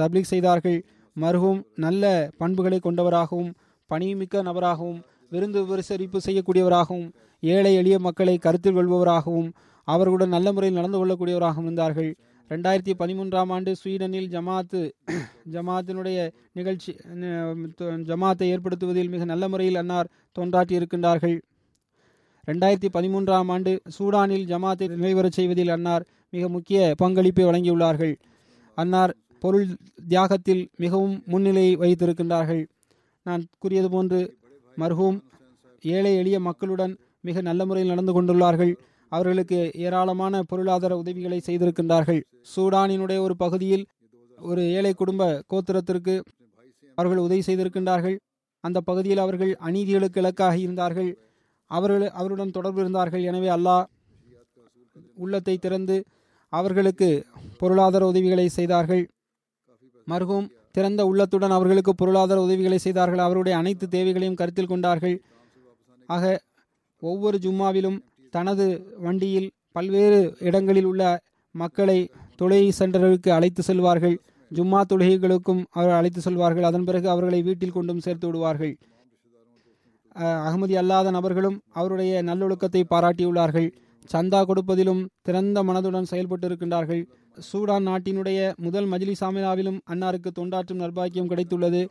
தப்லீக் 0.00 0.32
செய்தார்கள். 0.32 0.78
மருகும் 1.16 1.60
நல்ல 1.84 2.04
பண்புகளை 2.40 2.78
கொண்டவராகவும் 2.86 3.50
பணிமிக்க 3.90 4.42
நபராகவும் 4.48 5.00
விருந்து 5.34 5.60
விமர்சரிப்பு 5.64 6.18
செய்யக்கூடியவராகவும் 6.26 7.08
ஏழை 7.42 7.72
எளிய 7.80 7.96
மக்களை 8.06 8.34
கருத்தில் 8.46 8.76
கொள்பவராகவும் 8.78 9.50
அவர்களுடன் 9.88 10.34
நல்ல 10.36 10.48
முறையில் 10.54 10.78
நடந்து 10.78 10.98
கொள்ளக்கூடியவராகவும் 11.00 11.66
இருந்தார்கள். 11.68 12.10
ரெண்டாயிரத்தி 12.50 12.92
பதிமூன்றாம் 13.00 13.50
ஆண்டு 13.54 13.70
ஸ்வீடனில் 13.80 14.28
ஜமாத்து 14.34 14.80
ஜமாத்தினுடைய 15.54 16.18
நிகழ்ச்சி 16.58 16.92
ஜமாத்தை 18.10 18.46
ஏற்படுத்துவதில் 18.54 19.10
மிக 19.14 19.24
நல்ல 19.32 19.44
முறையில் 19.52 19.80
அன்னார் 19.82 20.10
தோன்றாற்றி 20.36 20.74
இருக்கின்றார்கள். 20.78 21.36
ரெண்டாயிரத்தி 22.50 22.90
பதிமூன்றாம் 22.96 23.50
ஆண்டு 23.54 23.72
சூடானில் 23.96 24.46
ஜமாத்தை 24.52 24.86
நிறைவேறச் 24.94 25.38
செய்வதில் 25.38 25.74
அன்னார் 25.76 26.06
மிக 26.32 26.44
முக்கிய 26.54 26.80
பங்களிப்பை 27.02 27.44
வழங்கியுள்ளார்கள். 27.48 28.14
அன்னார் 28.78 29.12
பொருள் 29.42 29.66
தியாகத்தில் 30.12 30.62
மிகவும் 30.82 31.14
முன்னிலை 31.32 31.66
வைத்திருக்கின்றார்கள். 31.82 32.62
நான் 33.26 33.42
கூறியது 33.62 33.88
போன்று 33.94 34.20
மர்ஹூம் 34.76 35.18
ஏழை 35.84 36.12
எளிய 36.20 36.38
மக்களுடன் 36.48 36.94
மிக 37.26 37.40
நல்ல 37.48 37.60
முறையில் 37.68 37.92
நடந்து 37.92 38.12
கொண்டுள்ளார்கள். 38.16 38.72
அவர்களுக்கு 39.12 39.58
ஏராளமான 39.84 40.42
பொருளாதார 40.50 40.92
உதவிகளை 41.02 41.38
செய்திருக்கின்றார்கள். 41.46 42.20
சூடானினுடைய 42.52 43.18
ஒரு 43.26 43.34
பகுதியில் 43.44 43.84
ஒரு 44.38 44.62
ஏழை 44.78 44.92
குடும்ப 44.94 45.22
கோத்திரத்திற்கு 45.52 46.14
அவர்கள் 46.98 47.24
உதவி 47.26 47.42
செய்திருக்கின்றார்கள். 47.46 48.16
அந்த 48.64 48.78
பகுதியில் 48.88 49.22
அவர்கள் 49.24 49.52
அநீதிகளுக்கு 49.68 50.20
இலக்காக 50.22 50.54
இருந்தார்கள். 50.64 51.10
அவர்கள் 51.70 52.04
அவருடன் 52.20 52.54
தொடர்பு 52.56 52.80
இருந்தார்கள். 52.84 53.24
எனவே 53.30 53.48
அல்லாஹ் 53.56 53.84
உள்ளத்தை 55.24 55.54
திறந்து 55.64 55.96
அவர்களுக்கு 56.52 57.08
பொருளாதார 57.60 58.02
உதவிகளை 58.06 58.46
செய்தார்கள். 58.58 59.02
மருகும் 60.06 60.46
திறந்த 60.76 61.02
உள்ளத்துடன் 61.10 61.54
அவர்களுக்கு 61.56 61.92
பொருளாதார 61.94 62.38
உதவிகளை 62.46 62.78
செய்தார்கள். 62.78 63.22
அவருடைய 63.26 63.54
அனைத்து 63.58 63.86
தேவைகளையும் 63.88 64.38
கருத்தில் 64.40 64.70
கொண்டார்கள். 64.72 65.16
ஆக 66.08 66.24
ஒவ்வொரு 67.02 67.36
ஜும்மாவிலும் 67.44 67.98
தனது 68.36 68.66
வண்டியில் 69.04 69.48
பல்வேறு 69.76 70.20
இடங்களில் 70.48 70.88
உள்ள 70.90 71.02
மக்களை 71.54 71.98
தொழுகை 72.40 72.68
சென்டர்களுக்கு 72.78 73.30
அழைத்து 73.36 73.62
செல்வார்கள். 73.68 74.16
ஜும்மா 74.50 74.80
தொழுகைகளுக்கும் 74.90 75.62
அவர் 75.78 75.96
அழைத்து 75.98 76.20
செல்வார்கள். 76.26 76.68
அதன் 76.70 76.86
பிறகு 76.88 77.06
அவர்களை 77.14 77.40
வீட்டில் 77.48 77.74
கொண்டும் 77.76 78.04
சேர்த்து 78.06 78.26
விடுவார்கள். 78.26 78.74
அகமதி 80.48 80.74
அல்லாத 80.82 81.08
நபர்களும் 81.16 81.58
அவருடைய 81.80 82.22
நல்லொழுக்கத்தை 82.28 82.82
பாராட்டியுள்ளார்கள். 82.92 83.68
சந்தா 84.12 84.40
கொடுப்பதிலும் 84.48 85.02
திறந்த 85.26 85.62
மனதுடன் 85.68 86.10
செயல்பட்டு 86.10 86.46
இருக்கின்றார்கள் 86.48 87.02
சூடான் 87.48 87.86
நாட்டினுடைய 87.88 88.38
முதல் 88.66 88.88
மஜ்லி 88.92 89.14
சாமினாவிலும் 89.20 89.78
அன்னாருக்கு 89.92 90.30
தொண்டாற்றும் 90.38 90.82
நர்பாக்கியம் 90.82 91.30
கிடைத்துள்ளது. 91.32 91.82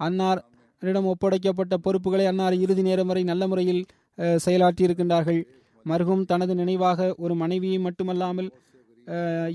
அன்னாரிடம் 0.00 1.08
ஒப்படைக்கப்பட்ட 1.12 1.74
பொறுப்புகளை 1.84 2.24
அன்னார் 2.30 2.56
இறுதி 2.64 2.82
நேரம் 2.88 3.10
வரை 3.10 3.22
நல்ல 3.30 3.46
முறையில் 3.52 3.82
செயலாற்றியிருக்கின்றார்கள். 3.84 4.42
செயலாற்றி 4.44 4.82
இருக்கின்றார்கள் 4.86 5.40
மருகும் 5.86 6.22
தனது 6.30 6.52
நினைவாக 6.60 7.08
ஒரு 7.24 7.34
மனைவியை 7.42 7.78
மட்டுமல்லாமல் 7.86 8.48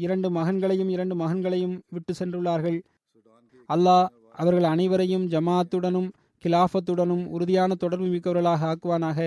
இரண்டு 0.04 0.28
மகன்களையும் 0.38 0.92
இரண்டு 0.96 1.16
மகன்களையும் 1.22 1.76
விட்டு 1.96 2.14
சென்றுள்ளார்கள். 2.20 2.78
அல்லாஹ் 3.70 4.06
அவர்கள் 4.42 4.68
அனைவரையும் 4.74 5.26
ஜமாத்துடனும் 5.34 6.10
கிலாஃபத்துடனும் 6.44 7.26
உறுதியான 7.36 7.72
தொடர்பு 7.82 8.08
மிக்கவர்களாக 8.14 8.70
ஆக்குவானாக. 8.72 9.20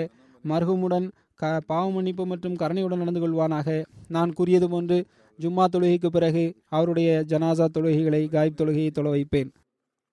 மர்ஹூமுடன் 0.45 1.07
க 1.44 1.52
பாவ 1.68 1.86
மன்னிப்பு 1.92 2.24
மற்றும் 2.26 2.56
கருணையுடன் 2.56 3.02
நடந்து 3.02 3.22
கொள்வானாக 3.22 3.68
நான் 4.10 4.34
கூறியது 4.34 4.68
போன்று 4.70 4.98
ஜும்மா 5.40 5.66
தொழுகைக்கு 5.68 6.10
பிறகு 6.10 6.44
அவருடைய 6.70 7.10
ஜனாசா 7.30 7.68
தொழுகைகளை 7.70 8.24
காய்ப் 8.30 8.60
தொழுகையை 8.60 8.92
தொழ 8.92 9.08
வைப்பேன் 9.10 9.52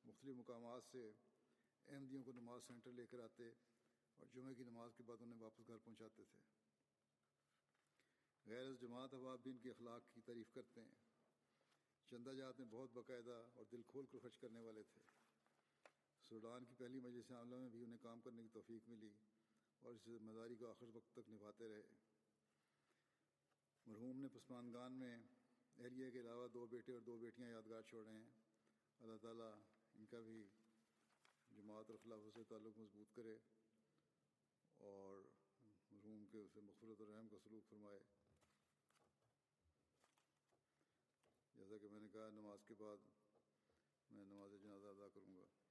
मुख्तलि 0.04 0.32
मकाम 0.40 0.62
से 0.86 1.02
अहमदियों 1.88 2.22
को 2.22 2.32
नमाज 2.32 2.60
सेंटर 2.62 2.92
लेकर 2.92 3.20
आते 3.20 3.46
और 4.20 4.26
जुमे 4.34 4.52
की 4.54 4.64
नमाज 4.64 4.90
के 4.92 5.02
बाद 5.04 5.18
उन्हें 5.20 5.40
वापस 5.40 5.64
घर 5.66 5.78
पहुंचाते 5.78 6.22
थे 6.24 6.38
गैर 8.46 8.68
जमात 8.76 9.10
अहबाब 9.12 9.38
भी 9.40 9.50
इनके 9.50 9.70
अखलाक 9.70 10.02
की 10.10 10.20
तारीफ 10.22 10.48
करते 10.54 10.80
हैं 10.80 10.94
चंदा 12.12 12.32
जात 12.34 12.60
में 12.60 12.68
बहुत 12.70 12.90
बाकायदा 12.94 13.36
और 13.56 13.64
दिल 13.70 13.82
खोल 13.88 14.04
कर 14.06 14.18
खर्च 14.20 14.36
करने 14.38 14.60
वाले 14.62 14.84
थे 14.86 15.00
सूडान 16.26 16.60
की 16.64 16.74
पहली 16.76 17.00
मजलिस 17.00 17.32
आमला 17.34 17.56
में 17.58 17.70
भी 17.72 17.82
उन्हें 17.82 18.00
काम 18.02 18.20
करने 18.20 18.42
की 18.42 18.50
तोफीक 18.54 18.82
मिली 18.88 19.10
اور 19.81 19.93
اس 19.93 20.01
ذمہ 20.05 20.31
داری 20.31 20.55
کو 20.55 20.69
آخر 20.69 20.85
وقت 20.93 21.11
تک 21.11 21.29
نبھاتے 21.29 21.69
رہے۔ 21.69 21.81
مرحوم 23.85 24.19
نے 24.19 24.27
پسماندگان 24.27 24.93
میں 24.93 25.23
اہلیہ 25.77 26.11
کے 26.11 26.19
علاوہ 26.21 26.47
دو 26.47 26.65
بیٹے 26.65 26.91
اور 26.91 27.01
دو 27.01 27.17
بیٹیاں 27.17 27.49
یادگار 27.49 27.81
چھوڑے 27.81 28.11
ہیں۔ 28.11 28.29
اللہ 28.99 29.17
تعالیٰ 29.21 29.53
ان 29.93 30.05
کا 30.05 30.19
بھی 30.19 30.47
جماعت 31.51 31.89
اور 31.89 31.97
خلافوں 32.03 32.31
سے 32.33 32.43
تعلق 32.43 32.77
مضبوط 32.77 33.15
کرے 33.15 33.37
اور 34.77 35.21
مرحوم 35.91 36.25
کے 36.25 36.37
اسے 36.37 36.61
مغفرت 36.61 37.01
الرحم 37.01 37.27
کا 37.27 37.37
سلوک 37.43 37.69
فرمائے۔ 37.69 37.99
جیسا 41.55 41.77
کہ 41.77 41.87
میں 41.87 42.01
نے 42.01 42.07
کہا، 42.07 42.29
نماز 42.29 42.59
کے 42.67 42.73
بعد 42.73 42.97
میں 44.11 44.25
نماز 44.25 44.51
جنازہ 44.61 44.87
ادا 44.87 45.07
کروں 45.13 45.35
گا۔ 45.35 45.70